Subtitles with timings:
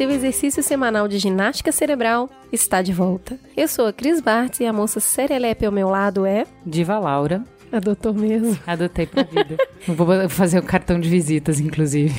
[0.00, 3.38] seu exercício semanal de ginástica cerebral está de volta.
[3.54, 6.46] Eu sou a Cris Bartz e a moça serelepe ao meu lado é...
[6.64, 7.44] Diva Laura.
[7.70, 8.58] Adotou mesmo.
[8.66, 9.58] Adotei pra vida.
[9.86, 12.14] Vou fazer o cartão de visitas, inclusive.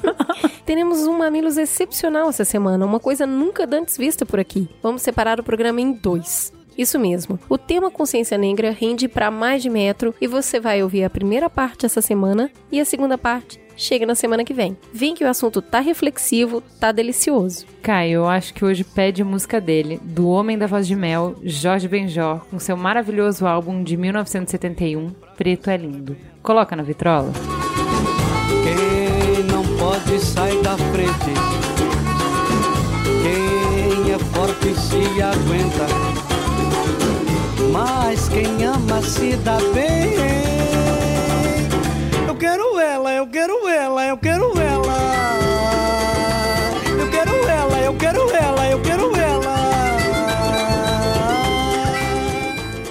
[0.64, 4.66] Teremos um Mamilos excepcional essa semana, uma coisa nunca antes vista por aqui.
[4.82, 6.54] Vamos separar o programa em dois.
[6.78, 7.38] Isso mesmo.
[7.50, 11.50] O tema Consciência Negra rende para mais de metro e você vai ouvir a primeira
[11.50, 14.76] parte essa semana e a segunda parte chega na semana que vem.
[14.92, 17.66] Vem que o assunto tá reflexivo, tá delicioso.
[17.82, 21.36] Caio, eu acho que hoje pede a música dele, do Homem da Voz de Mel,
[21.42, 26.16] Jorge Benjor, com seu maravilhoso álbum de 1971, Preto é Lindo.
[26.42, 27.32] Coloca na vitrola.
[28.62, 31.32] Quem não pode sair da frente.
[33.22, 35.86] Quem é forte se aguenta.
[37.72, 40.49] Mas quem ama se dá bem.
[42.40, 44.96] Eu quero ela, eu quero ela, eu quero ela.
[46.98, 49.56] Eu quero ela, eu quero ela, eu quero ela.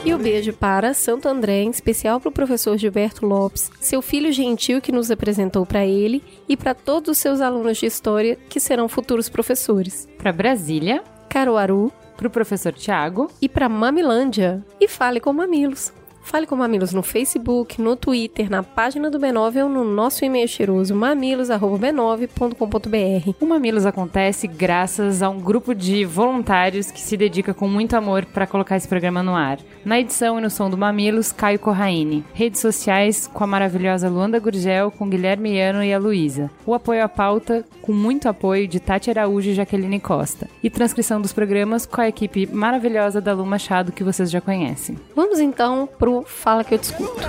[0.06, 4.32] E o beijo para Santo André, em especial para o professor Gilberto Lopes, seu filho
[4.32, 8.60] gentil que nos apresentou para ele e para todos os seus alunos de história que
[8.60, 10.08] serão futuros professores.
[10.20, 14.64] Para Brasília, Caruaru para o professor Tiago e para Mamilândia.
[14.80, 15.92] E fale com Mamilos.
[16.30, 20.48] Fale com Mamilos no Facebook, no Twitter, na página do B9 ou no nosso e-mail
[20.48, 23.34] cheiroso mamilos.b9.com.br.
[23.42, 28.26] O Mamilos acontece graças a um grupo de voluntários que se dedica com muito amor
[28.26, 29.58] para colocar esse programa no ar.
[29.84, 32.24] Na edição e no som do Mamilos, Caio Corraine.
[32.32, 36.52] Redes sociais com a maravilhosa Luanda Gurgel, com Guilherme Iano e a Luísa.
[36.64, 40.48] O apoio à pauta com muito apoio de Tati Araújo e Jaqueline Costa.
[40.62, 44.96] E transcrição dos programas com a equipe maravilhosa da Lu Machado que vocês já conhecem.
[45.16, 47.22] Vamos então pro Fala que eu discuto.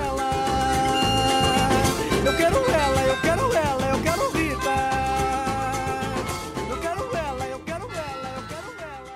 [2.23, 4.73] Eu quero ela, eu quero ela, eu quero vida.
[6.69, 9.11] Eu quero ela, eu quero ela, eu quero ela.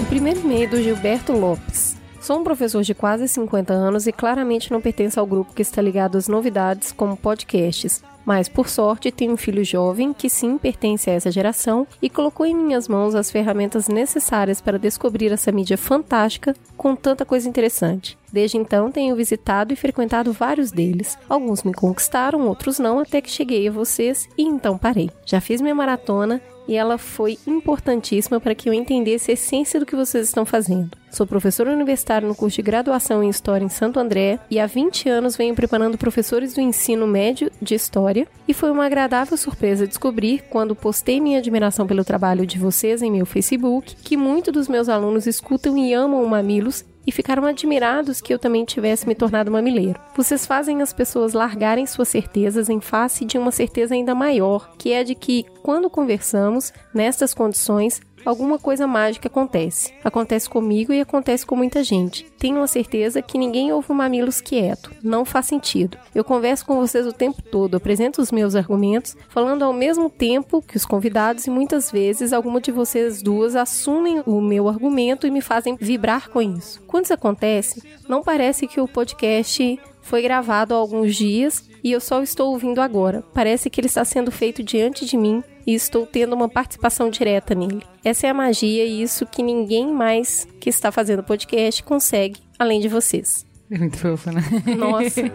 [0.00, 1.96] O primeiro e-mail é do Gilberto Lopes.
[2.20, 5.80] Sou um professor de quase 50 anos e claramente não pertenço ao grupo que está
[5.80, 8.02] ligado às novidades como podcasts.
[8.28, 12.44] Mas, por sorte, tenho um filho jovem que sim pertence a essa geração e colocou
[12.44, 18.18] em minhas mãos as ferramentas necessárias para descobrir essa mídia fantástica com tanta coisa interessante.
[18.30, 21.16] Desde então, tenho visitado e frequentado vários deles.
[21.26, 25.10] Alguns me conquistaram, outros não, até que cheguei a vocês e então parei.
[25.24, 29.86] Já fiz minha maratona e ela foi importantíssima para que eu entendesse a essência do
[29.86, 30.90] que vocês estão fazendo.
[31.10, 35.08] Sou professora universitária no curso de graduação em História em Santo André e há 20
[35.08, 40.44] anos venho preparando professores do ensino médio de História e foi uma agradável surpresa descobrir,
[40.50, 44.88] quando postei minha admiração pelo trabalho de vocês em meu Facebook, que muitos dos meus
[44.88, 49.50] alunos escutam e amam o Mamilos e ficaram admirados que eu também tivesse me tornado
[49.50, 49.98] mamileiro.
[50.14, 54.92] Vocês fazem as pessoas largarem suas certezas em face de uma certeza ainda maior, que
[54.92, 59.92] é de que, quando conversamos, nestas condições, alguma coisa mágica acontece.
[60.04, 62.26] Acontece comigo e acontece com muita gente.
[62.38, 64.92] Tenho a certeza que ninguém ouve o Mamilos quieto.
[65.02, 65.98] Não faz sentido.
[66.14, 70.62] Eu converso com vocês o tempo todo, apresento os meus argumentos, falando ao mesmo tempo
[70.62, 75.30] que os convidados e muitas vezes alguma de vocês duas assumem o meu argumento e
[75.30, 76.80] me fazem vibrar com isso.
[76.86, 79.78] Quando isso acontece, não parece que o podcast
[80.08, 83.22] foi gravado há alguns dias e eu só estou ouvindo agora.
[83.34, 87.54] Parece que ele está sendo feito diante de mim e estou tendo uma participação direta
[87.54, 87.82] nele.
[88.02, 92.80] Essa é a magia e isso que ninguém mais que está fazendo podcast consegue, além
[92.80, 93.47] de vocês.
[93.70, 94.42] É muito fofo, né?
[94.76, 95.20] Nossa.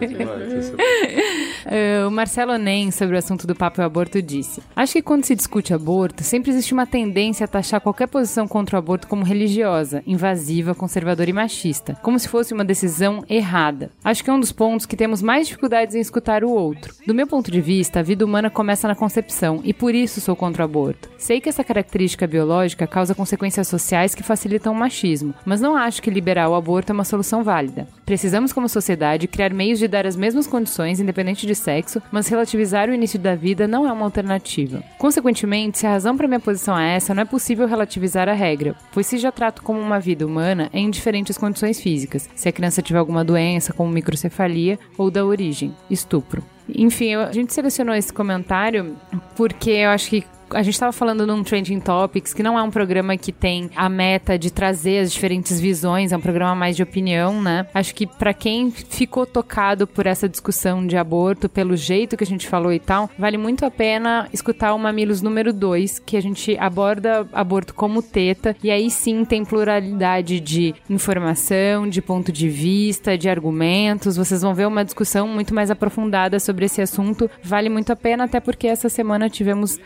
[1.64, 5.24] Uh, o Marcelo Nem, sobre o assunto do papo e aborto, disse: Acho que quando
[5.24, 9.24] se discute aborto, sempre existe uma tendência a taxar qualquer posição contra o aborto como
[9.24, 13.90] religiosa, invasiva, conservadora e machista, como se fosse uma decisão errada.
[14.04, 16.94] Acho que é um dos pontos que temos mais dificuldades em escutar o outro.
[17.06, 20.36] Do meu ponto de vista, a vida humana começa na concepção e por isso sou
[20.36, 21.08] contra o aborto.
[21.16, 26.02] Sei que essa característica biológica causa consequências sociais que facilitam o machismo, mas não acho
[26.02, 27.88] que liberar o aborto é uma solução válida.
[28.24, 32.88] Precisamos, como sociedade, criar meios de dar as mesmas condições, independente de sexo, mas relativizar
[32.88, 34.82] o início da vida não é uma alternativa.
[34.96, 38.74] Consequentemente, se a razão para minha posição é essa, não é possível relativizar a regra,
[38.92, 42.52] pois se já trato como uma vida humana, é em diferentes condições físicas, se a
[42.52, 46.42] criança tiver alguma doença, como microcefalia, ou da origem, estupro.
[46.66, 48.96] Enfim, a gente selecionou esse comentário
[49.36, 50.24] porque eu acho que
[50.54, 53.88] a gente estava falando num Trending Topics, que não é um programa que tem a
[53.88, 57.66] meta de trazer as diferentes visões, é um programa mais de opinião, né?
[57.74, 62.26] Acho que para quem ficou tocado por essa discussão de aborto, pelo jeito que a
[62.26, 66.22] gente falou e tal, vale muito a pena escutar o Mamilos número 2, que a
[66.22, 72.48] gente aborda aborto como teta, e aí sim tem pluralidade de informação, de ponto de
[72.48, 74.16] vista, de argumentos.
[74.16, 77.30] Vocês vão ver uma discussão muito mais aprofundada sobre esse assunto.
[77.42, 79.78] Vale muito a pena, até porque essa semana tivemos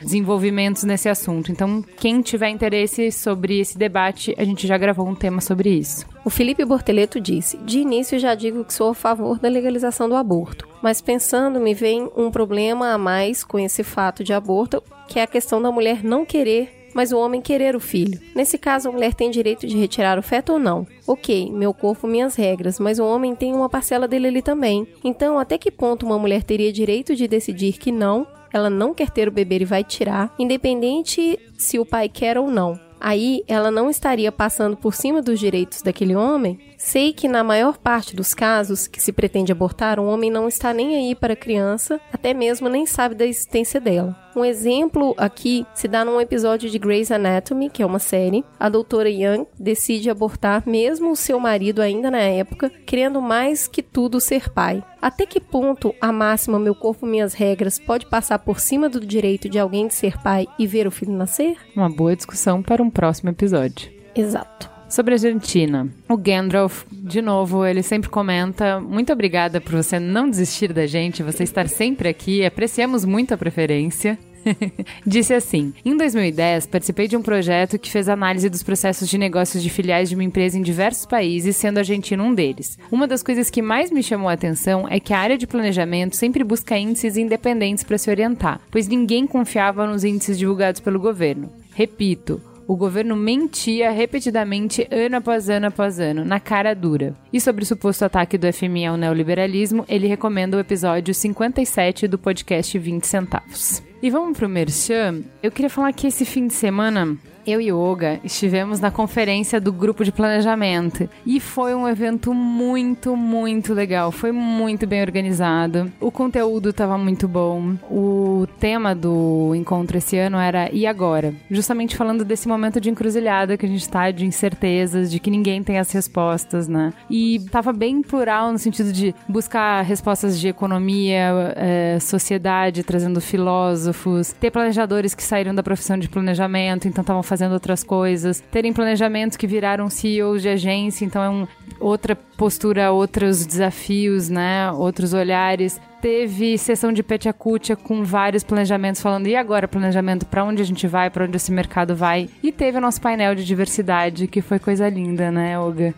[0.58, 1.52] desenvolvimentos nesse assunto.
[1.52, 6.04] Então, quem tiver interesse sobre esse debate, a gente já gravou um tema sobre isso.
[6.24, 10.16] O Felipe Borteleto disse: De início já digo que sou a favor da legalização do
[10.16, 15.18] aborto, mas pensando me vem um problema a mais com esse fato de aborto, que
[15.18, 18.18] é a questão da mulher não querer mas o homem querer o filho.
[18.34, 20.86] Nesse caso, a mulher tem direito de retirar o feto ou não?
[21.06, 24.88] Ok, meu corpo, minhas regras, mas o homem tem uma parcela dele ali também.
[25.04, 29.10] Então, até que ponto uma mulher teria direito de decidir que não, ela não quer
[29.10, 32.78] ter o bebê e vai tirar, independente se o pai quer ou não?
[33.00, 36.58] Aí ela não estaria passando por cima dos direitos daquele homem?
[36.76, 40.72] Sei que na maior parte dos casos que se pretende abortar, o homem não está
[40.72, 44.16] nem aí para a criança, até mesmo nem sabe da existência dela.
[44.38, 48.44] Um exemplo aqui se dá num episódio de Grey's Anatomy, que é uma série.
[48.56, 53.82] A doutora Young decide abortar mesmo o seu marido ainda na época, querendo mais que
[53.82, 54.80] tudo ser pai.
[55.02, 59.48] Até que ponto a máxima meu corpo, minhas regras pode passar por cima do direito
[59.48, 61.56] de alguém de ser pai e ver o filho nascer?
[61.74, 63.90] Uma boa discussão para um próximo episódio.
[64.14, 64.78] Exato.
[64.88, 70.30] Sobre a Argentina, o Gandalf, de novo, ele sempre comenta: Muito obrigada por você não
[70.30, 74.18] desistir da gente, você estar sempre aqui, apreciamos muito a preferência.
[75.06, 79.62] Disse assim: Em 2010, participei de um projeto que fez análise dos processos de negócios
[79.62, 82.78] de filiais de uma empresa em diversos países, sendo a Argentina um deles.
[82.90, 86.16] Uma das coisas que mais me chamou a atenção é que a área de planejamento
[86.16, 91.50] sempre busca índices independentes para se orientar, pois ninguém confiava nos índices divulgados pelo governo.
[91.74, 97.14] Repito, o governo mentia repetidamente ano após ano após ano, na cara dura.
[97.32, 102.18] E sobre o suposto ataque do FMI ao neoliberalismo, ele recomenda o episódio 57 do
[102.18, 103.82] podcast 20 centavos.
[104.02, 105.22] E vamos pro Merchan.
[105.42, 107.16] Eu queria falar que esse fim de semana
[107.48, 112.34] eu e o Olga estivemos na conferência do grupo de planejamento e foi um evento
[112.34, 114.12] muito, muito legal.
[114.12, 115.90] Foi muito bem organizado.
[115.98, 117.74] O conteúdo estava muito bom.
[117.90, 121.32] O tema do encontro esse ano era E agora?
[121.50, 125.62] Justamente falando desse momento de encruzilhada que a gente está, de incertezas, de que ninguém
[125.62, 126.92] tem as respostas, né?
[127.08, 134.32] E tava bem plural no sentido de buscar respostas de economia, eh, sociedade, trazendo filósofos,
[134.32, 139.36] ter planejadores que saíram da profissão de planejamento, então estavam fazendo outras coisas, terem planejamentos
[139.36, 141.46] que viraram CEOs de agência, então é um,
[141.80, 144.70] outra postura, outros desafios, né?
[144.72, 145.80] Outros olhares.
[146.00, 150.86] Teve sessão de Petiacutia com vários planejamentos falando e agora planejamento para onde a gente
[150.86, 152.30] vai, para onde esse mercado vai.
[152.40, 155.92] E teve o nosso painel de diversidade, que foi coisa linda, né, Olga?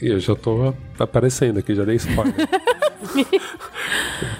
[0.00, 2.34] E eu já tô aparecendo aqui, já dei spoiler.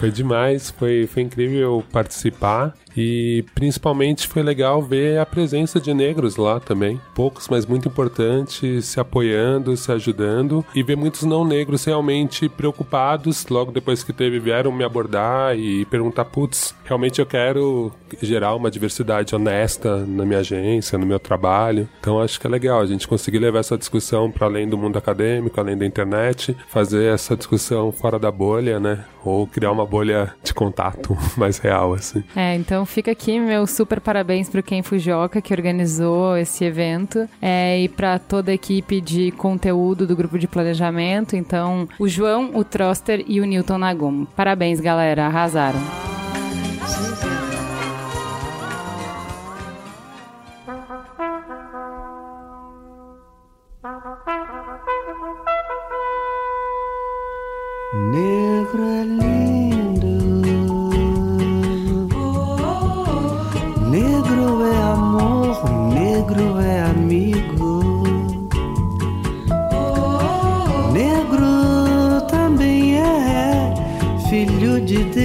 [0.00, 6.36] foi demais, foi, foi incrível participar e principalmente foi legal ver a presença de negros
[6.36, 7.00] lá também.
[7.14, 13.46] Poucos, mas muito importantes, se apoiando, se ajudando e ver muitos não negros realmente preocupados.
[13.48, 17.92] Logo depois que teve, vieram me abordar e perguntar: putz, realmente eu quero
[18.22, 21.88] gerar uma diversidade honesta na minha agência, no meu trabalho.
[22.00, 24.96] Então acho que é legal a gente conseguir levar essa discussão para além do mundo
[24.96, 29.04] acadêmico, além da internet, fazer essa discussão fora da bolha, né?
[29.24, 32.22] Ou criar uma bolha de contato mais real, assim.
[32.36, 37.80] É, então fica aqui meu super parabéns pro Ken Fujioka, que organizou esse evento, é,
[37.80, 41.36] e para toda a equipe de conteúdo do grupo de planejamento.
[41.36, 44.24] Então, o João, o Troster e o Newton Nagum.
[44.24, 45.80] Parabéns, galera, arrasaram.
[57.94, 59.04] Negro é
[66.44, 67.80] negro é amigo,
[70.92, 73.72] negro também é
[74.28, 75.24] filho de Deus.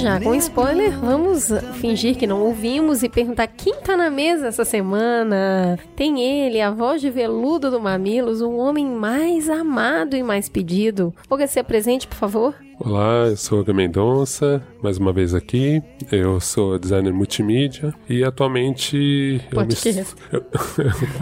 [0.00, 4.64] Já com spoiler, vamos fingir que não ouvimos e perguntar quem tá na mesa essa
[4.64, 5.78] semana.
[5.94, 11.14] Tem ele, a voz de veludo do Mamilos, o homem mais amado e mais pedido.
[11.28, 12.54] Olga, se apresente, por favor.
[12.82, 15.82] Olá, eu sou Olga Mendonça, mais uma vez aqui.
[16.10, 19.38] Eu sou designer multimídia e atualmente.
[19.52, 20.14] Podcast.
[20.32, 20.40] Eu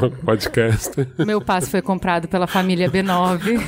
[0.00, 0.10] me...
[0.24, 1.08] Podcast.
[1.26, 3.58] Meu passe foi comprado pela família B9.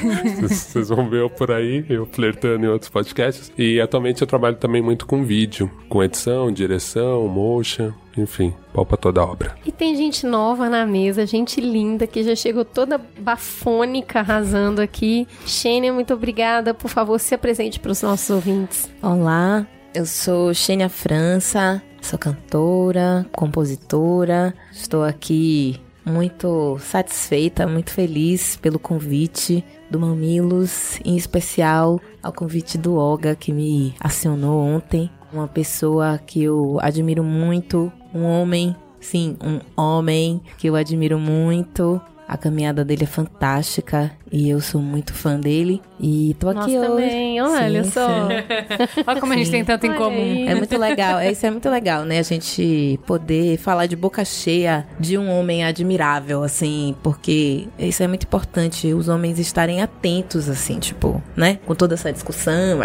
[0.40, 3.52] Vocês vão ver eu por aí, eu flertando em outros podcasts.
[3.59, 7.92] E atualmente eu trabalho também muito com vídeo, com edição, direção, motion.
[8.17, 9.55] Enfim, pau pra toda a obra.
[9.64, 15.26] E tem gente nova na mesa, gente linda, que já chegou toda bafônica arrasando aqui.
[15.47, 16.75] Xênia, muito obrigada.
[16.75, 18.90] Por favor, se apresente para os nossos ouvintes.
[19.02, 24.55] Olá, eu sou Xênia França, sou cantora, compositora.
[24.73, 32.95] Estou aqui muito satisfeita, muito feliz pelo convite do Mamilos, em especial ao convite do
[32.95, 35.11] Olga que me acionou ontem.
[35.33, 42.00] Uma pessoa que eu admiro muito, um homem, sim, um homem que eu admiro muito.
[42.26, 45.83] A caminhada dele é fantástica e eu sou muito fã dele.
[46.00, 47.07] E tô aqui Nós hoje.
[47.07, 48.07] também, olha Sim, só.
[48.09, 49.02] sim.
[49.07, 50.16] Olha como a gente tem tanto em comum.
[50.16, 50.49] aí.
[50.49, 52.19] É muito legal, é, isso é muito legal, né?
[52.19, 58.09] A gente poder falar de boca cheia de um homem admirável, assim, porque isso é
[58.09, 61.59] muito importante, os homens estarem atentos, assim, tipo, né?
[61.66, 62.80] Com toda essa discussão.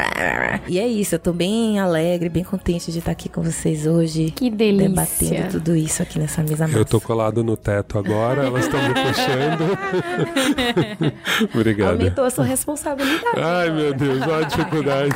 [0.68, 4.32] E é isso, eu tô bem alegre, bem contente de estar aqui com vocês hoje.
[4.32, 4.90] Que delícia.
[4.90, 6.80] Debatendo tudo isso aqui nessa mesa massa.
[6.80, 9.78] Eu tô colado no teto agora, elas estão me puxando.
[11.56, 11.92] Obrigado.
[11.92, 13.05] Aumentou a sua responsabilidade.
[13.36, 15.16] Ai, meu Deus, olha a dificuldade.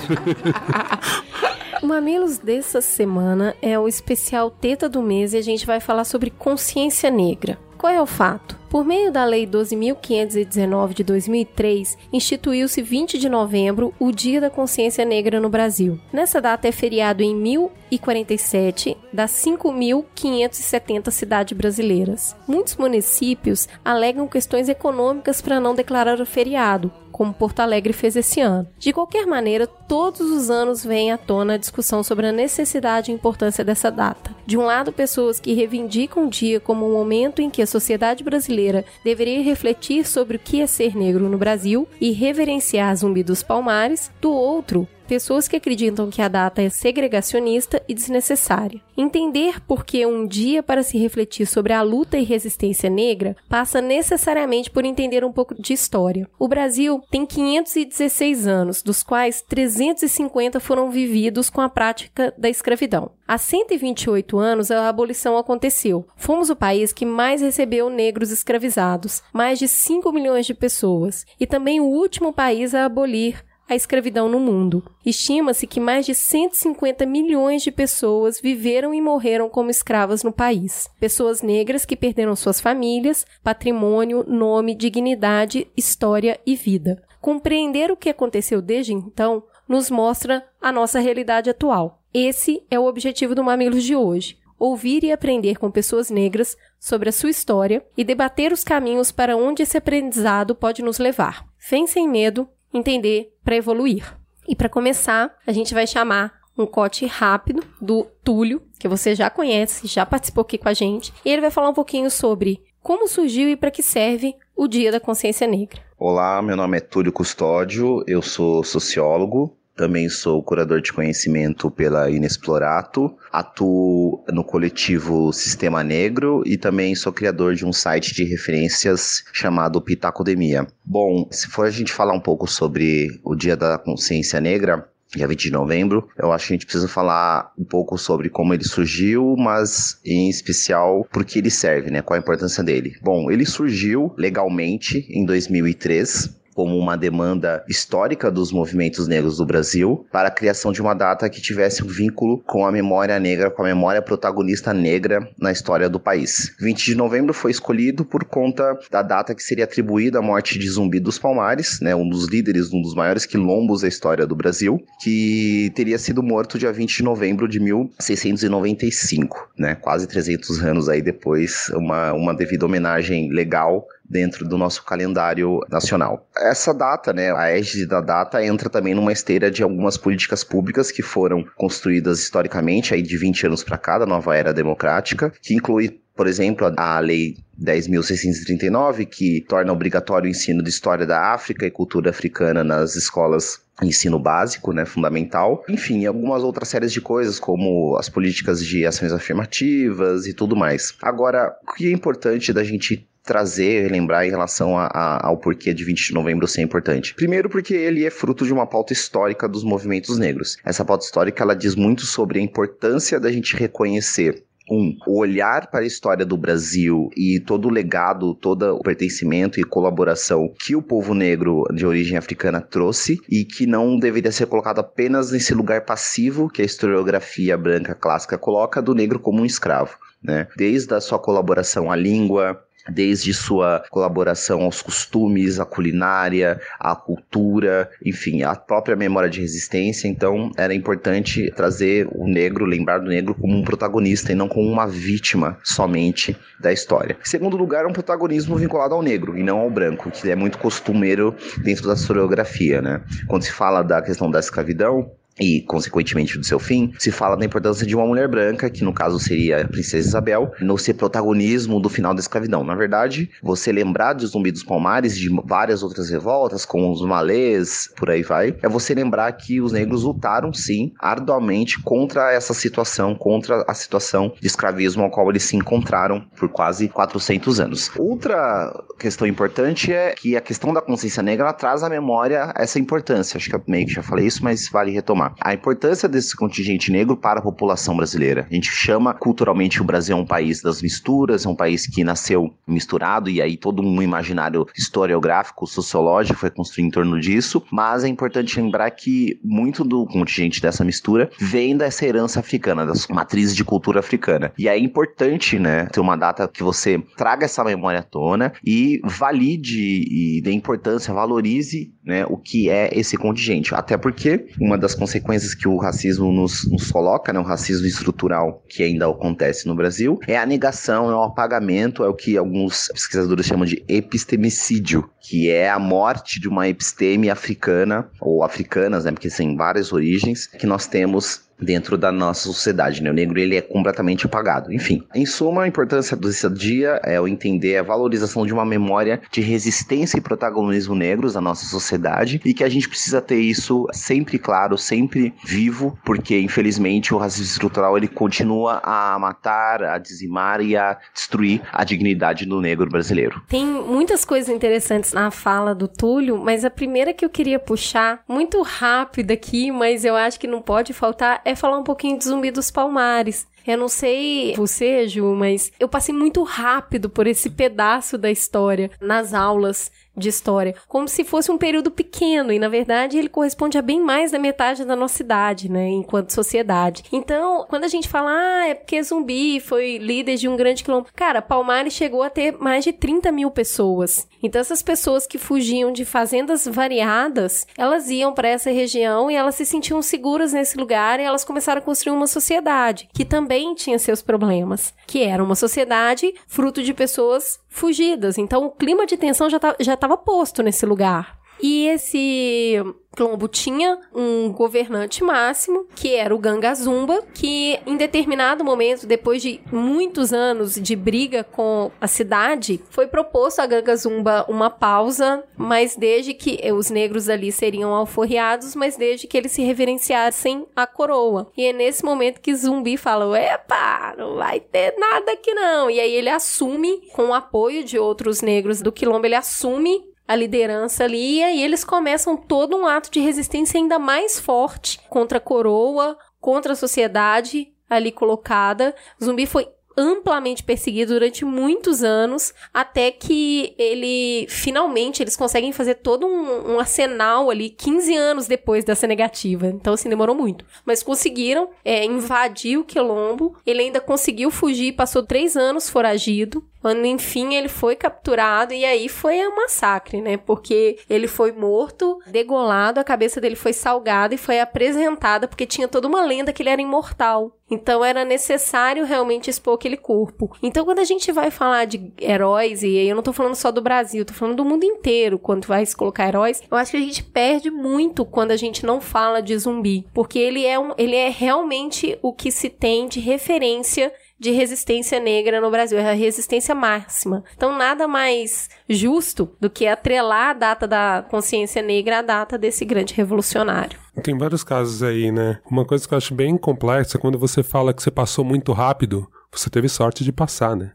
[1.81, 6.03] O Mamilos dessa semana é o especial Teta do mês e a gente vai falar
[6.03, 7.57] sobre consciência negra.
[7.77, 8.57] Qual é o fato?
[8.69, 15.03] Por meio da Lei 12.519 de 2003, instituiu-se 20 de novembro o Dia da Consciência
[15.03, 15.99] Negra no Brasil.
[16.13, 22.35] Nessa data é feriado em 1047 das 5.570 cidades brasileiras.
[22.47, 28.39] Muitos municípios alegam questões econômicas para não declarar o feriado, como Porto Alegre fez esse
[28.39, 28.67] ano.
[28.77, 33.15] De qualquer maneira, todos os anos vem à tona a discussão sobre a necessidade e
[33.15, 34.35] importância dessa data.
[34.45, 38.23] De um lado, pessoas que reivindicam o dia como um momento em que a sociedade
[38.23, 38.58] brasileira
[39.03, 44.11] deveria refletir sobre o que é ser negro no Brasil e reverenciar Zumbi dos Palmares.
[44.21, 48.79] Do outro, pessoas que acreditam que a data é segregacionista e desnecessária.
[48.95, 53.81] Entender por que um dia para se refletir sobre a luta e resistência negra passa
[53.81, 56.29] necessariamente por entender um pouco de história.
[56.37, 63.09] O Brasil tem 516 anos, dos quais 350 foram vividos com a prática da escravidão.
[63.27, 66.05] Há 128 anos a abolição aconteceu.
[66.17, 71.47] Fomos o país que mais recebeu negros escravizados, mais de 5 milhões de pessoas, e
[71.47, 74.83] também o último país a abolir a escravidão no mundo.
[75.05, 80.89] Estima-se que mais de 150 milhões de pessoas viveram e morreram como escravas no país.
[80.99, 87.01] Pessoas negras que perderam suas famílias, patrimônio, nome, dignidade, história e vida.
[87.21, 92.01] Compreender o que aconteceu desde então nos mostra a nossa realidade atual.
[92.11, 94.39] Esse é o objetivo do Mamilos de hoje.
[94.57, 99.37] Ouvir e aprender com pessoas negras sobre a sua história e debater os caminhos para
[99.37, 101.45] onde esse aprendizado pode nos levar.
[101.69, 104.17] Vem sem medo, entender para evoluir.
[104.47, 109.29] E para começar, a gente vai chamar um cote rápido do Túlio, que você já
[109.29, 113.07] conhece, já participou aqui com a gente, e ele vai falar um pouquinho sobre como
[113.07, 115.81] surgiu e para que serve o Dia da Consciência Negra.
[115.97, 122.11] Olá, meu nome é Túlio Custódio, eu sou sociólogo, também sou curador de conhecimento pela
[122.11, 129.23] Inexplorato, atuo no coletivo Sistema Negro e também sou criador de um site de referências
[129.31, 130.67] chamado Pitacodemia.
[130.83, 135.27] Bom, se for a gente falar um pouco sobre o Dia da Consciência Negra, dia
[135.27, 136.07] 20 de novembro.
[136.17, 140.29] Eu acho que a gente precisa falar um pouco sobre como ele surgiu, mas em
[140.29, 142.01] especial por que ele serve, né?
[142.01, 142.95] Qual a importância dele.
[143.01, 150.05] Bom, ele surgiu legalmente em 2003 como uma demanda histórica dos movimentos negros do Brasil
[150.11, 153.61] para a criação de uma data que tivesse um vínculo com a memória negra, com
[153.63, 156.55] a memória protagonista negra na história do país.
[156.59, 160.69] 20 de novembro foi escolhido por conta da data que seria atribuída à morte de
[160.69, 164.35] Zumbi dos Palmares, né, um dos líderes de um dos maiores quilombos da história do
[164.35, 170.89] Brasil, que teria sido morto dia 20 de novembro de 1695, né, quase 300 anos
[170.89, 176.27] aí depois, uma, uma devida homenagem legal dentro do nosso calendário nacional.
[176.37, 180.91] Essa data, né, a égide da data entra também numa esteira de algumas políticas públicas
[180.91, 185.53] que foram construídas historicamente aí de 20 anos para cá, da nova era democrática, que
[185.53, 191.65] inclui por exemplo, a Lei 10.639, que torna obrigatório o ensino de história da África
[191.65, 195.63] e cultura africana nas escolas ensino básico, né, fundamental.
[195.69, 200.93] Enfim, algumas outras séries de coisas, como as políticas de ações afirmativas e tudo mais.
[201.01, 205.71] Agora, o que é importante da gente trazer, lembrar em relação a, a, ao porquê
[205.71, 207.13] de 20 de novembro ser importante.
[207.13, 210.57] Primeiro porque ele é fruto de uma pauta histórica dos movimentos negros.
[210.65, 215.67] Essa pauta histórica ela diz muito sobre a importância da gente reconhecer um, o olhar
[215.67, 220.75] para a história do Brasil e todo o legado, todo o pertencimento e colaboração que
[220.75, 225.53] o povo negro de origem africana trouxe e que não deveria ser colocado apenas nesse
[225.53, 229.97] lugar passivo que a historiografia branca clássica coloca do negro como um escravo.
[230.21, 230.47] Né?
[230.55, 237.89] Desde a sua colaboração à língua, desde sua colaboração aos costumes, à culinária, à cultura,
[238.03, 240.07] enfim, a própria memória de resistência.
[240.07, 244.67] Então, era importante trazer o negro, lembrar do negro como um protagonista e não como
[244.67, 247.17] uma vítima somente da história.
[247.21, 250.57] Em segundo lugar, um protagonismo vinculado ao negro e não ao branco, que é muito
[250.57, 253.01] costumeiro dentro da historiografia, né?
[253.27, 257.45] Quando se fala da questão da escravidão, e, consequentemente, do seu fim, se fala da
[257.45, 261.79] importância de uma mulher branca, que no caso seria a Princesa Isabel, no ser protagonismo
[261.79, 262.63] do final da escravidão.
[262.63, 267.89] Na verdade, você lembrar de Zumbi dos Palmares, de várias outras revoltas, como os malês,
[267.95, 273.15] por aí vai, é você lembrar que os negros lutaram, sim, arduamente contra essa situação,
[273.15, 277.91] contra a situação de escravismo ao qual eles se encontraram por quase 400 anos.
[277.97, 283.37] Outra questão importante é que a questão da consciência negra traz à memória essa importância.
[283.37, 286.91] Acho que eu meio que já falei isso, mas vale retomar a importância desse contingente
[286.91, 288.47] negro para a população brasileira.
[288.49, 292.03] A gente chama culturalmente o Brasil é um país das misturas, é um país que
[292.03, 298.03] nasceu misturado e aí todo um imaginário historiográfico, sociológico foi construído em torno disso, mas
[298.03, 303.55] é importante lembrar que muito do contingente dessa mistura vem dessa herança africana, das matrizes
[303.55, 304.51] de cultura africana.
[304.57, 308.99] E é importante, né, ter uma data que você traga essa memória à tona e
[309.03, 313.73] valide e dê importância, valorize, né, o que é esse contingente.
[313.75, 315.18] Até porque uma das consequências
[315.57, 320.19] que o racismo nos, nos coloca, né, o racismo estrutural que ainda acontece no Brasil,
[320.27, 325.49] é a negação, é o apagamento, é o que alguns pesquisadores chamam de epistemicídio, que
[325.49, 330.67] é a morte de uma episteme africana, ou africanas, né, porque tem várias origens, que
[330.67, 333.09] nós temos dentro da nossa sociedade, né?
[333.09, 334.71] O negro ele é completamente apagado.
[334.71, 339.21] Enfim, em suma, a importância desse dia é o entender a valorização de uma memória
[339.31, 343.87] de resistência e protagonismo negros na nossa sociedade e que a gente precisa ter isso
[343.91, 350.61] sempre claro, sempre vivo, porque infelizmente o racismo estrutural ele continua a matar, a dizimar
[350.61, 353.41] e a destruir a dignidade do negro brasileiro.
[353.47, 358.21] Tem muitas coisas interessantes na fala do Túlio, mas a primeira que eu queria puxar,
[358.27, 362.25] muito rápida aqui, mas eu acho que não pode faltar, é falar um pouquinho de
[362.25, 363.47] Zumbi dos Palmares.
[363.65, 368.89] Eu não sei você, Ju, mas eu passei muito rápido por esse pedaço da história
[369.01, 373.77] nas aulas de história, como se fosse um período pequeno, e na verdade ele corresponde
[373.77, 377.03] a bem mais da metade da nossa idade, né, enquanto sociedade.
[377.11, 381.07] Então, quando a gente fala, ah, é porque zumbi foi líder de um grande quilombo,
[381.15, 384.27] cara, Palmares chegou a ter mais de 30 mil pessoas.
[384.43, 389.55] Então, essas pessoas que fugiam de fazendas variadas, elas iam para essa região e elas
[389.55, 393.99] se sentiam seguras nesse lugar e elas começaram a construir uma sociedade que também tinha
[393.99, 398.37] seus problemas, que era uma sociedade fruto de pessoas fugidas.
[398.37, 401.38] Então, o clima de tensão já tá, já estava posto nesse lugar.
[401.61, 402.81] E esse
[403.19, 409.41] Colombo tinha um governante máximo, que era o Ganga Zumba, que em determinado momento, depois
[409.41, 415.43] de muitos anos de briga com a cidade, foi proposto a Ganga Zumba uma pausa,
[415.57, 420.87] mas desde que os negros ali seriam alforriados, mas desde que eles se reverenciassem a
[420.87, 421.51] coroa.
[421.57, 425.89] E é nesse momento que Zumbi fala: "Epa, não vai ter nada aqui não".
[425.89, 430.35] E aí ele assume com o apoio de outros negros do quilombo, ele assume a
[430.35, 435.39] liderança ali, e aí eles começam todo um ato de resistência ainda mais forte contra
[435.39, 438.95] a coroa, contra a sociedade ali colocada.
[439.19, 439.67] Zumbi foi
[439.99, 446.79] amplamente perseguido durante muitos anos, até que ele finalmente eles conseguem fazer todo um, um,
[446.79, 449.67] arsenal ali 15 anos depois dessa negativa.
[449.67, 450.65] Então, assim, demorou muito.
[450.85, 453.57] Mas conseguiram é, invadir o Quilombo.
[453.65, 456.63] Ele ainda conseguiu fugir, passou três anos foragido.
[456.81, 460.37] Quando enfim ele foi capturado e aí foi um massacre, né?
[460.37, 465.89] Porque ele foi morto, degolado, a cabeça dele foi salgada e foi apresentada porque tinha
[465.89, 467.58] toda uma lenda que ele era imortal.
[467.69, 470.51] Então era necessário realmente expor aquele corpo.
[470.61, 473.81] Então quando a gente vai falar de heróis, e eu não tô falando só do
[473.81, 477.01] Brasil, tô falando do mundo inteiro, quando vai se colocar heróis, eu acho que a
[477.01, 480.05] gente perde muito quando a gente não fala de zumbi.
[480.13, 485.19] Porque ele é, um, ele é realmente o que se tem de referência de resistência
[485.19, 487.43] negra no Brasil, é a resistência máxima.
[487.55, 492.85] Então, nada mais justo do que atrelar a data da consciência negra à data desse
[492.85, 493.99] grande revolucionário.
[494.23, 495.59] Tem vários casos aí, né?
[495.69, 498.71] Uma coisa que eu acho bem complexa é quando você fala que você passou muito
[498.71, 500.91] rápido, você teve sorte de passar, né?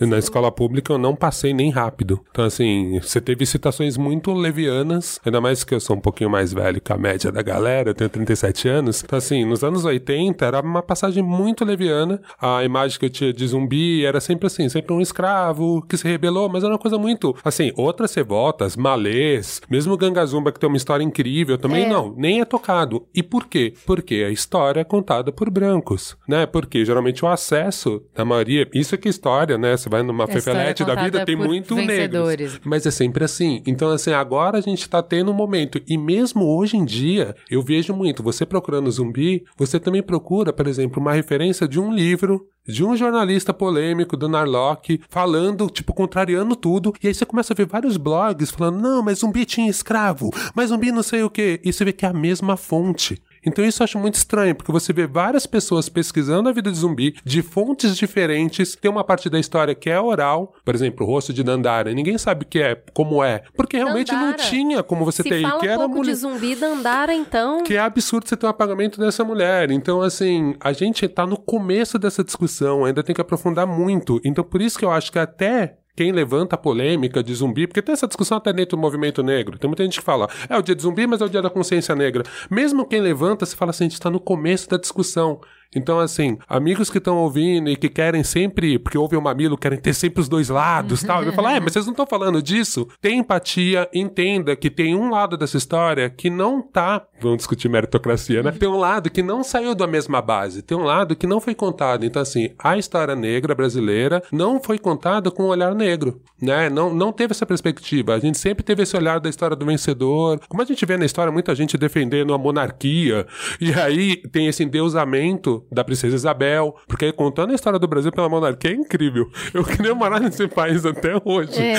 [0.00, 2.20] Na escola pública eu não passei nem rápido.
[2.30, 6.52] Então, assim, você teve citações muito levianas, ainda mais que eu sou um pouquinho mais
[6.52, 9.02] velho que a média da galera, eu tenho 37 anos.
[9.04, 12.20] Então, assim, nos anos 80 era uma passagem muito leviana.
[12.40, 16.06] A imagem que eu tinha de zumbi era sempre assim, sempre um escravo que se
[16.06, 17.34] rebelou, mas era uma coisa muito.
[17.44, 21.88] Assim, outras revoltas, malês, mesmo Gangazumba, que tem uma história incrível, também É.
[21.88, 23.06] não, nem é tocado.
[23.14, 23.74] E por quê?
[23.86, 26.46] Porque a história é contada por brancos, né?
[26.46, 29.10] Porque geralmente o acesso da maioria, isso é que é
[29.54, 29.76] história, né?
[29.76, 32.52] Você vai numa fefelete da vida, tem muito vencedores.
[32.52, 32.60] negros.
[32.64, 33.62] Mas é sempre assim.
[33.66, 35.80] Então, assim, agora a gente tá tendo um momento.
[35.86, 38.22] E mesmo hoje em dia, eu vejo muito.
[38.22, 42.46] Você procurando zumbi, você também procura, por exemplo, uma referência de um livro.
[42.66, 46.94] De um jornalista polêmico do Narlock falando, tipo, contrariando tudo.
[47.02, 50.70] E aí você começa a ver vários blogs falando: não, mas zumbi tinha escravo, mas
[50.70, 51.60] zumbi não sei o quê.
[51.62, 53.20] E você vê que é a mesma fonte.
[53.46, 56.78] Então isso eu acho muito estranho, porque você vê várias pessoas pesquisando a vida de
[56.78, 58.76] zumbi de fontes diferentes.
[58.76, 61.92] Tem uma parte da história que é oral, por exemplo, o rosto de Dandara.
[61.92, 64.42] Ninguém sabe o que é, como é, porque realmente não Dandara.
[64.42, 65.42] tinha como você Se ter.
[65.42, 66.12] fala que um era pouco mulher.
[66.12, 67.62] de zumbi Dandara, então...
[67.62, 69.70] Que é absurdo você ter um apagamento dessa mulher.
[69.70, 74.20] Então, assim, a gente tá no começo dessa discussão, ainda tem que aprofundar muito.
[74.24, 77.82] Então, por isso que eu acho que até quem levanta a polêmica de zumbi, porque
[77.82, 79.58] tem essa discussão até dentro do movimento negro.
[79.58, 81.50] Tem muita gente que fala, é o dia de zumbi, mas é o dia da
[81.50, 82.24] consciência negra.
[82.50, 85.40] Mesmo quem levanta, se fala assim, a gente tá no começo da discussão.
[85.74, 89.78] Então, assim, amigos que estão ouvindo e que querem sempre, porque ouvem o mamilo, querem
[89.78, 91.22] ter sempre os dois lados tal.
[91.22, 92.88] Eu falar, é, mas vocês não estão falando disso?
[93.00, 97.02] Tem empatia, entenda que tem um lado dessa história que não tá.
[97.20, 98.52] Vamos discutir meritocracia, né?
[98.52, 101.54] Tem um lado que não saiu da mesma base, tem um lado que não foi
[101.54, 102.04] contado.
[102.04, 106.68] Então, assim, a história negra brasileira não foi contada com um olhar negro, né?
[106.68, 108.14] Não, não teve essa perspectiva.
[108.14, 110.40] A gente sempre teve esse olhar da história do vencedor.
[110.48, 113.26] Como a gente vê na história, muita gente defendendo a monarquia,
[113.60, 118.10] e aí tem esse endeusamento da princesa Isabel, porque aí contando a história do Brasil
[118.12, 119.30] pela monarquia é incrível.
[119.52, 121.60] Eu queria morar nesse país até hoje.
[121.60, 121.74] É,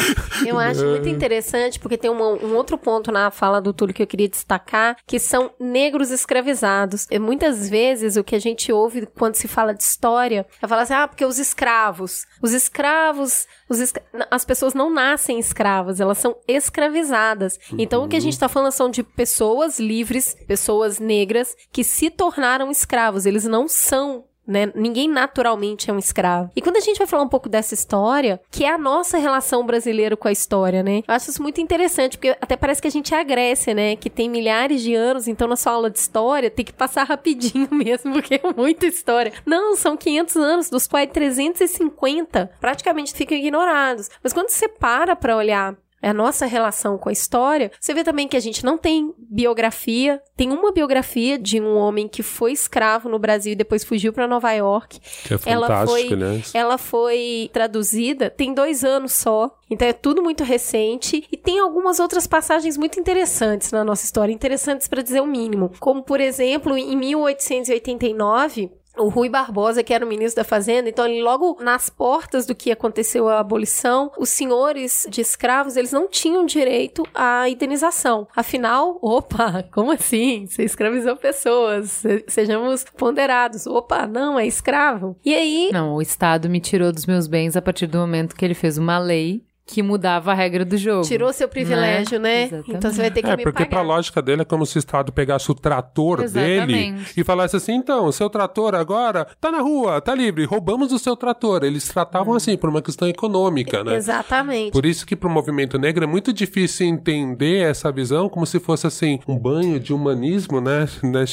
[0.45, 4.01] eu acho muito interessante, porque tem uma- um outro ponto na fala do Túlio que
[4.03, 7.07] eu queria destacar, que são negros escravizados.
[7.09, 10.83] E muitas vezes o que a gente ouve quando se fala de história é falar
[10.83, 16.17] assim, ah, porque os escravos, os escravos, os escra- as pessoas não nascem escravas, elas
[16.17, 17.59] são escravizadas.
[17.77, 22.09] Então o que a gente tá falando são de pessoas livres, pessoas negras, que se
[22.09, 24.71] tornaram escravos, eles não são né?
[24.75, 26.51] Ninguém naturalmente é um escravo.
[26.55, 29.65] E quando a gente vai falar um pouco dessa história, que é a nossa relação
[29.65, 31.01] brasileira com a história, né?
[31.07, 33.95] Eu acho isso muito interessante, porque até parece que a gente é a Grécia, né?
[33.95, 37.67] Que tem milhares de anos, então na sua aula de história tem que passar rapidinho
[37.73, 39.33] mesmo, porque é muita história.
[39.45, 44.09] Não, são 500 anos, dos quais 350 praticamente ficam ignorados.
[44.23, 45.75] Mas quando você para pra olhar
[46.07, 50.21] a nossa relação com a história, você vê também que a gente não tem biografia.
[50.35, 54.27] Tem uma biografia de um homem que foi escravo no Brasil e depois fugiu para
[54.27, 54.99] Nova York.
[54.99, 56.41] Que é Ela foi, né?
[56.53, 59.57] ela foi traduzida tem dois anos só.
[59.69, 64.31] Então é tudo muito recente e tem algumas outras passagens muito interessantes na nossa história,
[64.31, 65.71] interessantes para dizer o mínimo.
[65.79, 71.05] Como por exemplo, em 1889 o Rui Barbosa, que era o ministro da Fazenda, então
[71.05, 76.07] ele logo nas portas do que aconteceu a abolição, os senhores de escravos, eles não
[76.07, 78.27] tinham direito à indenização.
[78.35, 80.45] Afinal, opa, como assim?
[80.47, 83.67] Você escravizou pessoas, se- sejamos ponderados.
[83.67, 85.15] Opa, não, é escravo.
[85.23, 88.43] E aí, Não, o Estado me tirou dos meus bens a partir do momento que
[88.43, 91.03] ele fez uma lei que mudava a regra do jogo.
[91.07, 92.43] tirou seu privilégio, né?
[92.43, 92.71] Exatamente.
[92.71, 93.87] Então você vai ter que É, me porque pra pagar.
[93.95, 97.13] lógica dele é como se o Estado pegasse o trator dele Exatamente.
[97.19, 101.15] e falasse assim: então, seu trator agora tá na rua, tá livre, roubamos o seu
[101.15, 101.63] trator.
[101.63, 103.95] Eles tratavam assim, por uma questão econômica, né?
[103.95, 104.71] Exatamente.
[104.71, 108.85] Por isso que pro movimento negro é muito difícil entender essa visão como se fosse
[108.85, 111.25] assim, um banho de humanismo, né, né?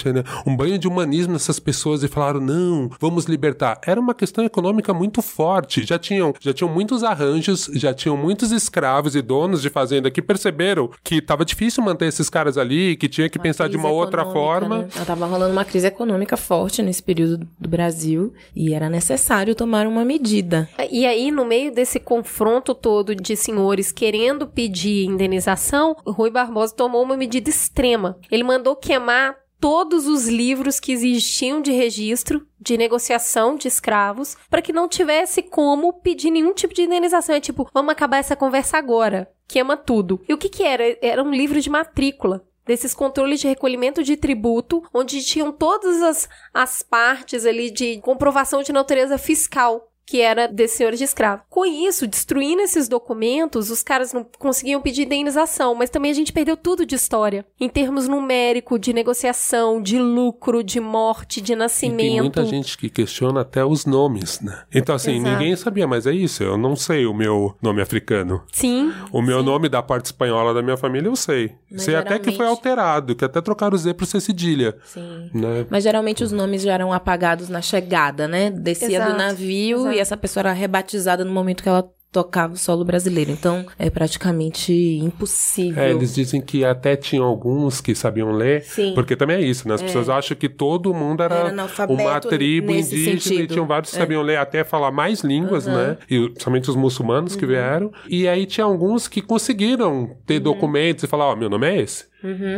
[0.46, 3.78] Um banho de humanismo nessas pessoas e falaram, não, vamos libertar.
[3.86, 5.84] Era uma questão econômica muito forte.
[5.84, 10.22] Já tinham, já tinham muitos arranjos, já tinham muitos escravos e donos de fazenda que
[10.22, 14.24] perceberam que tava difícil manter esses caras ali, que tinha que pensar de uma outra
[14.24, 14.78] forma.
[14.78, 14.88] né?
[14.94, 19.86] Ela tava rolando uma crise econômica forte nesse período do Brasil e era necessário tomar
[19.86, 20.68] uma medida.
[20.90, 26.74] E aí, no meio desse confronto todo de senhores querendo pedir indenização, o Rui Barbosa
[26.74, 28.16] tomou uma medida extrema.
[28.30, 34.60] Ele mandou queimar todos os livros que existiam de registro de negociação de escravos para
[34.60, 37.36] que não tivesse como pedir nenhum tipo de indenização.
[37.36, 39.30] É tipo, vamos acabar essa conversa agora.
[39.46, 40.20] Queima tudo.
[40.28, 40.98] E o que que era?
[41.00, 42.44] Era um livro de matrícula.
[42.66, 48.62] desses controles de recolhimento de tributo, onde tinham todas as, as partes ali de comprovação
[48.62, 51.40] de natureza fiscal que era desses senhores de escravo.
[51.48, 56.34] Com isso, destruindo esses documentos, os caras não conseguiam pedir indenização, mas também a gente
[56.34, 61.56] perdeu tudo de história, em termos numérico, de negociação, de lucro, de morte, de E
[61.56, 61.96] nascimento.
[62.10, 64.64] tem muita gente que questiona até os nomes, né?
[64.74, 65.30] Então, assim, Exato.
[65.38, 66.42] ninguém sabia, mas é isso.
[66.42, 68.42] Eu não sei o meu nome africano.
[68.52, 68.92] Sim.
[69.10, 71.52] O meu nome da parte espanhola da minha família eu sei.
[71.70, 74.76] Mas sei até que foi geralmente- alterado, que até trocaram o Z pro C cedilha.
[74.84, 75.30] Sim.
[75.32, 75.64] Né?
[75.70, 78.50] Mas geralmente os nomes já eram apagados na chegada, né?
[78.50, 79.96] Descia Exato, do navio exato.
[79.96, 83.30] e essa pessoa era rebatizada no momento que ela tocava o solo brasileiro.
[83.30, 85.82] Então é praticamente impossível.
[85.82, 88.92] É, eles dizem que até tinham alguns que sabiam ler, Sim.
[88.94, 89.74] porque também é isso, né?
[89.74, 93.44] As pessoas acham que todo mundo era, Era uma tribo indígena e sentido.
[93.44, 93.46] É.
[93.54, 95.96] tinham vários que sabiam ler, até falar mais línguas, né?
[96.10, 97.38] E somente os muçulmanos Uhum.
[97.38, 97.90] que vieram.
[98.08, 100.42] E aí tinha alguns que conseguiram ter Uhum.
[100.42, 102.11] documentos e falar, ó, meu nome é esse.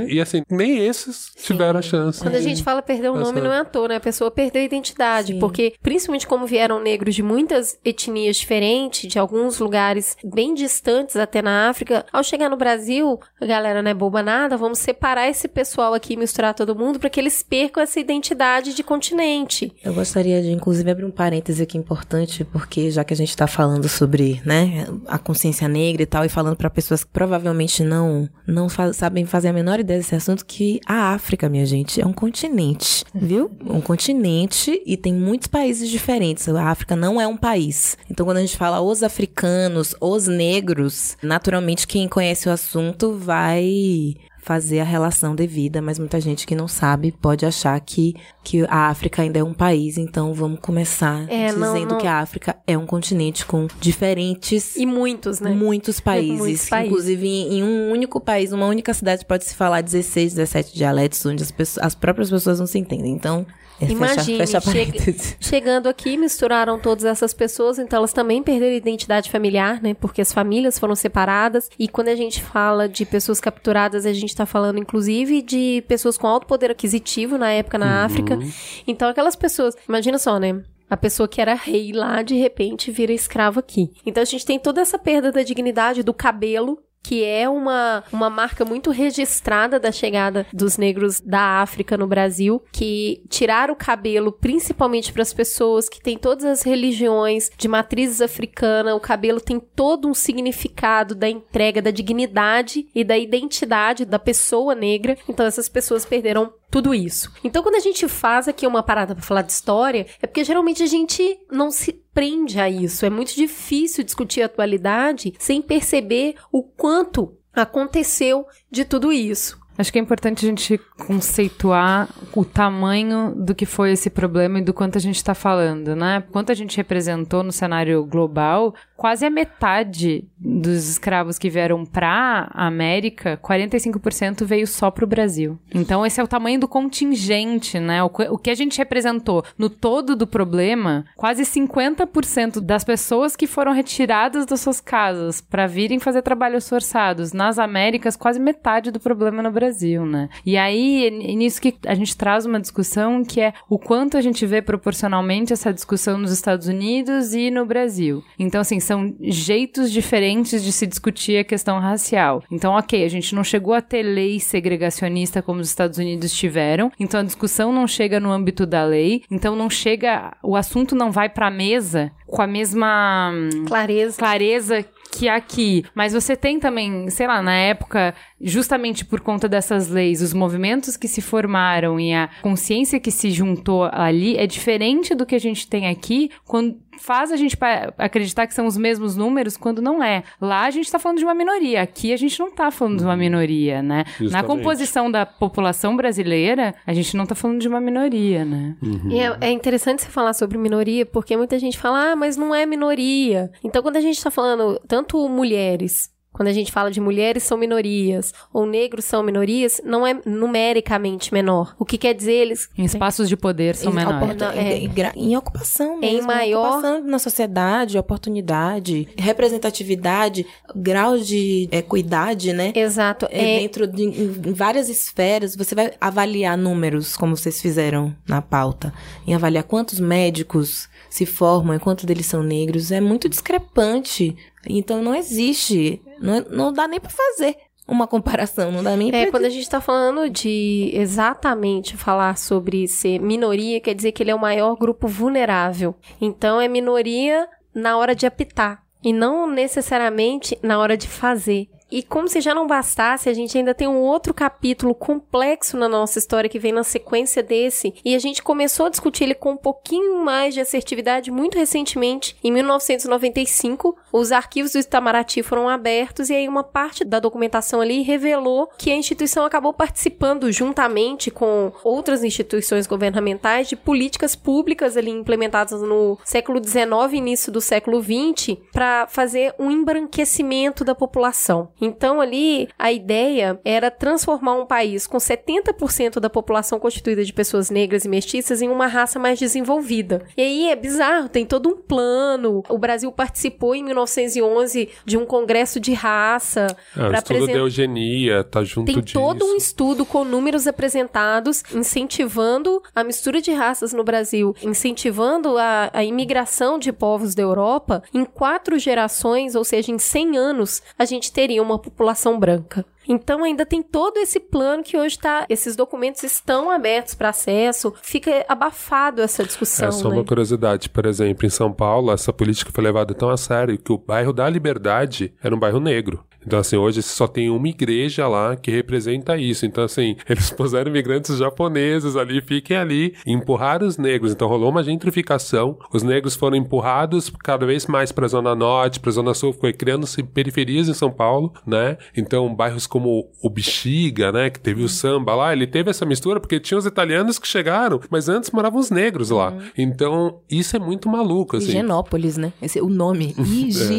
[0.08, 2.20] E assim, nem esses tiveram a chance.
[2.22, 3.96] Quando a gente fala perder o Tá nome, não é à toa, né?
[3.96, 5.32] A pessoa perdeu a identidade.
[5.34, 5.38] Sim.
[5.38, 11.40] Porque, principalmente como vieram negros de muitas etnias diferentes, de alguns lugares bem distantes, até
[11.42, 15.48] na África, ao chegar no Brasil, a galera não é boba nada, vamos separar esse
[15.48, 19.72] pessoal aqui e misturar todo mundo para que eles percam essa identidade de continente.
[19.84, 23.46] Eu gostaria de, inclusive, abrir um parêntese aqui importante, porque já que a gente está
[23.46, 28.28] falando sobre, né, a consciência negra e tal, e falando para pessoas que provavelmente não,
[28.46, 32.06] não fa- sabem fazer a menor ideia desse assunto, que a África, minha gente, é
[32.06, 33.50] um continente, viu?
[33.64, 36.48] Um continente e tem muitos países diferentes.
[36.48, 37.96] A África não é um país.
[38.10, 44.14] Então, quando a gente fala os africanos, os negros, naturalmente quem conhece o assunto vai
[44.44, 48.88] fazer a relação devida, mas muita gente que não sabe pode achar que, que a
[48.88, 52.54] África ainda é um país, então vamos começar É, não- dizendo não- que a África
[52.66, 55.50] é um continente com diferentes E muitos, né?
[55.50, 56.38] muitos países.
[56.38, 56.90] Muitos países.
[56.92, 61.24] Inclusive, em, em um único país, uma única cidade, pode se falar 16, 17 dialetos,
[61.24, 63.12] onde as, pessoas, as próprias pessoas não se entendem.
[63.12, 63.46] Então,
[63.80, 65.36] é, Imagine, fecha, fecha chega- parênteses.
[65.40, 69.94] Chegando aqui, misturaram todas essas pessoas, então elas também perderam a identidade familiar, né?
[69.94, 71.68] Porque as famílias foram separadas.
[71.78, 76.16] E quando a gente fala de pessoas capturadas, a gente tá falando, inclusive, de pessoas
[76.16, 78.38] com alto poder aquisitivo na época na África.
[78.86, 79.74] Então, aquelas pessoas.
[79.88, 80.62] Imagina só, né?
[80.88, 83.90] A pessoa que era rei lá, de repente, vira escravo aqui.
[84.04, 86.78] Então, a gente tem toda essa perda da dignidade do cabelo.
[87.04, 92.62] Que é uma, uma marca muito registrada da chegada dos negros da África no Brasil,
[92.72, 98.20] que tiraram o cabelo principalmente para as pessoas que têm todas as religiões de matrizes
[98.20, 98.94] africanas.
[98.94, 104.74] O cabelo tem todo um significado da entrega da dignidade e da identidade da pessoa
[104.74, 105.16] negra.
[105.28, 107.30] Então essas pessoas perderam tudo isso.
[107.44, 110.82] Então quando a gente faz aqui uma parada para falar de história, é porque geralmente
[110.82, 113.06] a gente não se prende a isso.
[113.06, 119.56] É muito difícil discutir a atualidade sem perceber o quanto aconteceu de tudo isso.
[119.76, 124.62] Acho que é importante a gente conceituar o tamanho do que foi esse problema e
[124.62, 126.22] do quanto a gente está falando, né?
[126.30, 132.48] Quanto a gente representou no cenário global, quase a metade dos escravos que vieram para
[132.52, 135.58] a América, 45% veio só para o Brasil.
[135.74, 138.02] Então esse é o tamanho do contingente, né?
[138.02, 138.08] O,
[138.38, 144.46] que- a gente representou no todo do problema, quase 50% das pessoas que foram retiradas
[144.46, 149.50] das suas casas para virem fazer trabalhos forçados nas Américas, quase metade do problema no
[149.50, 149.63] Brasil,
[150.06, 150.28] né?
[150.44, 154.20] E aí, é nisso que a gente traz uma discussão que é o quanto a
[154.20, 158.22] gente vê proporcionalmente essa discussão nos Estados Unidos e no Brasil.
[158.38, 162.42] Então, assim, são jeitos diferentes de se discutir a questão racial.
[162.50, 166.90] Então, ok, a gente não chegou a ter lei segregacionista como os Estados Unidos tiveram,
[166.98, 171.10] então a discussão não chega no âmbito da lei, então não chega, o assunto não
[171.10, 173.32] vai pra mesa com a mesma
[173.66, 174.18] Clareza.
[174.18, 175.84] clareza que aqui.
[175.94, 180.96] Mas você tem também, sei lá, na época, justamente por conta dessas leis, os movimentos
[180.96, 185.40] que se formaram e a consciência que se juntou ali é diferente do que a
[185.40, 187.56] gente tem aqui quando faz a gente
[187.98, 190.22] acreditar que são os mesmos números quando não é.
[190.40, 193.04] Lá a gente tá falando de uma minoria, aqui a gente não tá falando de
[193.04, 194.04] uma minoria, né?
[194.04, 194.46] Na Justamente.
[194.46, 198.76] composição da população brasileira, a gente não tá falando de uma minoria, né?
[199.10, 202.54] E é, é interessante você falar sobre minoria, porque muita gente fala, ah, mas não
[202.54, 203.50] é minoria.
[203.62, 207.56] Então, quando a gente tá falando tanto mulheres, quando a gente fala de mulheres são
[207.56, 211.74] minorias, ou negros são minorias, não é numericamente menor.
[211.78, 212.68] O que quer dizer eles.
[212.76, 214.42] Em espaços de poder são Em, menores.
[214.54, 215.12] é.
[215.16, 216.18] em, ocupação mesmo.
[216.18, 220.44] Em maior- Ocupação na sociedade, oportunidade, representatividade,
[220.74, 222.72] grau de equidade, né?
[222.74, 223.26] Exato.
[223.30, 228.14] É, É, dentro de em em várias esferas, você vai avaliar números, como vocês fizeram
[228.28, 228.92] na pauta,
[229.26, 234.36] em avaliar quantos médicos se formam e quantos deles são negros, é muito discrepante.
[234.68, 237.56] Então não existe, não, não dá nem pra fazer.
[237.86, 242.36] uma comparação, não dá nem É, pra quando a gente tá falando de exatamente falar
[242.38, 245.94] sobre ser minoria, quer dizer que ele é o maior grupo vulnerável.
[246.20, 251.68] Então é minoria na hora de apitar e não necessariamente na hora de fazer.
[251.90, 255.88] E como se já não bastasse, a gente ainda tem um outro capítulo complexo na
[255.88, 259.52] nossa história que vem na sequência desse, e a gente começou a discutir ele com
[259.52, 263.96] um pouquinho mais de assertividade muito recentemente, em 1995.
[264.12, 268.90] Os arquivos do Itamaraty foram abertos e aí uma parte da documentação ali revelou que
[268.90, 276.18] a instituição acabou participando juntamente com outras instituições governamentais de políticas públicas ali implementadas no
[276.24, 281.68] século XIX e início do século XX para fazer um embranquecimento da população.
[281.80, 287.70] Então ali a ideia era transformar um país com 70% da população constituída de pessoas
[287.70, 290.24] negras e mestiças em uma raça mais desenvolvida.
[290.36, 292.62] E aí é bizarro, tem todo um plano.
[292.68, 298.44] O Brasil participou em 1911 de um congresso de raça o para estudo da eugenia
[298.44, 299.18] tá junto tem disso.
[299.18, 305.90] todo um estudo com números apresentados, incentivando a mistura de raças no Brasil, incentivando a,
[305.92, 308.02] a imigração de povos da Europa.
[308.12, 312.84] Em quatro gerações, ou seja, em 100 anos, a gente teria uma população branca.
[313.08, 315.46] Então ainda tem todo esse plano que hoje tá.
[315.48, 317.92] Esses documentos estão abertos para acesso.
[318.02, 319.88] Fica abafado essa discussão.
[319.88, 320.16] É só né?
[320.16, 323.92] uma curiosidade, por exemplo, em São Paulo, essa política foi levada tão a sério que
[323.92, 326.24] o bairro da Liberdade era um bairro negro.
[326.46, 329.64] Então, assim, hoje só tem uma igreja lá que representa isso.
[329.64, 334.32] Então, assim, eles puseram imigrantes japoneses ali, fiquem ali, empurraram os negros.
[334.32, 335.78] Então, rolou uma gentrificação.
[335.92, 339.52] Os negros foram empurrados cada vez mais para a Zona Norte, para a Zona Sul,
[339.52, 341.96] foi criando-se periferias em São Paulo, né?
[342.16, 346.38] Então, bairros como o Bexiga, né, que teve o samba lá, ele teve essa mistura
[346.38, 349.52] porque tinha os italianos que chegaram, mas antes moravam os negros lá.
[349.76, 351.70] Então, isso é muito maluco, assim.
[351.70, 352.52] Higienópolis, né?
[352.62, 353.34] Esse, o nome,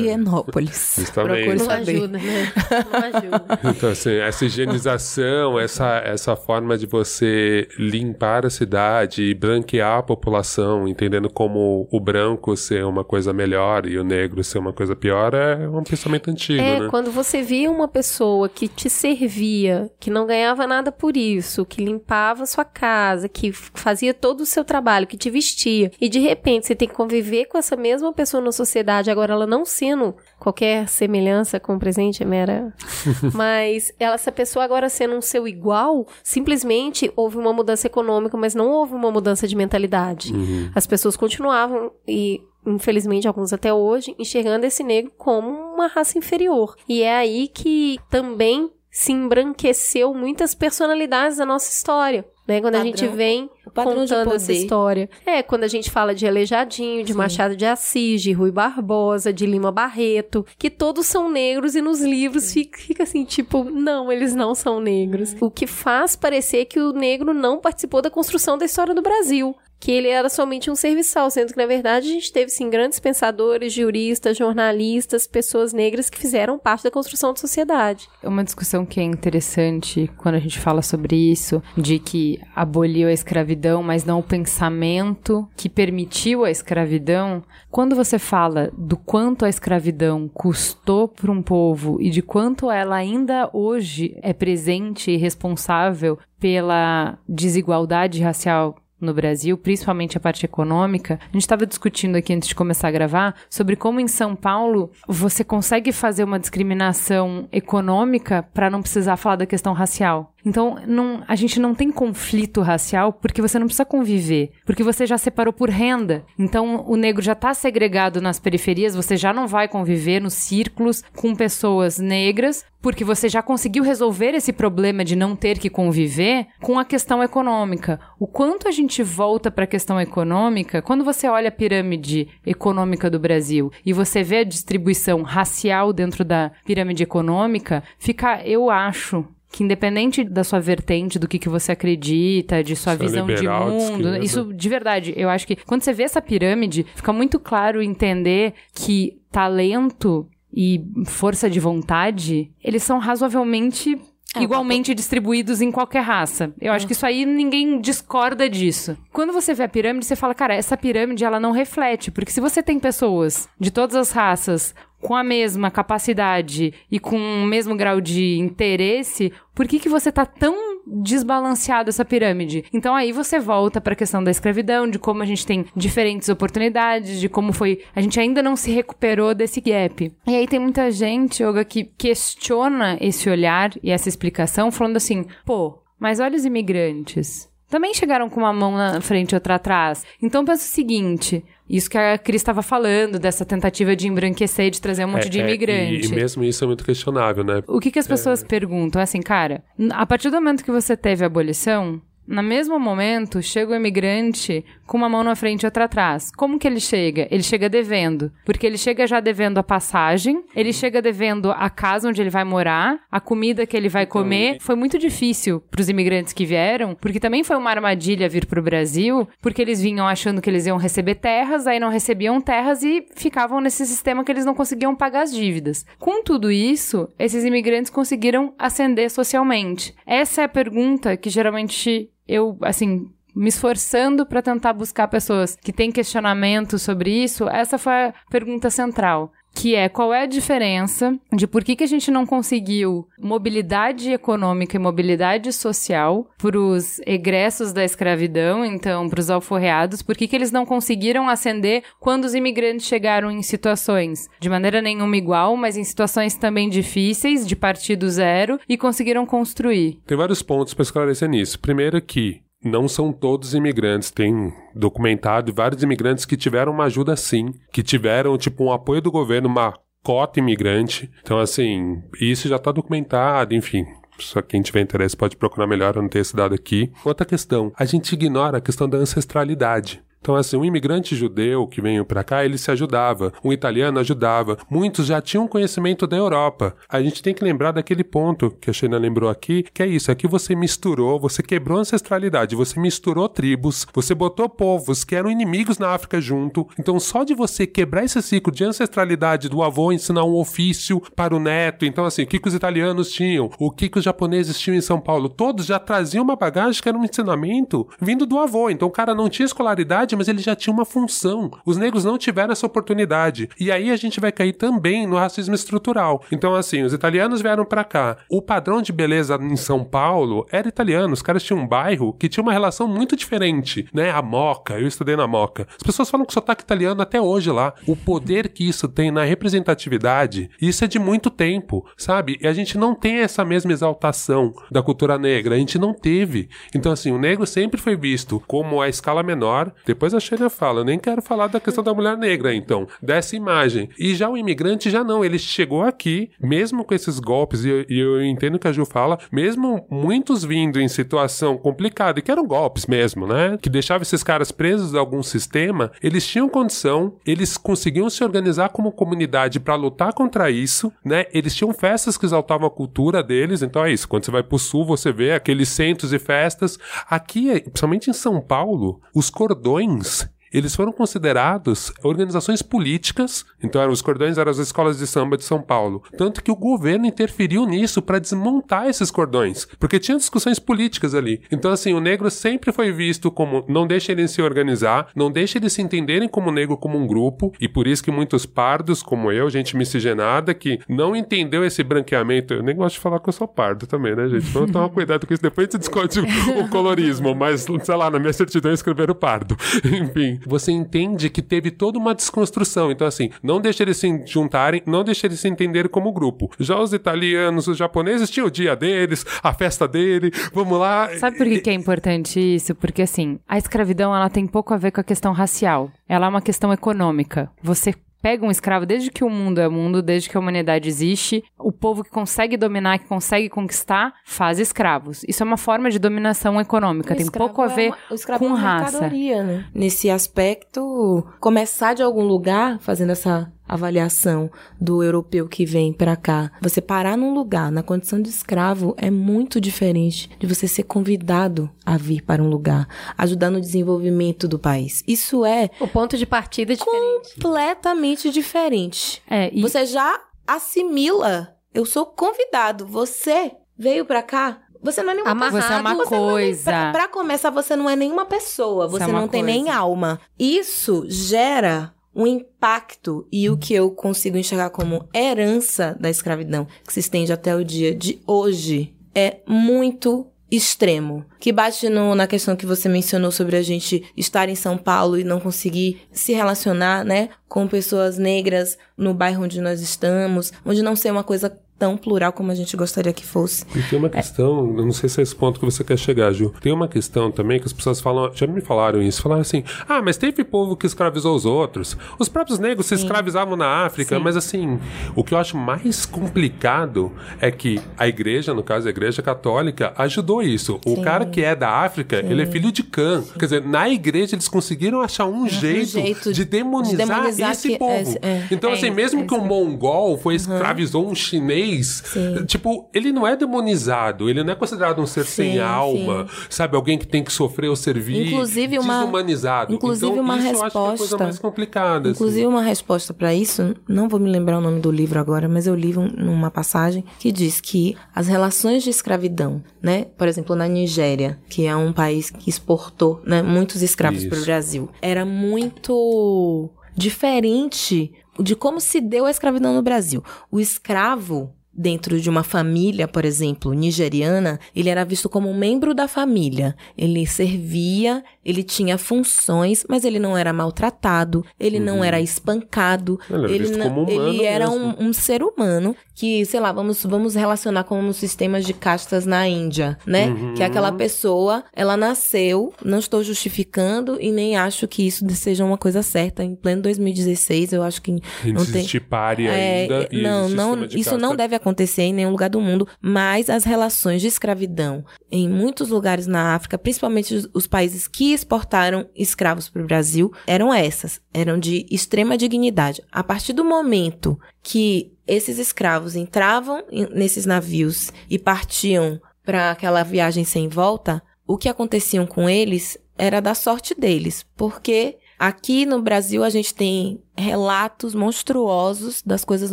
[0.09, 0.95] Higienópolis.
[0.97, 1.43] Justamente.
[1.43, 1.91] Procure Não saber.
[1.91, 2.53] ajuda, né?
[2.91, 3.45] Não ajuda.
[3.75, 10.03] Então, assim, essa higienização, essa, essa forma de você limpar a cidade e branquear a
[10.03, 14.95] população, entendendo como o branco ser uma coisa melhor e o negro ser uma coisa
[14.95, 16.87] pior, é um pensamento antigo, É, né?
[16.89, 21.83] quando você via uma pessoa que te servia, que não ganhava nada por isso, que
[21.83, 26.19] limpava a sua casa, que fazia todo o seu trabalho, que te vestia, e de
[26.19, 30.15] repente você tem que conviver com essa mesma pessoa na sociedade, agora ela não sendo
[30.39, 32.73] qualquer semelhança com o presente, é mera.
[33.33, 38.53] mas ela, essa pessoa agora sendo um seu igual, simplesmente houve uma mudança econômica, mas
[38.53, 40.31] não houve uma mudança de mentalidade.
[40.75, 46.75] As pessoas continuavam e infelizmente alguns até hoje, enxergando esse negro como uma raça inferior.
[46.89, 52.23] E é aí que também se embranqueceu muitas personalidades da nossa história.
[52.47, 55.09] Né, quando a Padrão- gente vem contando essa história.
[55.25, 59.47] É, quando a gente fala de Aleijadinho, de Machado de Assis, de Rui Barbosa, de
[59.47, 64.35] Lima Barreto, que todos são negros e nos livros fica, fica assim, tipo, não, eles
[64.35, 65.35] não são negros.
[65.41, 69.55] O que faz parecer que o negro não participou da construção da história do Brasil.
[69.79, 72.99] Que ele era somente um serviçal, sendo que, na verdade, a gente teve, sim, grandes
[72.99, 78.07] pensadores, juristas, jornalistas, pessoas negras que fizeram parte da construção da sociedade.
[78.23, 83.13] Uma discussão que é interessante quando a gente fala sobre isso, de que aboliu a
[83.13, 87.43] escravidão, mas não o pensamento que permitiu a escravidão.
[87.69, 92.95] Quando você fala do quanto a escravidão custou para um povo e de quanto ela
[92.95, 101.19] ainda hoje é presente e responsável pela desigualdade racial no Brasil, principalmente a parte econômica.
[101.21, 104.91] A gente estava discutindo aqui antes de começar a gravar sobre como em São Paulo
[105.07, 110.34] você consegue fazer uma discriminação econômica para não precisar falar da questão racial.
[110.45, 115.05] Então, não- a gente não tem conflito racial porque você não precisa conviver, porque você
[115.05, 116.23] já separou por renda.
[116.37, 121.03] Então, o negro já está segregado nas periferias, você já não vai conviver nos círculos
[121.15, 126.45] com pessoas negras, porque você já conseguiu resolver esse problema de não ter que conviver
[126.61, 127.99] com a questão econômica.
[128.19, 133.09] O quanto a gente volta para a questão econômica, quando você olha a pirâmide econômica
[133.09, 139.25] do Brasil e você vê a distribuição racial dentro da pirâmide econômica, fica, eu acho,
[139.55, 143.25] que independente da sua vertente, do que, que você acredita, de sua Você é visão
[143.25, 144.19] de liberal, de mundo, esquerda.
[144.25, 148.53] isso de verdade, eu acho que quando você vê essa pirâmide, fica muito claro entender
[148.73, 153.97] que talento e força de vontade, eles são razoavelmente
[154.35, 156.53] É, igualmente distribuídos em qualquer raça.
[156.59, 158.97] Eu acho que isso aí ninguém discorda disso.
[159.13, 162.41] Quando você vê a pirâmide, você fala, cara, essa pirâmide ela não reflete, porque se
[162.41, 167.75] você tem pessoas de todas as raças com a mesma capacidade e com o mesmo
[167.75, 172.65] grau de interesse, por que, que você tá tão desbalanceado essa pirâmide?
[172.73, 176.29] Então aí você volta para a questão da escravidão, de como a gente tem diferentes
[176.29, 177.83] oportunidades, de como foi.
[177.95, 180.11] A gente ainda não se recuperou desse gap.
[180.27, 185.25] E aí tem muita gente, Olga, que questiona esse olhar e essa explicação, falando assim:
[185.45, 187.49] pô, mas olha os imigrantes.
[187.69, 190.05] Também chegaram com uma mão na frente e outra atrás.
[190.21, 194.79] Então pensa o seguinte: isso que a Cris estava falando, dessa tentativa de embranquecer, de
[194.79, 196.07] trazer um monte É, de é, imigrante.
[196.07, 197.63] e, e mesmo isso é muito questionável, né?
[197.67, 200.95] O que, que as pessoas perguntam é assim, cara, a partir do momento que você
[200.95, 205.65] teve a abolição, no mesmo momento, chega o imigrante com uma mão na frente e
[205.65, 206.31] outra atrás.
[206.31, 207.27] Como que ele chega?
[207.29, 208.31] Ele chega devendo.
[208.45, 212.43] Porque ele chega já devendo a passagem, ele chega devendo a casa onde ele vai
[212.43, 214.57] morar, a comida que ele vai comer.
[214.59, 218.59] Foi muito difícil para os imigrantes que vieram, porque também foi uma armadilha vir para
[218.59, 222.83] o Brasil, porque eles vinham achando que eles iam receber terras, aí não recebiam terras
[222.83, 225.85] e ficavam nesse sistema que eles não conseguiam pagar as dívidas.
[225.99, 229.93] Com tudo isso, esses imigrantes conseguiram ascender socialmente.
[230.05, 235.73] Essa é a pergunta que geralmente eu, assim, me esforçando para tentar buscar pessoas que
[235.73, 239.31] têm questionamento sobre isso, essa foi a pergunta central.
[239.55, 244.11] Que é qual é a diferença de por que, que a gente não conseguiu mobilidade
[244.11, 250.27] econômica e mobilidade social para os egressos da escravidão, então para os alforreados, por que,
[250.27, 255.55] que eles não conseguiram ascender quando os imigrantes chegaram em situações de maneira nenhuma igual,
[255.55, 259.99] mas em situações também difíceis, de partido zero, e conseguiram construir.
[260.05, 261.59] Tem vários pontos para esclarecer nisso.
[261.59, 267.53] Primeiro que não são todos imigrantes, tem documentado vários imigrantes que tiveram uma ajuda sim,
[267.71, 271.09] que tiveram tipo um apoio do governo, uma cota imigrante.
[271.21, 273.85] Então assim, isso já está documentado, enfim.
[274.17, 276.91] Só quem tiver interesse pode procurar melhor, eu não tenho esse dado aqui.
[277.03, 280.01] Outra questão, a gente ignora a questão da ancestralidade.
[280.25, 283.31] Então, assim, um imigrante judeu que veio para cá, ele se ajudava.
[283.43, 284.57] Um italiano ajudava.
[284.67, 286.75] Muitos já tinham conhecimento da Europa.
[286.89, 290.15] A gente tem que lembrar daquele ponto que a Sheina lembrou aqui, que é isso:
[290.15, 295.29] que você misturou, você quebrou a ancestralidade, você misturou tribos, você botou povos que eram
[295.29, 296.67] inimigos na África junto.
[296.79, 301.35] Então, só de você quebrar esse ciclo de ancestralidade do avô ensinar um ofício para
[301.35, 301.85] o neto.
[301.85, 303.51] Então, assim, o que, que os italianos tinham?
[303.59, 305.29] O que, que os japoneses tinham em São Paulo?
[305.29, 308.71] Todos já traziam uma bagagem que era um ensinamento vindo do avô.
[308.71, 311.51] Então, o cara não tinha escolaridade, mas ele já tinha uma função.
[311.65, 313.49] Os negros não tiveram essa oportunidade.
[313.59, 316.23] E aí a gente vai cair também no racismo estrutural.
[316.31, 318.17] Então, assim, os italianos vieram para cá.
[318.29, 321.13] O padrão de beleza em São Paulo era italiano.
[321.13, 324.11] Os caras tinham um bairro que tinha uma relação muito diferente, né?
[324.11, 325.67] A Moca, eu estudei na Moca.
[325.75, 327.73] As pessoas falam que sotaque italiano até hoje lá.
[327.87, 332.37] O poder que isso tem na representatividade, isso é de muito tempo, sabe?
[332.41, 335.55] E a gente não tem essa mesma exaltação da cultura negra.
[335.55, 336.49] A gente não teve.
[336.73, 339.71] Então, assim, o negro sempre foi visto como a escala menor.
[339.85, 343.35] Depois a Sheila fala, eu nem quero falar da questão da mulher negra, então, dessa
[343.35, 343.89] imagem.
[343.97, 347.85] E já o imigrante já não, ele chegou aqui, mesmo com esses golpes, e eu,
[347.89, 352.45] eu entendo que a Ju fala, mesmo muitos vindo em situação complicada, e que eram
[352.45, 353.57] golpes mesmo, né?
[353.61, 358.69] Que deixava esses caras presos a algum sistema, eles tinham condição, eles conseguiam se organizar
[358.69, 361.25] como comunidade para lutar contra isso, né?
[361.33, 364.07] Eles tinham festas que exaltavam a cultura deles, então é isso.
[364.07, 366.77] Quando você vai pro sul, você vê aqueles centros e festas.
[367.09, 373.91] Aqui, principalmente em São Paulo, os cordões lungs eles foram considerados organizações políticas, então eram,
[373.91, 376.03] os cordões eram as escolas de samba de São Paulo.
[376.17, 381.41] Tanto que o governo interferiu nisso para desmontar esses cordões, porque tinha discussões políticas ali.
[381.51, 385.57] Então, assim, o negro sempre foi visto como não deixa eles se organizar, não deixa
[385.57, 389.31] eles se entenderem como negro como um grupo, e por isso que muitos pardos, como
[389.31, 392.53] eu, gente miscigenada, que não entendeu esse branqueamento.
[392.53, 394.47] Eu nem gosto de falar que eu sou pardo também, né, gente?
[394.49, 398.09] Então toma cuidado com isso, depois a gente discute o, o colorismo, mas, sei lá,
[398.09, 399.57] na minha certidão escreveram pardo.
[399.85, 402.91] Enfim, você entende que teve toda uma desconstrução.
[402.91, 406.49] Então, assim, não deixa eles se juntarem, não deixa eles se entenderem como grupo.
[406.59, 411.09] Já os italianos, os japoneses tinham o dia deles, a festa dele, vamos lá.
[411.17, 412.75] Sabe por que, que é importante isso?
[412.75, 415.91] Porque, assim, a escravidão ela tem pouco a ver com a questão racial.
[416.07, 417.49] Ela é uma questão econômica.
[417.61, 417.93] Você
[418.25, 421.71] pega um escravo desde que o mundo é mundo, desde que a humanidade existe, o
[421.71, 425.23] povo que consegue dominar, que consegue conquistar, faz escravos.
[425.27, 428.15] Isso é uma forma de dominação econômica, O tem pouco a é ver uma- o
[428.15, 428.97] escravo com é uma raça.
[429.43, 429.65] né?
[429.75, 434.49] Nesse aspecto, começar de algum lugar, fazendo essa avaliação
[434.79, 439.09] do europeu que vem pra cá, você parar num lugar na condição de escravo é
[439.09, 442.87] muito diferente de você ser convidado a vir para um lugar,
[443.17, 445.03] ajudar no desenvolvimento do país.
[445.07, 447.33] Isso é O ponto de partida é diferente.
[447.41, 449.21] completamente diferente.
[449.29, 451.55] É, e Você já assimila.
[451.73, 452.85] Eu sou convidado.
[452.85, 454.59] Você veio pra cá.
[454.81, 455.61] Você não é nenhuma Amarrado.
[455.61, 456.63] Você é uma Você é nem- coisa.
[456.63, 458.87] pra, pra começar, você não é nenhuma pessoa.
[458.87, 460.19] Você Você é não tem nem alma.
[460.37, 466.93] Isso gera o impacto e o que eu consigo enxergar como herança da escravidão, que
[466.93, 472.55] se estende até o dia de hoje, é muito extremo, que bate no, na questão
[472.55, 477.03] que você mencionou sobre a gente estar em São Paulo e não conseguir se relacionar,
[477.03, 481.97] né, com pessoas negras no bairro onde nós estamos, onde não ser uma coisa tão
[481.97, 483.65] plural como a gente gostaria que fosse.
[483.75, 486.31] E tem uma questão, eu não sei se é esse ponto que você quer chegar,
[486.31, 486.53] Ju.
[486.61, 490.01] Tem uma questão também que as pessoas falam, já me falaram isso, falaram assim: ah,
[490.01, 491.97] mas teve povo que escravizou os outros.
[492.17, 494.23] Os próprios negros se escravizavam na África, Sim.
[494.23, 494.79] mas assim,
[495.15, 497.11] o que eu acho mais complicado
[497.41, 500.79] é que a igreja, no caso a igreja católica, ajudou isso.
[500.85, 501.01] O Sim.
[501.01, 503.23] cara que é da África, ele é filho de Cã.
[503.37, 507.69] Quer dizer, na igreja eles conseguiram achar um, jeito, jeito de demonizar, de demonizar esse
[507.69, 508.17] que- povo.
[508.21, 508.47] é, é.
[508.51, 509.45] então, É assim, isso, mesmo é que um isso.
[509.47, 512.45] mongol foi escravizou um chinês, Sim.
[512.45, 516.75] tipo, ele não é demonizado, ele não é considerado um ser sem Sim, alma, sabe?
[516.75, 519.73] Alguém que tem que sofrer ou servir, Inclusive uma- desumanizado.
[519.73, 522.09] inclusive então, uma isso eu acho que é coisa resposta- mais complicada.
[522.09, 522.17] assim.
[522.17, 525.67] Inclusive, uma resposta para isso, não vou me lembrar o nome do livro agora, mas
[525.67, 530.55] eu li um- numa passagem que diz que as relações de escravidão, né, por exemplo,
[530.55, 535.25] na Nigéria, que é um país que exportou né, muitos escravos para o Brasil, era
[535.25, 540.23] muito diferente de como se deu a escravidão no Brasil.
[540.51, 545.93] O escravo dentro de uma família, por exemplo, nigeriana, ele era visto como um membro
[545.93, 546.75] da família.
[546.97, 553.43] Ele servia, ele tinha funções, mas ele não era maltratado, ele não era espancado, Ele
[553.45, 557.83] era visto não- ele era um, um ser humano que, sei lá, vamos, vamos relacionar
[557.83, 560.27] com os sistemas de castas na Índia, né?
[560.27, 560.53] Uhum.
[560.53, 565.77] Que aquela pessoa, ela nasceu, não estou justificando e nem acho que isso seja uma
[565.77, 566.43] coisa certa.
[566.43, 568.15] Em pleno 2016, eu acho que A
[568.45, 568.75] gente não tem...
[568.75, 570.07] existe pare É, ainda.
[570.11, 571.64] e não, não, isso não deve acontecer
[571.97, 576.77] em nenhum lugar do mundo, mas as relações de escravidão em muitos lugares na África,
[576.77, 582.37] principalmente os, os países que exportaram escravos para o Brasil, eram essas, eram de extrema
[582.37, 583.01] dignidade.
[583.11, 590.43] A partir do momento que esses escravos entravam nesses navios e partiam para aquela viagem
[590.43, 596.43] sem volta, o que aconteciam com eles era da sorte deles, porque aqui no Brasil
[596.43, 599.71] a gente tem relatos monstruosos das coisas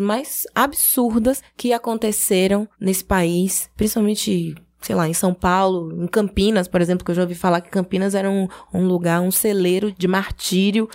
[0.01, 6.81] mais absurdas que aconteceram nesse país, principalmente sei lá, em São Paulo, em Campinas, por
[6.81, 10.09] exemplo, que eu já ouvi falar que Campinas era um, um lugar, um celeiro de
[10.09, 10.89] martírio,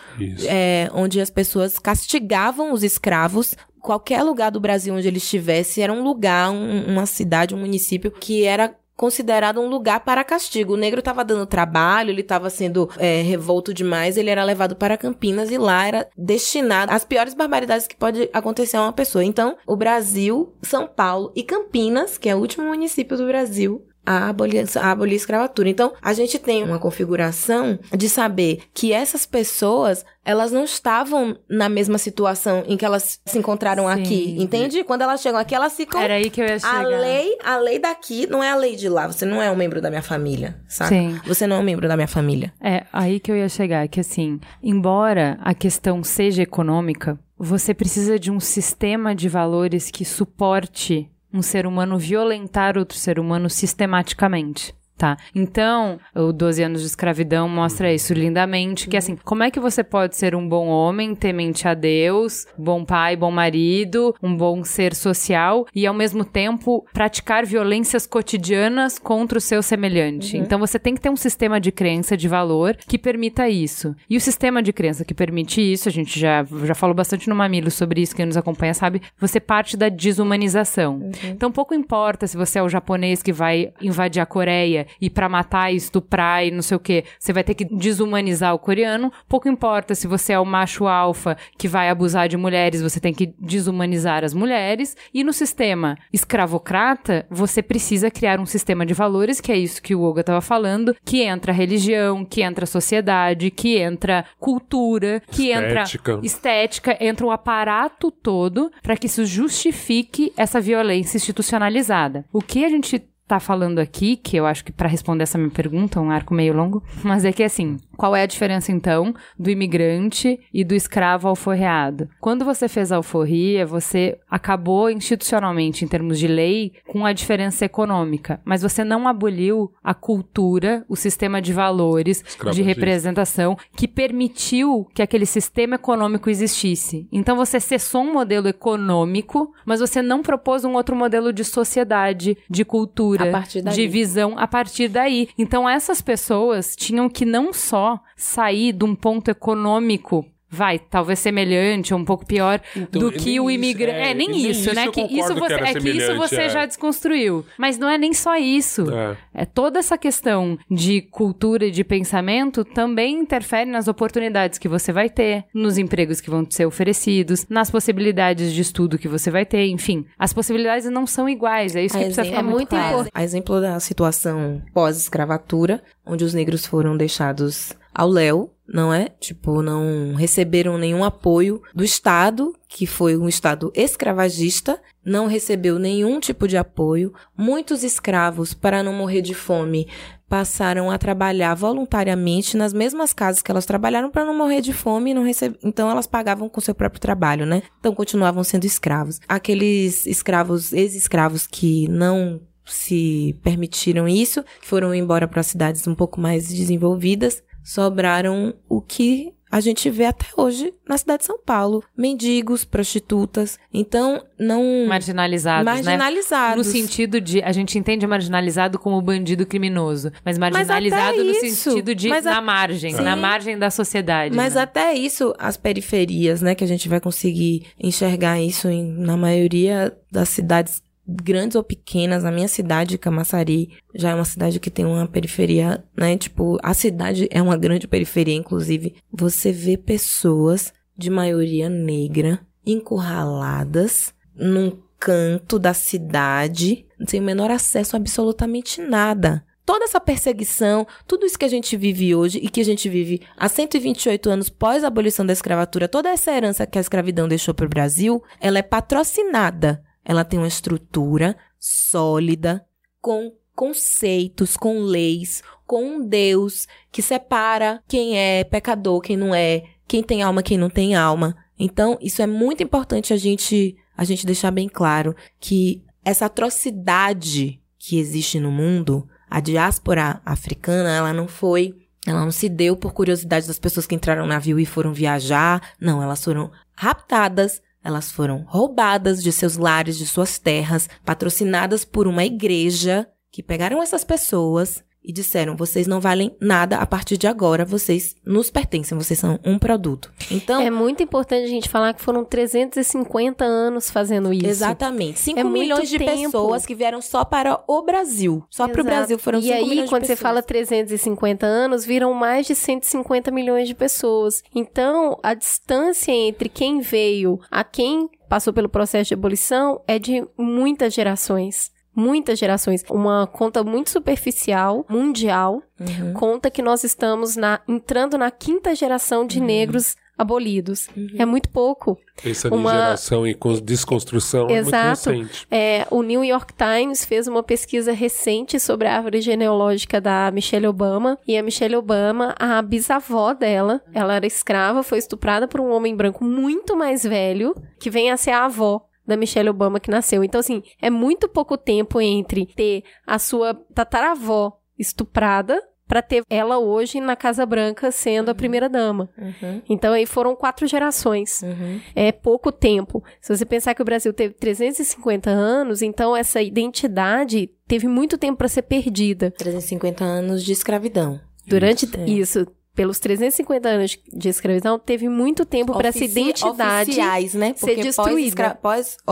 [0.46, 3.56] é, onde as pessoas castigavam os escravos.
[3.80, 8.12] Qualquer lugar do Brasil onde ele estivesse era um lugar, um- uma cidade, um município
[8.12, 10.74] que era considerado um lugar para castigo.
[10.74, 14.98] O negro estava dando trabalho, ele estava sendo é, revolto demais, ele era levado para
[14.98, 19.24] Campinas e lá era destinado às piores barbaridades que pode acontecer a uma pessoa.
[19.24, 24.30] Então, o Brasil, São Paulo e Campinas, que é o último município do Brasil, a
[24.30, 25.68] abolir, a abolir a escravatura.
[25.68, 31.68] Então, a gente tem uma configuração de saber que essas pessoas, elas não estavam na
[31.68, 34.02] mesma situação em que elas se encontraram Sim.
[34.02, 34.82] aqui, entende?
[34.86, 36.02] Quando elas chegam aqui, elas ficam...
[36.02, 36.84] Era aí que eu ia A chegar.
[36.84, 39.08] lei, a lei daqui não é a lei de lá.
[39.08, 40.90] Você não é um membro da minha família, sabe?
[40.90, 41.20] Sim.
[41.26, 42.54] Você não é um membro da minha família.
[42.62, 48.18] É, aí que eu ia chegar, que assim, embora a questão seja econômica, você precisa
[48.18, 54.74] de um sistema de valores que suporte um ser humano violentar outro ser humano sistematicamente.
[54.98, 55.16] Tá.
[55.36, 59.84] Então, o 12 anos de escravidão mostra isso lindamente, que assim, como é que você
[59.84, 64.96] pode ser um bom homem, temente a Deus, bom pai, bom marido, um bom ser
[64.96, 70.36] social e ao mesmo tempo praticar violências cotidianas contra o seu semelhante.
[70.36, 73.96] Então você tem que ter um sistema de crença, de valor que permita isso.
[74.10, 77.36] E o sistema de crença que permite isso, a gente já já falou bastante no
[77.36, 81.12] Mamilo sobre isso, quem nos acompanha sabe, você parte da desumanização.
[81.24, 85.30] Então pouco importa se você é o japonês que vai invadir a Coreia e pra
[85.30, 89.12] matar e estuprar e não sei o que, você vai ter que desumanizar o coreano.
[89.28, 93.14] Pouco importa se você é o macho alfa que vai abusar de mulheres, você tem
[93.14, 94.96] que desumanizar as mulheres.
[95.14, 99.96] E no sistema escravocrata, você precisa criar um sistema de valores, que é isso que
[99.96, 106.12] o Olga estava falando, que entra religião, que entra sociedade, que entra cultura, que Estética.
[106.12, 112.26] entra estética, entra o aparato todo para que isso justifique essa violência institucionalizada.
[112.32, 115.50] O que a gente tá falando aqui, que eu acho que para responder essa minha
[115.50, 119.50] pergunta, um arco meio longo, mas é que assim, qual é a diferença então do
[119.50, 122.08] imigrante e do escravo alforreado?
[122.22, 127.66] Quando você fez a alforria, você acabou institucionalmente, em termos de lei, com a diferença
[127.66, 132.24] econômica, mas você não aboliu a cultura, o sistema de valores,
[132.54, 137.08] de representação que permitiu que aquele sistema econômico existisse.
[137.12, 142.38] Então você cessou um modelo econômico, mas você não propôs um outro modelo de sociedade,
[142.48, 143.32] de cultura,
[143.74, 145.30] de visão a partir daí.
[145.38, 151.94] Então essas pessoas tinham que não só sair de um ponto econômico vai, talvez semelhante
[151.94, 153.98] ou um pouco pior Então, do que o immigrante.
[153.98, 154.88] é, É, nem nem isso, isso né?
[154.90, 156.50] Que isso que você, era é que isso você é.
[156.50, 157.46] já desconstruiu.
[157.58, 158.90] Mas não é nem só isso.
[158.92, 159.18] É.
[159.34, 164.92] É, toda essa questão de cultura e de pensamento também interfere nas oportunidades que você
[164.92, 169.46] vai ter, nos empregos que vão ser oferecidos, nas possibilidades de estudo que você vai
[169.46, 170.06] ter, enfim.
[170.18, 173.12] As possibilidades não são iguais, é isso que A precisa exemplo- ficar é muito importante.
[173.14, 179.10] A exemplo da situação pós-escravatura, onde os negros foram deixados ao léu, não é?
[179.20, 186.20] Tipo, não receberam nenhum apoio do Estado, que foi um Estado escravagista, não recebeu nenhum
[186.20, 187.14] tipo de apoio.
[187.36, 189.88] Muitos escravos, para não morrer de fome,
[190.28, 195.14] passaram a trabalhar voluntariamente nas mesmas casas que elas trabalharam para não morrer de fome
[195.14, 195.58] não receber.
[195.64, 197.64] Então elas pagavam com seu próprio trabalho, né?
[197.80, 199.22] Então continuavam sendo escravos.
[199.28, 206.50] Aqueles escravos, ex-escravos que não se permitiram isso, foram embora para cidades um pouco mais
[206.50, 212.66] desenvolvidas, sobraram o que a gente vê até hoje na cidade de São Paulo, mendigos,
[212.66, 213.58] prostitutas.
[213.74, 215.72] Então não Marginalizados, né?
[215.74, 216.66] marginalizados.
[216.68, 221.96] No sentido de, a gente entende marginalizado como bandido criminoso, mas marginalizado no isso, sentido
[221.96, 223.02] de mas a- na margem, Sim.
[223.04, 224.36] na margem da sociedade.
[224.36, 224.62] Mas né?
[224.62, 229.96] até isso, as periferias, né, que a gente vai conseguir enxergar isso em- na maioria
[230.12, 232.24] das cidades grandes ou pequenas.
[232.24, 236.74] Na minha cidade, Camaçari, já é uma cidade que tem uma periferia, né, tipo, a
[236.74, 238.96] cidade é uma grande periferia, inclusive.
[239.12, 247.96] Você vê pessoas de maioria negra encurraladas num canto da cidade, sem o menor acesso
[247.96, 249.46] a absolutamente nada.
[249.66, 253.22] Toda essa perseguição, tudo isso que a gente vive hoje e que a gente vive
[253.38, 257.54] há 128 anos pós a abolição da escravatura, toda essa herança que a escravidão deixou
[257.54, 259.84] para o Brasil, ela é patrocinada.
[260.08, 262.66] Ela tem uma estrutura sólida,
[263.02, 269.64] com conceitos, com leis, com um Deus que separa quem é pecador, quem não é,
[269.86, 271.36] quem tem alma, quem não tem alma.
[271.60, 277.60] Então, isso é muito importante a gente a gente deixar bem claro que essa atrocidade
[277.80, 281.74] que existe no mundo, a diáspora africana, ela não foi,
[282.06, 285.74] ela não se deu por curiosidade das pessoas que entraram no navio e foram viajar,
[285.82, 292.08] não, elas foram raptadas, elas foram roubadas de seus lares, de suas terras, patrocinadas por
[292.08, 297.26] uma igreja que pegaram essas pessoas e disseram: vocês não valem nada a partir de
[297.26, 300.12] agora, vocês nos pertencem, vocês são um produto.
[300.30, 304.46] Então, É muito importante a gente falar que foram 350 anos fazendo isso.
[304.46, 305.20] Exatamente.
[305.20, 306.24] 5 É milhões de tempo.
[306.26, 308.44] pessoas que vieram só para o Brasil.
[308.50, 308.84] Só para o.
[308.84, 313.32] Brasil foram 5 E aí, milhões quando você fala 350 anos, viram mais de 150
[313.32, 314.44] milhões de pessoas.
[314.54, 320.26] Então, a distância entre quem veio a quem passou pelo processo de abolição é de
[320.38, 321.72] muitas gerações.
[321.98, 322.84] Muitas gerações.
[322.92, 326.14] Uma conta muito superficial, mundial, Uhum.
[326.14, 330.90] conta que nós estamos na, entrando na quinta geração de negros abolidos.
[331.18, 331.96] É muito pouco.
[332.26, 335.10] Essa Uma- geração e com desconstrução Exato.
[335.10, 335.48] é muito recente.
[335.52, 340.66] É, o New York Times fez uma pesquisa recente sobre a árvore genealógica da Michelle
[340.66, 341.20] Obama.
[341.28, 345.96] E a Michelle Obama, a bisavó dela, ela era escrava, foi estuprada por um homem
[345.96, 350.24] branco muito mais velho, que vem a ser a avó da Michelle Obama que nasceu.
[350.24, 356.58] Então, assim, é muito pouco tempo entre ter a sua tataravó estuprada pra ter ela
[356.60, 359.10] hoje na Casa Branca sendo a primeira dama.
[359.18, 359.62] Uhum.
[359.70, 361.80] Então, aí foram quatro gerações Uhum.
[361.96, 363.02] é pouco tempo.
[363.22, 368.38] Se você pensar que o Brasil teve 350 anos, então essa identidade teve muito tempo
[368.38, 369.32] para ser perdida.
[369.32, 371.22] 350 anos de escravidão.
[371.48, 372.06] Durante Isso, é.
[372.10, 372.48] isso,
[372.78, 377.54] pelos 350 anos de escravidão, teve muito tempo para essa identidade oficiais, né?
[377.58, 378.54] ser Porque destruída.
[378.54, 378.56] pós-escra-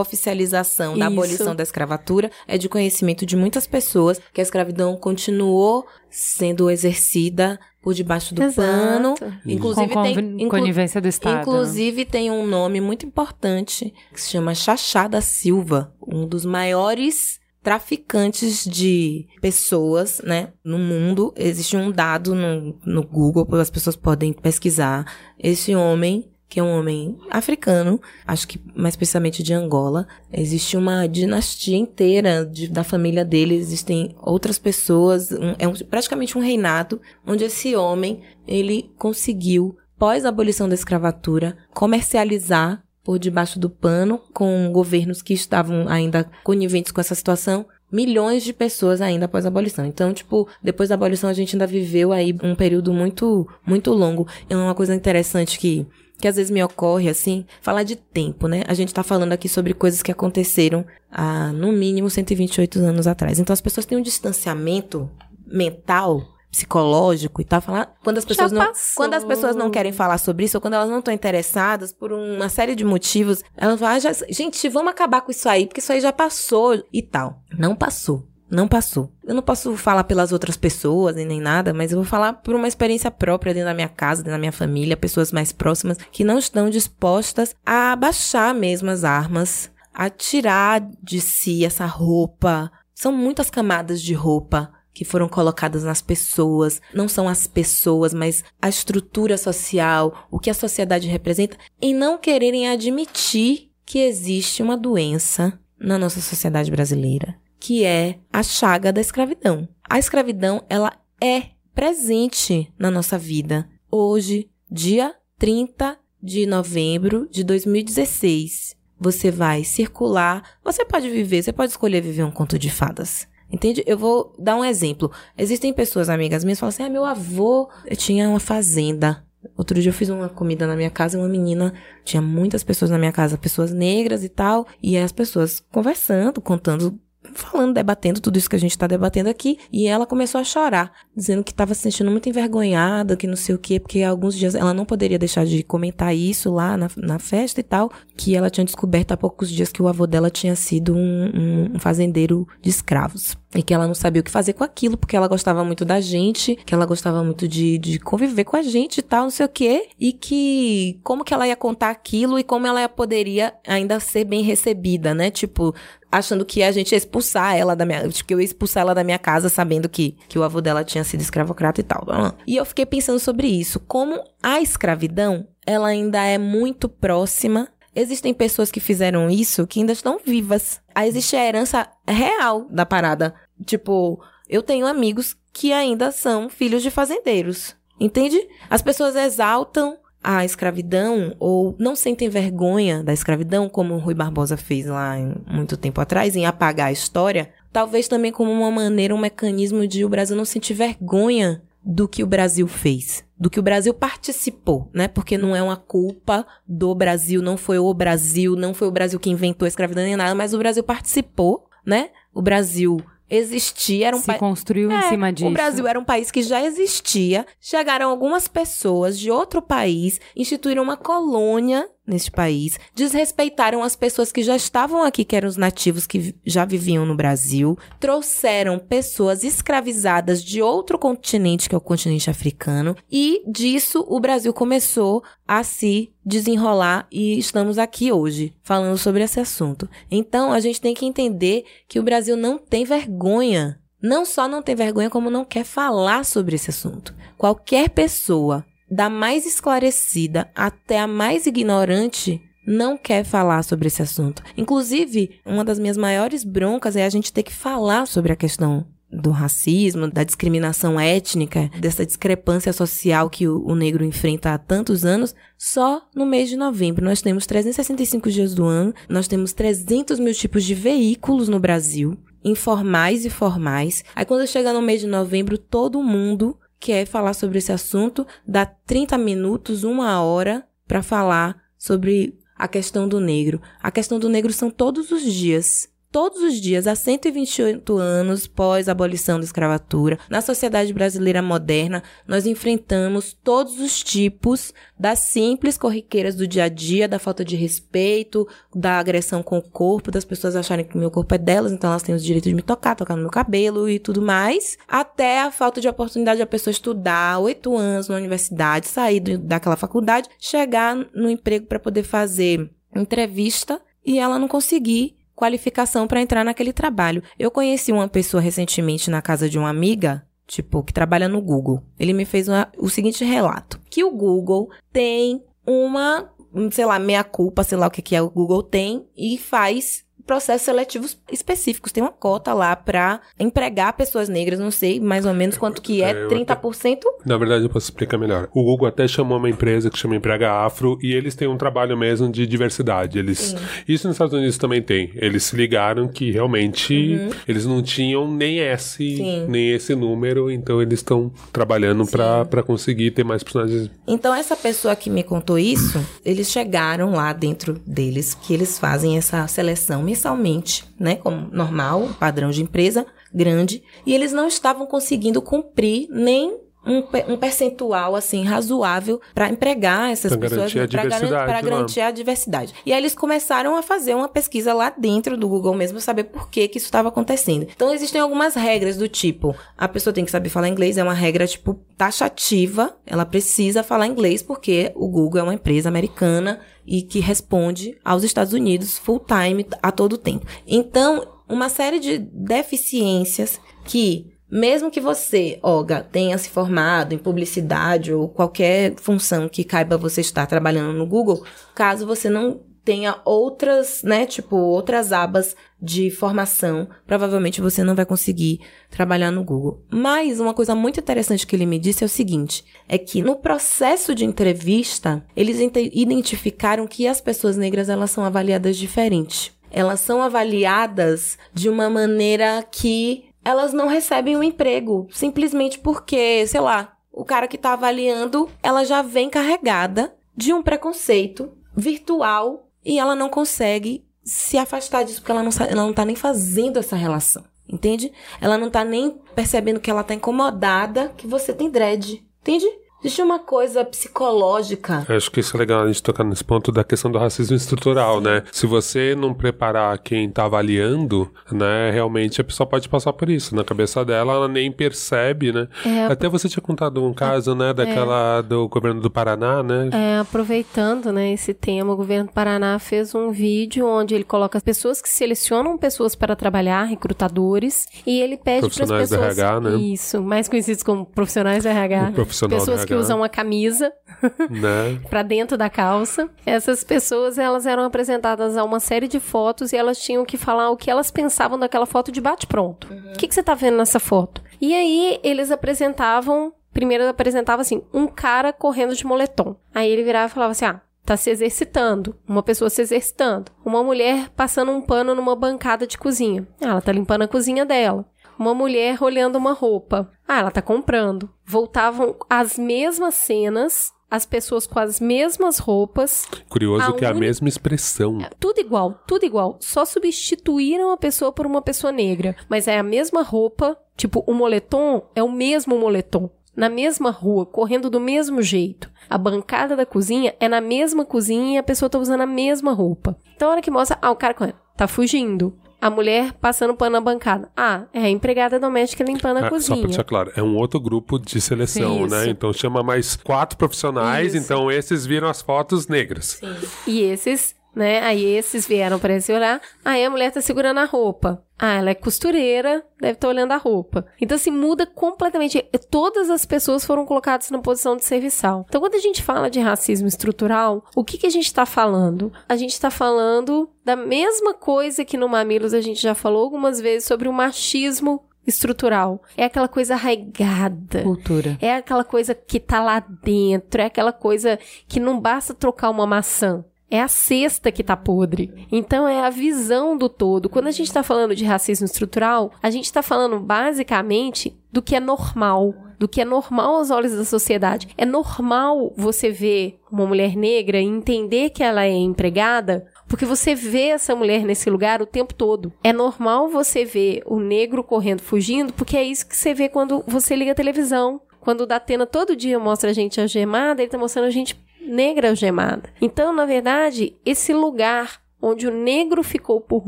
[0.05, 1.13] pós-oficialização da Isso.
[1.13, 7.59] abolição da escravatura é de conhecimento de muitas pessoas que a escravidão continuou sendo exercida
[7.81, 8.61] por debaixo do Exato.
[8.67, 9.15] pano.
[9.17, 11.41] Com Inclusive tem, conven- inclu- conivência do Estado.
[11.41, 17.39] Inclusive tem um nome muito importante que se chama Chachá da Silva, um dos maiores
[17.65, 21.33] traficantes de pessoas, né, no mundo.
[21.35, 25.03] Existe um dado no, no Google, as pessoas podem pesquisar.
[25.39, 31.07] Esse homem, que é um homem africano, acho que mais especificamente de Angola, existe uma
[31.07, 37.01] dinastia inteira de- da família dele, existem outras pessoas, um- é um- praticamente um reinado,
[37.25, 44.19] onde esse homem, ele conseguiu pós a abolição da escravatura, comercializar por debaixo do pano
[44.33, 49.47] com governos que estavam ainda coniventes com essa situação, milhões de pessoas ainda após a
[49.47, 49.85] abolição.
[49.85, 54.27] Então, tipo, depois da abolição a gente ainda viveu aí um período muito muito longo.
[54.49, 55.85] É uma coisa interessante que
[56.17, 58.63] que às vezes me ocorre assim, falar de tempo, né?
[58.67, 63.37] A gente tá falando aqui sobre coisas que aconteceram há no mínimo 128 anos atrás.
[63.37, 65.11] Então as pessoas têm um distanciamento
[65.45, 68.95] mental psicológico e tal, falar quando as pessoas não passou.
[68.95, 72.13] quando as pessoas não querem falar sobre isso ou quando elas não estão interessadas por
[72.13, 75.81] uma série de motivos, elas falam, ah, já, gente, vamos acabar com isso aí, porque
[75.81, 77.41] isso aí já passou e tal.
[77.57, 78.25] Não passou.
[78.49, 79.11] Não passou.
[79.25, 82.55] Eu não posso falar pelas outras pessoas e nem nada, mas eu vou falar por
[82.55, 86.23] uma experiência própria dentro da minha casa, dentro da minha família, pessoas mais próximas que
[86.23, 92.71] não estão dispostas a baixar mesmo as armas, a tirar de si essa roupa.
[92.93, 96.81] São muitas camadas de roupa que foram colocadas nas pessoas.
[96.93, 102.17] Não são as pessoas, mas a estrutura social, o que a sociedade representa, em não
[102.17, 109.01] quererem admitir que existe uma doença na nossa sociedade brasileira, que é a chaga da
[109.01, 109.67] escravidão.
[109.87, 113.69] A escravidão, ela é presente na nossa vida.
[113.91, 121.71] Hoje, dia 30 de novembro de 2016, você vai circular, você pode viver, você pode
[121.71, 123.27] escolher viver um conto de fadas.
[123.51, 123.83] Entende?
[123.85, 125.11] Eu vou dar um exemplo.
[125.37, 129.23] Existem pessoas, amigas minhas, que falam assim: ah, meu avô tinha uma fazenda.
[129.55, 131.73] Outro dia eu fiz uma comida na minha casa e uma menina,
[132.03, 136.99] tinha muitas pessoas na minha casa, pessoas negras e tal, e as pessoas conversando, contando,
[137.39, 140.91] falando, debatendo tudo isso que a gente tá debatendo aqui, e ela começou a chorar,
[141.15, 144.55] dizendo que tava se sentindo muito envergonhada, que não sei o quê, porque alguns dias
[144.55, 148.49] ela não poderia deixar de comentar isso lá na, na festa e tal, que ela
[148.49, 152.47] tinha descoberto há poucos dias que o avô dela tinha sido um, um- um fazendeiro
[152.61, 153.35] de escravos.
[153.57, 156.01] E que ela não sabia o que fazer com aquilo, porque ela gostava muito da
[156.01, 159.45] gente, que ela gostava muito de, de conviver com a gente e tal, não sei
[159.45, 159.87] o quê.
[159.97, 164.41] E que como que ela ia contar aquilo e como ela poderia ainda ser bem
[164.43, 165.31] recebida, né?
[165.31, 165.73] Tipo,
[166.17, 168.07] achando que a gente ia expulsar ela da minha.
[168.09, 171.03] Que eu ia expulsar ela da minha casa sabendo que, que o avô dela tinha
[171.03, 172.05] sido escravocrata e tal.
[172.45, 173.79] E eu fiquei pensando sobre isso.
[173.79, 179.93] Como a escravidão, ela ainda é muito próxima Existem pessoas que fizeram isso que ainda
[179.93, 180.81] estão vivas.
[180.93, 183.33] Aí existe a herança real da parada.
[183.65, 187.73] Tipo, eu tenho amigos que ainda são filhos de fazendeiros.
[187.97, 188.37] Entende?
[188.69, 189.97] As pessoas exaltam
[190.27, 195.35] a escravidão ou não sentem vergonha da escravidão, como o Rui Barbosa fez lá em-
[195.47, 197.49] muito tempo atrás, em apagar a história.
[197.71, 202.23] Talvez também como uma maneira, um mecanismo de o Brasil não sentir vergonha do que
[202.23, 205.07] o Brasil fez, do que o Brasil participou, né?
[205.07, 209.19] Porque não é uma culpa do Brasil, não foi o Brasil, não foi o Brasil
[209.19, 212.09] que inventou a escravidão nem nada, mas o Brasil participou, né?
[212.33, 212.97] O Brasil
[213.29, 214.39] existia, era um Se país.
[214.39, 215.49] construiu em É, cima disso.
[215.49, 217.45] O Brasil era um país que já existia.
[217.59, 224.43] Chegaram algumas pessoas de outro país, instituíram uma colônia neste país, desrespeitaram as pessoas que
[224.43, 230.43] já estavam aqui, que eram os nativos que já viviam no Brasil, trouxeram pessoas escravizadas
[230.43, 236.11] de outro continente, que é o continente africano, e disso o Brasil começou a se
[236.25, 239.89] desenrolar e estamos aqui hoje falando sobre esse assunto.
[240.09, 244.61] Então a gente tem que entender que o Brasil não tem vergonha não só não
[244.61, 247.15] tem vergonha, como não quer falar sobre esse assunto.
[247.37, 254.43] Qualquer pessoa, da mais esclarecida até a mais ignorante, não quer falar sobre esse assunto.
[254.57, 258.85] Inclusive, uma das minhas maiores broncas é a gente ter que falar sobre a questão
[259.11, 265.33] do racismo, da discriminação étnica, dessa discrepância social que o, negro enfrenta há tantos anos,
[265.57, 267.05] só no mês de novembro.
[267.05, 272.17] Nós temos 365 dias do ano, nós temos 300 mil tipos de veículos no Brasil,
[272.43, 274.03] informais e formais.
[274.15, 278.65] Aí quando chega no mês de novembro, todo mundo quer falar sobre esse assunto, dá
[278.65, 283.61] 30 minutos, uma hora para falar sobre a questão do negro.
[283.81, 285.89] A questão do negro são todos os dias.
[286.15, 292.45] Todos os dias, há 128 anos pós abolição da escravatura, na sociedade brasileira moderna, nós
[292.45, 298.47] enfrentamos todos os tipos das simples corriqueiras do dia a dia, da falta de respeito,
[298.73, 302.01] da agressão com o corpo, das pessoas acharem que meu corpo é delas, então elas
[302.01, 305.51] têm o direito de me tocar, tocar no meu cabelo e tudo mais, até a
[305.51, 310.95] falta de oportunidade da pessoa estudar oito anos na universidade, sair do- daquela faculdade, chegar
[311.13, 317.21] no emprego para poder fazer entrevista e ela não conseguir qualificação para entrar naquele trabalho.
[317.37, 321.83] Eu conheci uma pessoa recentemente na casa de uma amiga, tipo, que trabalha no Google.
[321.99, 326.97] Ele me fez uma- o seguinte relato: que o Google tem uma, um, sei lá,
[326.99, 331.17] meia culpa, sei lá o que que é o Google tem e faz processos seletivos
[331.31, 331.91] específicos.
[331.91, 336.01] Tem uma cota lá para empregar pessoas negras, não sei mais ou menos quanto que
[336.01, 336.99] é, É, eu 30%.
[337.25, 338.47] Na verdade, eu posso explicar melhor.
[338.53, 341.97] O Google até chamou uma empresa que chama Emprega Afro e eles têm um trabalho
[341.97, 343.19] mesmo de diversidade.
[343.19, 343.55] Eles,
[343.87, 345.11] isso nos Estados Unidos também tem.
[345.15, 349.45] Eles se ligaram que realmente eles não tinham nem esse, Sim.
[349.47, 353.89] nem esse número, então eles estão trabalhando pra conseguir ter mais personagens.
[354.07, 359.17] Então, essa pessoa que me contou isso, eles chegaram lá dentro deles, que eles fazem
[359.17, 361.17] essa seleção mensalmente, né?
[361.17, 363.05] Como normal, padrão de empresa.
[363.33, 370.11] grande e eles não estavam conseguindo cumprir nem um, um percentual assim razoável para empregar
[370.11, 371.61] essas Pra pessoas garantir a pra garan- diversidade pra lá.
[371.61, 372.73] garantir a diversidade.
[372.85, 376.49] E aí eles começaram a fazer uma pesquisa lá dentro do Google mesmo, saber por
[376.49, 377.67] que que isso estava acontecendo.
[377.75, 381.13] Então existem algumas regras do tipo, a pessoa tem que saber falar inglês, é uma
[381.13, 387.01] regra tipo taxativa, ela precisa falar inglês porque o Google é uma empresa americana e
[387.01, 390.45] que responde aos Estados Unidos full time a todo tempo.
[390.67, 398.13] Então, uma série de deficiências que mesmo que você, Olga, tenha se formado em publicidade
[398.13, 401.43] ou qualquer função que caiba você estar trabalhando no Google,
[401.73, 408.05] caso você não tenha outras, né, tipo, outras abas de formação, provavelmente você não vai
[408.05, 409.83] conseguir trabalhar no Google.
[409.89, 413.35] Mas uma coisa muito interessante que ele me disse é o seguinte, é que no
[413.35, 419.51] processo de entrevista, eles identificaram que as pessoas negras, elas são avaliadas diferente.
[419.71, 426.59] Elas são avaliadas de uma maneira que elas não recebem o emprego, simplesmente porque, sei
[426.59, 432.99] lá, o cara que tá avaliando, ela já vem carregada de um preconceito virtual e
[432.99, 436.95] ela não consegue se afastar disso porque ela não, ela não tá nem fazendo essa
[436.95, 437.43] relação.
[437.67, 438.11] Entende?
[438.41, 442.23] Ela não tá nem percebendo que ela tá incomodada que você tem dread.
[442.41, 442.67] Entende?
[443.05, 445.05] Existe uma coisa psicológica.
[445.07, 448.19] Acho que isso é legal a gente tocar nesse ponto da questão do racismo estrutural,
[448.19, 448.41] né?
[448.51, 453.55] Se você não preparar quem tá avaliando, né, realmente a pessoa pode passar por isso.
[453.55, 455.67] Na cabeça dela, ela nem percebe, né?
[455.85, 459.91] É, Até você tinha contado um caso, né, daquela do governo do Paraná, né?
[459.93, 464.57] É, aproveitando né, esse tema, o governo do Paraná fez um vídeo onde ele coloca
[464.57, 469.17] as pessoas que selecionam pessoas para trabalhar, recrutadores, e ele pede para as Profissionais do
[469.19, 469.37] pessoas.
[469.37, 469.75] RH, né?
[469.75, 472.09] Isso, mais conhecidos como profissionais do RH.
[472.09, 473.93] O profissional do pessoas que usam a camisa
[474.49, 474.99] né?
[475.09, 476.29] para dentro da calça.
[476.45, 480.69] Essas pessoas, elas eram apresentadas a uma série de fotos e elas tinham que falar
[480.69, 482.87] o que elas pensavam daquela foto de bate-pronto.
[483.13, 484.41] O que, que você tá vendo nessa foto?
[484.59, 486.53] E aí, eles apresentavam...
[486.73, 489.55] Primeiro apresentava assim, um cara correndo de moletom.
[489.73, 492.17] Aí ele virava e falava assim, ah, tá se exercitando.
[492.27, 493.49] Uma pessoa se exercitando.
[493.63, 496.45] Uma mulher passando um pano numa bancada de cozinha.
[496.59, 498.05] Ah, ela tá limpando a cozinha dela.
[498.37, 500.11] Uma mulher olhando uma roupa.
[500.27, 501.29] Ah, ela tá comprando.
[501.45, 507.13] Voltavam as mesmas cenas, as pessoas com as mesmas roupas, Curioso A que é a
[507.13, 508.19] mesma expressão.
[508.39, 509.57] tudo igual, tudo igual.
[509.59, 512.35] Só substituíram a pessoa por uma pessoa negra.
[512.49, 516.29] Mas é a mesma roupa, tipo, o moletom é o mesmo moletom.
[516.55, 518.89] Na mesma rua, correndo do mesmo jeito.
[519.09, 522.71] A bancada da cozinha é na mesma cozinha e a pessoa tá usando a mesma
[522.71, 523.17] roupa.
[523.35, 524.33] Então, a hora que mostra, ah, o cara
[524.77, 525.57] tá fugindo.
[525.81, 527.49] A mulher passando pano na bancada.
[527.55, 529.77] Ah, é a empregada doméstica limpando a Ah, só cozinha.
[529.79, 532.15] pra deixar claro, é um outro grupo de seleção, Isso.
[532.15, 532.27] né?
[532.29, 534.43] Então chama mais quatro profissionais, Isso.
[534.43, 536.39] então esses viram as fotos negras.
[536.87, 538.01] E esses, né?
[538.01, 539.61] Aí esses vieram pra esse olhar.
[539.83, 541.43] Aí a mulher tá segurando a roupa.
[541.57, 544.05] Ah, ela é costureira, deve estar olhando a roupa.
[544.19, 545.63] Então, assim, muda completamente.
[545.89, 548.65] Todas as pessoas foram colocadas na posição de serviçal.
[548.67, 552.31] Então, quando a gente fala de racismo estrutural, o que, que a gente tá falando?
[552.47, 556.81] A gente tá falando da mesma coisa que no Mamilos a gente já falou algumas
[556.81, 559.21] vezes sobre o machismo estrutural.
[559.35, 561.03] É aquela coisa arraigada.
[561.03, 561.57] Cultura.
[561.61, 566.05] É aquela coisa que tá lá dentro, é aquela coisa que não basta trocar uma
[566.05, 566.63] maçã.
[566.89, 568.67] É a cesta que tá podre.
[568.71, 570.49] Então é a visão do todo.
[570.49, 574.95] Quando a gente tá falando de racismo estrutural, a gente tá falando basicamente do que
[574.95, 577.87] é normal, do que é normal aos olhos da sociedade.
[577.97, 583.53] É normal você ver uma mulher negra e entender que ela é empregada porque você
[583.53, 585.71] vê essa mulher nesse lugar o tempo todo.
[585.83, 590.03] É normal você ver o negro correndo, fugindo, porque é isso que você vê quando
[590.07, 591.21] você liga a televisão.
[591.39, 594.55] Quando o Datena todo dia mostra a gente algemada, ele tá mostrando a gente
[594.85, 595.89] negra algemada.
[596.01, 599.87] Então, na verdade, esse lugar onde o negro ficou por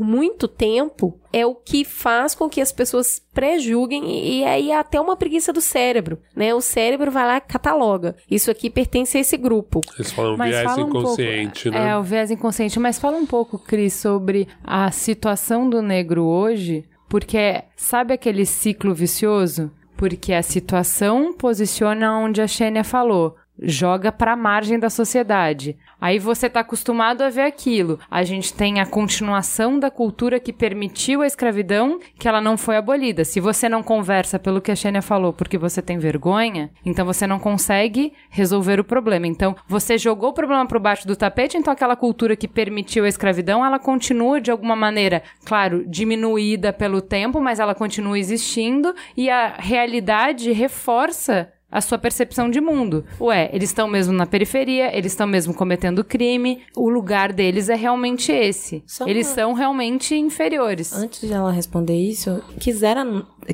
[0.00, 5.00] muito tempo é o que faz com que as pessoas prejulguem e, aí é até
[5.00, 6.52] uma preguiça do cérebro, né?
[6.52, 8.16] O cérebro vai lá e cataloga.
[8.28, 9.80] Isso aqui pertence a esse grupo.
[9.96, 11.90] Eles falam Mas viés fala um inconsciente, pouco, né?
[11.90, 12.80] É, o viés inconsciente.
[12.80, 18.92] Mas fala um pouco, Cris, sobre a situação do negro hoje, porque sabe aquele ciclo
[18.92, 19.70] vicioso?
[19.96, 23.36] Porque a situação posiciona onde a Xênia falou.
[23.60, 25.76] Joga para a margem da sociedade.
[26.00, 27.98] Aí você tá acostumado a ver aquilo.
[28.08, 32.76] A gente tem a continuação da cultura que permitiu a escravidão, que ela não foi
[32.76, 33.24] abolida.
[33.24, 37.26] Se você não conversa pelo que a Xênia falou porque você tem vergonha, então você
[37.26, 39.26] não consegue resolver o problema.
[39.26, 43.08] Então, você jogou o problema para baixo do tapete, então aquela cultura que permitiu a
[43.08, 49.28] escravidão, ela continua de alguma maneira, claro, diminuída pelo tempo, mas ela continua existindo e
[49.28, 53.04] a realidade reforça a sua percepção de mundo.
[53.20, 57.74] Ué, eles estão mesmo na periferia, eles estão mesmo cometendo crime, o lugar deles é
[57.74, 58.82] realmente esse.
[58.86, 60.92] Só eles uma- são realmente inferiores.
[60.94, 63.04] Antes de ela responder isso, quisera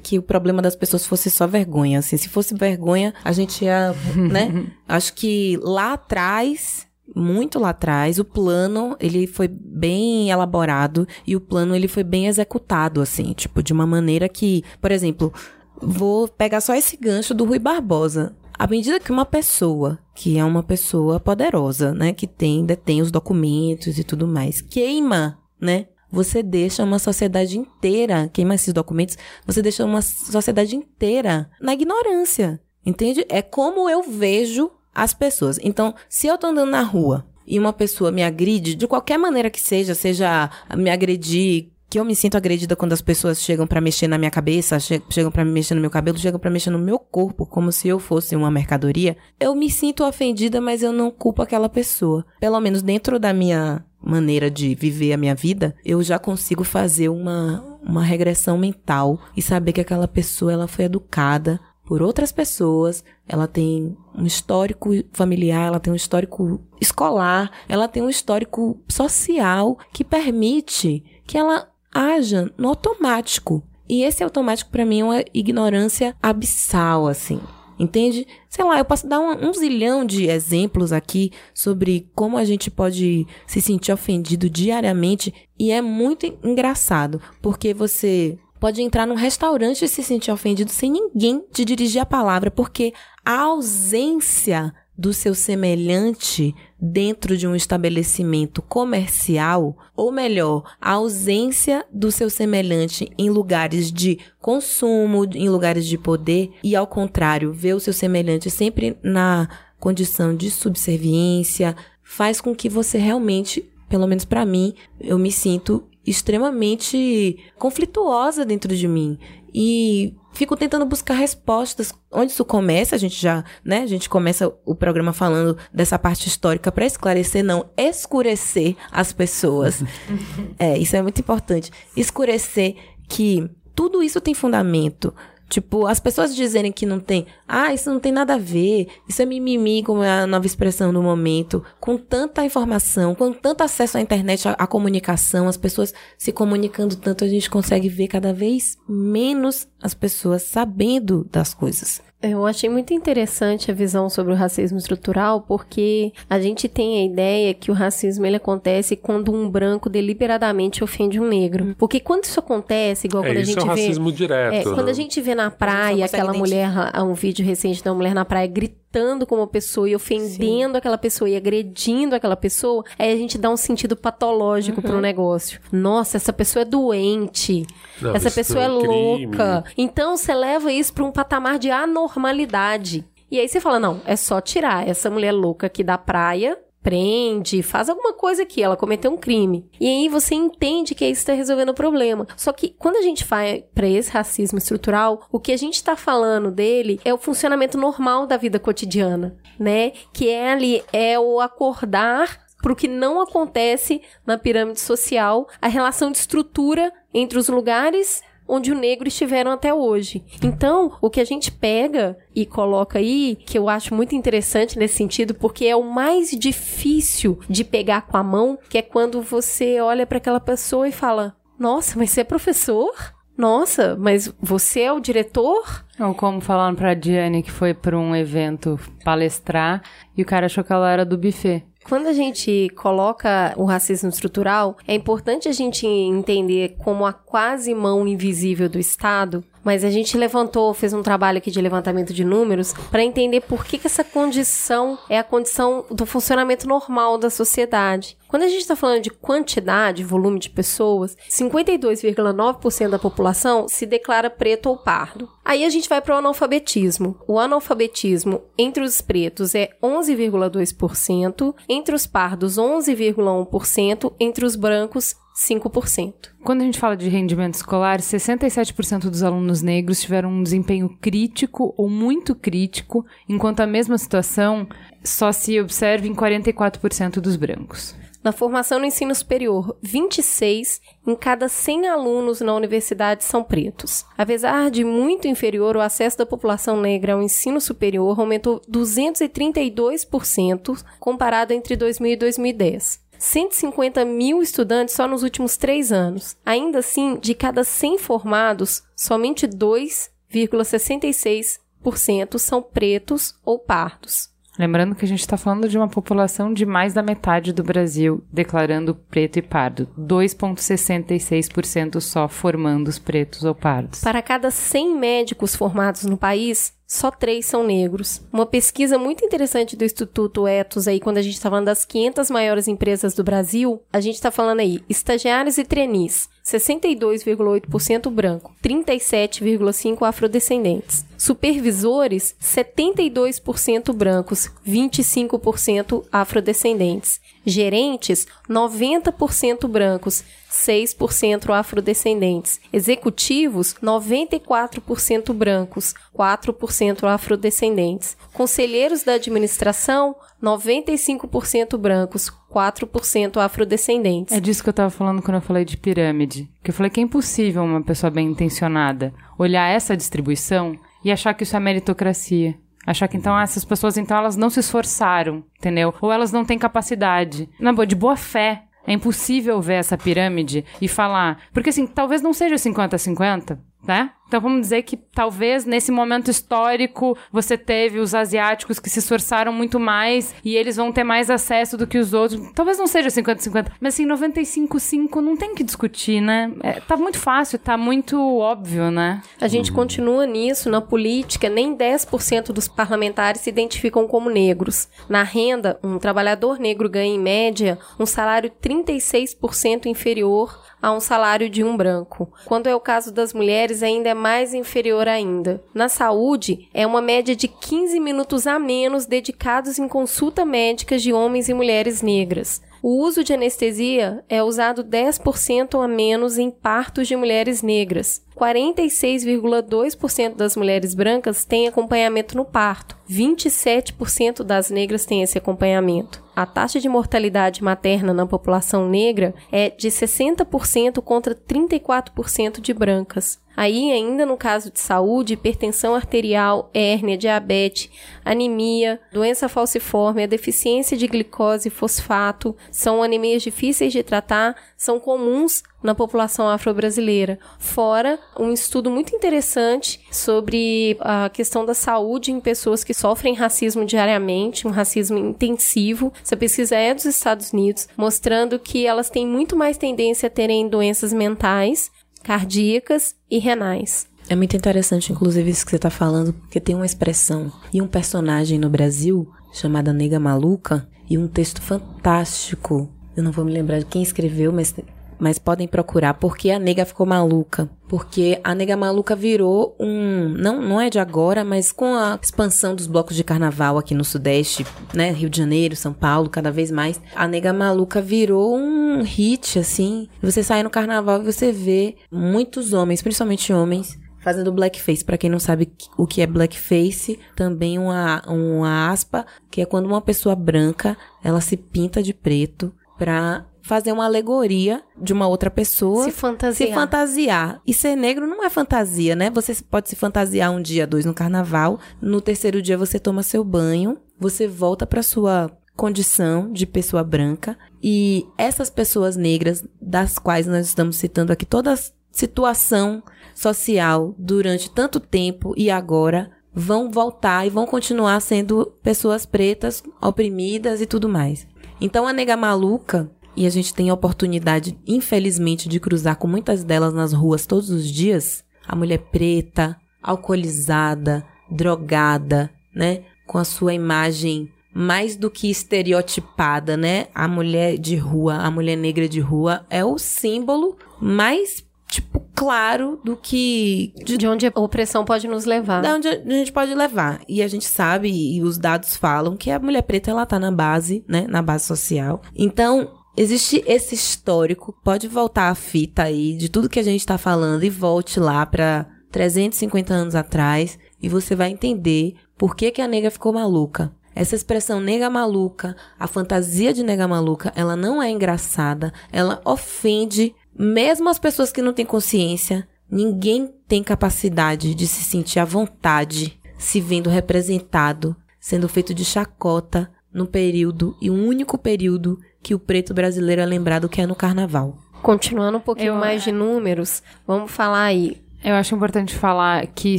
[0.02, 1.98] que o problema das pessoas fosse só vergonha.
[1.98, 4.66] Assim, se fosse vergonha, a gente ia, né?
[4.88, 11.40] Acho que lá atrás, muito lá atrás, o plano, ele foi bem elaborado e o
[11.40, 15.32] plano, ele foi bem executado, assim, tipo, de uma maneira que, por exemplo,
[15.80, 18.34] vou pegar só esse gancho do Rui Barbosa.
[18.56, 23.10] À medida que uma pessoa, que é uma pessoa poderosa, né, que tem, detém os
[23.10, 29.60] documentos e tudo mais, queima, né, você deixa uma sociedade inteira, queima esses documentos, você
[29.60, 33.26] deixa uma sociedade inteira na ignorância, entende?
[33.28, 35.58] É como eu vejo as pessoas.
[35.60, 39.50] Então, se eu tô andando na rua e uma pessoa me agride, de qualquer maneira
[39.50, 43.80] que seja, seja me agredir, que eu me sinto agredida quando as pessoas chegam pra
[43.80, 46.78] mexer na minha cabeça, che- chegam pra mexer no meu cabelo, chegam pra mexer no
[46.78, 51.08] meu corpo, como se eu fosse uma mercadoria, eu me sinto ofendida, mas eu não
[51.08, 52.26] culpo aquela pessoa.
[52.40, 57.08] Pelo menos dentro da minha maneira de viver a minha vida, eu já consigo fazer
[57.10, 63.04] uma, uma regressão mental e saber que aquela pessoa ela foi educada por outras pessoas,
[63.28, 69.78] ela tem um histórico familiar, ela tem um histórico escolar, ela tem um histórico social
[69.92, 73.62] que permite que ela haja no automático.
[73.88, 77.40] E esse automático pra mim é uma ignorância abissal, assim.
[77.78, 78.26] Entende?
[78.48, 82.70] Sei lá, eu posso dar um, um zilhão de exemplos aqui sobre como a gente
[82.70, 89.84] pode se sentir ofendido diariamente e é muito engraçado, porque você pode entrar num restaurante
[89.84, 95.34] e se sentir ofendido sem ninguém te dirigir a palavra, porque a ausência do seu
[95.34, 103.90] semelhante dentro de um estabelecimento comercial, ou melhor, a ausência do seu semelhante em lugares
[103.90, 109.48] de consumo, em lugares de poder, e ao contrário, ver o seu semelhante sempre na
[109.80, 115.84] condição de subserviência, faz com que você realmente, pelo menos pra mim, eu me sinto
[116.06, 119.18] extremamente conflituosa dentro de mim.
[119.54, 121.94] E fico tentando buscar respostas.
[122.10, 122.96] Onde isso começa?
[122.96, 123.82] A gente já, né?
[123.82, 129.82] A gente começa o programa falando dessa parte histórica para esclarecer, não escurecer as pessoas.
[130.58, 131.70] é, isso é muito importante.
[131.96, 132.76] Escurecer
[133.08, 135.14] que tudo isso tem fundamento.
[135.54, 139.22] Tipo, as pessoas dizerem que não tem, ah, isso não tem nada a ver, isso
[139.22, 143.96] é mimimi, como é a nova expressão do momento, com tanta informação, com tanto acesso
[143.96, 148.32] à internet, à, à comunicação, as pessoas se comunicando tanto, a gente consegue ver cada
[148.32, 152.02] vez menos as pessoas sabendo das coisas.
[152.30, 157.04] Eu achei muito interessante a visão sobre o racismo estrutural, porque a gente tem a
[157.04, 161.74] ideia que o racismo ele acontece quando um branco deliberadamente ofende um negro.
[161.78, 163.80] Porque quando isso acontece, igual É, quando a isso gente é o vê.
[163.82, 164.54] racismo direto.
[164.54, 164.90] É, quando né?
[164.90, 168.46] a gente vê na praia aquela mulher, há um vídeo recente da mulher na praia
[168.46, 168.83] gritando
[169.26, 173.50] com uma pessoa e ofendendo aquela pessoa e agredindo aquela pessoa, aí a gente dá
[173.50, 175.60] um sentido patológico pro negócio.
[175.72, 177.66] Nossa, essa pessoa é doente.
[178.00, 179.64] Não, essa pessoa é é louca.
[179.76, 183.04] Então você leva isso pra um patamar de anormalidade.
[183.30, 187.62] E aí você fala: não, é só tirar essa mulher louca aqui da praia, prende,
[187.62, 189.66] faz alguma coisa aqui, ela cometeu um crime.
[189.80, 192.28] E aí você entende que isso está resolvendo o problema.
[192.36, 195.96] Só que quando a gente vai para esse racismo estrutural, o que a gente está
[195.96, 199.92] falando dele é o funcionamento normal da vida cotidiana, né?
[200.12, 206.10] Que é ali, é o acordar pro que não acontece na pirâmide social, a relação
[206.10, 210.24] de estrutura entre os lugares onde o negro estiveram até hoje.
[210.42, 214.96] Então, o que a gente pega e coloca aí, que eu acho muito interessante nesse
[214.96, 219.80] sentido, porque é o mais difícil de pegar com a mão, que é quando você
[219.80, 222.92] olha para aquela pessoa e fala: "Nossa, mas você é professor?
[223.36, 228.14] Nossa, mas você é o diretor?" Ou como falaram pra Diane que foi pra um
[228.14, 229.82] evento palestrar
[230.16, 231.64] e o cara achou que ela era do buffet.
[231.84, 237.74] Quando a gente coloca o racismo estrutural, é importante a gente entender como a quase
[237.74, 242.24] mão invisível do Estado, mas a gente levantou, fez um trabalho aqui de levantamento de
[242.24, 247.30] números para entender por que, que essa condição é a condição do funcionamento normal da
[247.30, 248.16] sociedade.
[248.28, 254.28] Quando a gente está falando de quantidade, volume de pessoas, 52,9% da população se declara
[254.28, 255.28] preto ou pardo.
[255.44, 257.16] Aí a gente vai para o analfabetismo.
[257.28, 266.14] O analfabetismo entre os pretos é 11,2%, entre os pardos 11,1%, entre os brancos 5%.
[266.44, 271.74] Quando a gente fala de rendimento escolar, 67% dos alunos negros tiveram um desempenho crítico
[271.76, 274.66] ou muito crítico, enquanto a mesma situação
[275.02, 277.94] só se observa em 44% dos brancos.
[278.24, 284.06] Na formação no ensino superior, 26 em cada 100 alunos na universidade são pretos.
[284.16, 291.52] Apesar de muito inferior, o acesso da população negra ao ensino superior aumentou 232% comparado
[291.52, 293.03] entre 2000 e 2010.
[293.24, 296.36] 150 mil estudantes só nos últimos três anos.
[296.44, 304.33] Ainda assim, de cada 100 formados, somente 2,66% são pretos ou pardos.
[304.58, 308.24] Lembrando que a gente está falando de uma população de mais da metade do Brasil
[308.32, 309.88] declarando preto e pardo.
[309.98, 314.00] 2,66% só formando os pretos ou pardos.
[314.00, 318.22] Para cada 100 médicos formados no país, só três são negros.
[318.32, 322.30] Uma pesquisa muito interessante do Instituto Etos aí, quando a gente está falando das 500
[322.30, 330.04] maiores empresas do Brasil, a gente está falando aí estagiários e trainees, 62,8% branco, 37,5%
[330.04, 331.06] afrodescendentes.
[331.16, 337.20] Supervisores, 72% brancos, 25% afrodescendentes.
[337.44, 342.60] Gerentes, 90% brancos, 6% afrodescendentes.
[342.72, 348.16] Executivos, 94% brancos, 4% afrodescendentes.
[348.32, 354.36] Conselheiros da administração, 95% brancos, 4% afrodescendentes.
[354.36, 356.48] É disso que eu tava falando quando eu falei de pirâmide.
[356.62, 361.34] Que eu falei que é impossível uma pessoa bem intencionada olhar essa distribuição e achar
[361.34, 362.54] que isso é meritocracia.
[362.86, 365.94] Achar que então essas pessoas então elas não se esforçaram, entendeu?
[366.00, 367.48] Ou elas não têm capacidade.
[367.58, 368.64] Na boa, de boa fé.
[368.86, 371.38] É impossível ver essa pirâmide e falar.
[371.54, 374.10] Porque assim, talvez não seja 50-50, né?
[374.26, 379.52] Então vamos dizer que talvez nesse momento histórico você teve os asiáticos que se esforçaram
[379.52, 382.40] muito mais e eles vão ter mais acesso do que os outros.
[382.52, 386.52] Talvez não seja 50-50, mas assim, 95-5 não tem que discutir, né?
[386.62, 389.22] É, tá muito fácil, tá muito óbvio, né?
[389.40, 394.88] A gente continua nisso, na política, nem 10% dos parlamentares se identificam como negros.
[395.08, 401.48] Na renda, um trabalhador negro ganha, em média, um salário 36% inferior a um salário
[401.48, 402.30] de um branco.
[402.44, 405.64] Quando é o caso das mulheres, ainda é mais inferior ainda.
[405.72, 411.10] Na saúde, é uma média de 15 minutos a menos dedicados em consulta médica de
[411.10, 412.60] homens e mulheres negras.
[412.82, 418.22] O uso de anestesia é usado 10% a menos em partos de mulheres negras.
[418.36, 422.96] 46,2% das mulheres brancas têm acompanhamento no parto.
[423.08, 426.24] 27% das negras têm esse acompanhamento.
[426.34, 433.38] A taxa de mortalidade materna na população negra é de 60% contra 34% de brancas.
[433.56, 437.88] Aí, ainda no caso de saúde, hipertensão arterial, hérnia, diabetes,
[438.24, 444.98] anemia, doença falciforme, a deficiência de glicose e fosfato são anemias difíceis de tratar, são
[444.98, 447.38] comuns na população afro-brasileira.
[447.58, 453.84] Fora um estudo muito interessante sobre a questão da saúde em pessoas que sofrem racismo
[453.84, 456.12] diariamente, um racismo intensivo.
[456.22, 460.68] Essa pesquisa é dos Estados Unidos, mostrando que elas têm muito mais tendência a terem
[460.68, 461.90] doenças mentais,
[462.22, 464.08] cardíacas e renais.
[464.26, 467.86] É muito interessante, inclusive, isso que você está falando, porque tem uma expressão e um
[467.86, 472.88] personagem no Brasil chamada Nega Maluca e um texto fantástico.
[473.14, 474.74] Eu não vou me lembrar de quem escreveu, mas,
[475.18, 476.14] mas podem procurar.
[476.14, 477.68] Porque a nega ficou maluca.
[477.88, 480.28] Porque a nega maluca virou um.
[480.28, 484.04] Não, não é de agora, mas com a expansão dos blocos de carnaval aqui no
[484.04, 485.10] Sudeste, né?
[485.10, 487.00] Rio de Janeiro, São Paulo, cada vez mais.
[487.14, 490.08] A nega maluca virou um hit, assim.
[490.22, 495.04] Você sai no carnaval e você vê muitos homens, principalmente homens, fazendo blackface.
[495.04, 499.86] Pra quem não sabe o que é blackface, também uma, uma aspa, que é quando
[499.86, 505.50] uma pessoa branca, ela se pinta de preto pra fazer uma alegoria de uma outra
[505.50, 506.04] pessoa.
[506.04, 506.68] Se fantasiar.
[506.68, 507.62] Se fantasiar.
[507.66, 509.30] E ser negro não é fantasia, né?
[509.30, 511.80] Você pode se fantasiar um dia, dois no carnaval.
[512.00, 517.58] No terceiro dia você toma seu banho, você volta pra sua condição de pessoa branca
[517.82, 521.78] e essas pessoas negras das quais nós estamos citando aqui toda a
[522.12, 523.02] situação
[523.34, 530.80] social durante tanto tempo e agora vão voltar e vão continuar sendo pessoas pretas, oprimidas
[530.80, 531.48] e tudo mais.
[531.80, 536.62] Então a nega maluca, e a gente tem a oportunidade, infelizmente, de cruzar com muitas
[536.64, 543.02] delas nas ruas todos os dias, a mulher preta, alcoolizada, drogada, né?
[543.26, 547.06] Com a sua imagem mais do que estereotipada, né?
[547.14, 552.98] A mulher de rua, a mulher negra de rua é o símbolo mais tipo claro
[553.04, 555.80] do que De, de onde a opressão pode nos levar.
[555.80, 557.20] da onde a gente pode levar.
[557.28, 560.50] E a gente sabe, e os dados falam, que a mulher preta, ela tá na
[560.50, 561.26] base, né?
[561.28, 562.20] Na base social.
[562.34, 564.74] Então, existe esse histórico.
[564.84, 568.44] Pode voltar a fita aí de tudo que a gente tá falando e volte lá
[568.44, 570.78] pra 350 anos atrás.
[571.00, 573.94] E você vai entender por que, que a nega ficou maluca.
[574.14, 580.32] Essa expressão nega maluca, a fantasia de nega maluca, ela não é engraçada, ela ofende
[580.56, 582.68] mesmo as pessoas que não têm consciência.
[582.88, 589.90] Ninguém tem capacidade de se sentir à vontade se vendo representado, sendo feito de chacota
[590.12, 594.14] no período e um único período que o preto brasileiro é lembrado que é no
[594.14, 594.76] carnaval.
[595.02, 598.18] Continuando um pouquinho Eu- mais de números, vamos falar aí.
[598.44, 599.98] Eu acho importante falar que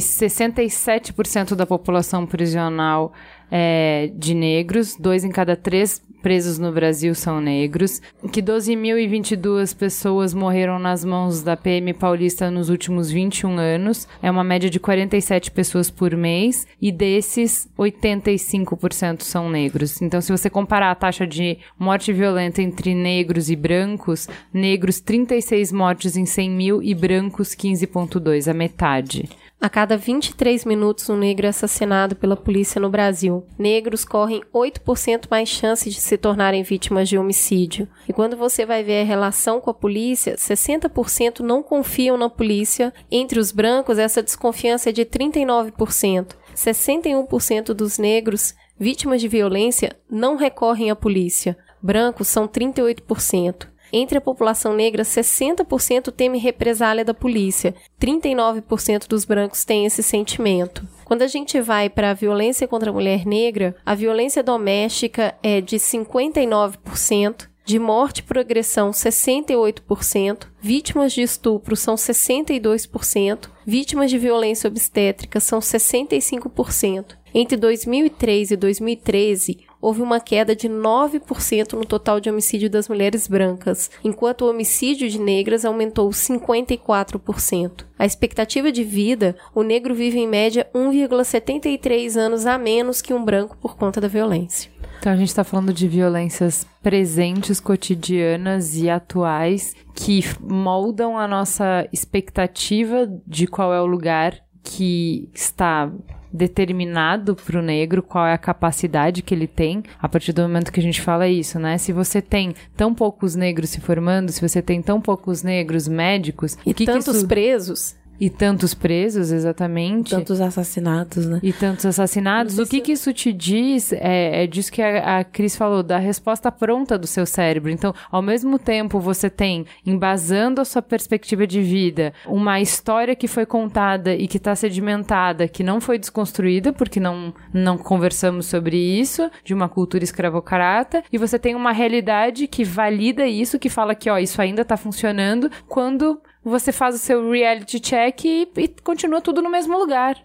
[0.00, 3.12] 67% da população prisional
[3.50, 8.00] é de negros, dois em cada três presos no Brasil são negros,
[8.32, 14.44] que 12.022 pessoas morreram nas mãos da PM paulista nos últimos 21 anos, é uma
[14.44, 20.00] média de 47 pessoas por mês, e desses, 85% são negros.
[20.02, 25.72] Então, se você comparar a taxa de morte violenta entre negros e brancos, negros 36
[25.72, 29.28] mortes em 100 mil e brancos 15,2, a metade.
[29.58, 33.46] A cada 23 minutos, um negro é assassinado pela polícia no Brasil.
[33.58, 37.88] Negros correm 8% mais chance de se tornarem vítimas de homicídio.
[38.06, 42.92] E quando você vai ver a relação com a polícia, 60% não confiam na polícia.
[43.10, 46.36] Entre os brancos, essa desconfiança é de 39%.
[46.54, 51.56] 61% dos negros vítimas de violência não recorrem à polícia.
[51.82, 53.68] Brancos são 38%.
[53.98, 57.74] Entre a população negra, 60% teme represália da polícia.
[57.98, 60.86] 39% dos brancos têm esse sentimento.
[61.02, 65.62] Quando a gente vai para a violência contra a mulher negra, a violência doméstica é
[65.62, 67.48] de 59%.
[67.64, 70.46] De morte por agressão, 68%.
[70.60, 73.48] Vítimas de estupro são 62%.
[73.64, 77.16] Vítimas de violência obstétrica são 65%.
[77.34, 83.26] Entre 2003 e 2013, houve uma queda de 9% no total de homicídio das mulheres
[83.28, 87.84] brancas, enquanto o homicídio de negras aumentou 54%.
[87.98, 93.24] A expectativa de vida, o negro vive em média 1,73 anos a menos que um
[93.24, 94.70] branco por conta da violência.
[94.98, 101.86] Então a gente está falando de violências presentes, cotidianas e atuais que moldam a nossa
[101.92, 105.90] expectativa de qual é o lugar que está
[106.32, 110.70] determinado para o negro, qual é a capacidade que ele tem, a partir do momento
[110.72, 111.76] que a gente fala isso, né?
[111.78, 116.56] Se você tem tão poucos negros se formando, se você tem tão poucos negros médicos,
[116.64, 120.10] E que que tantos isso- presos, e tantos presos, exatamente.
[120.10, 121.40] Tantos assassinatos, né?
[121.42, 122.56] E tantos assassinados.
[122.56, 125.82] Não O que, que isso te diz é, é disso que a, a Cris falou,
[125.82, 127.70] da resposta pronta do seu cérebro.
[127.70, 133.28] Então, ao mesmo tempo, você tem, embasando a sua perspectiva de vida, uma história que
[133.28, 138.76] foi contada e que está sedimentada, que não foi desconstruída, porque não, não conversamos sobre
[138.76, 143.94] isso, de uma cultura escravocrata, e você tem uma realidade que valida isso, que fala
[143.94, 148.68] que, ó, isso ainda está funcionando, quando você faz o seu reality check e, e
[148.82, 150.16] continua tudo no mesmo lugar.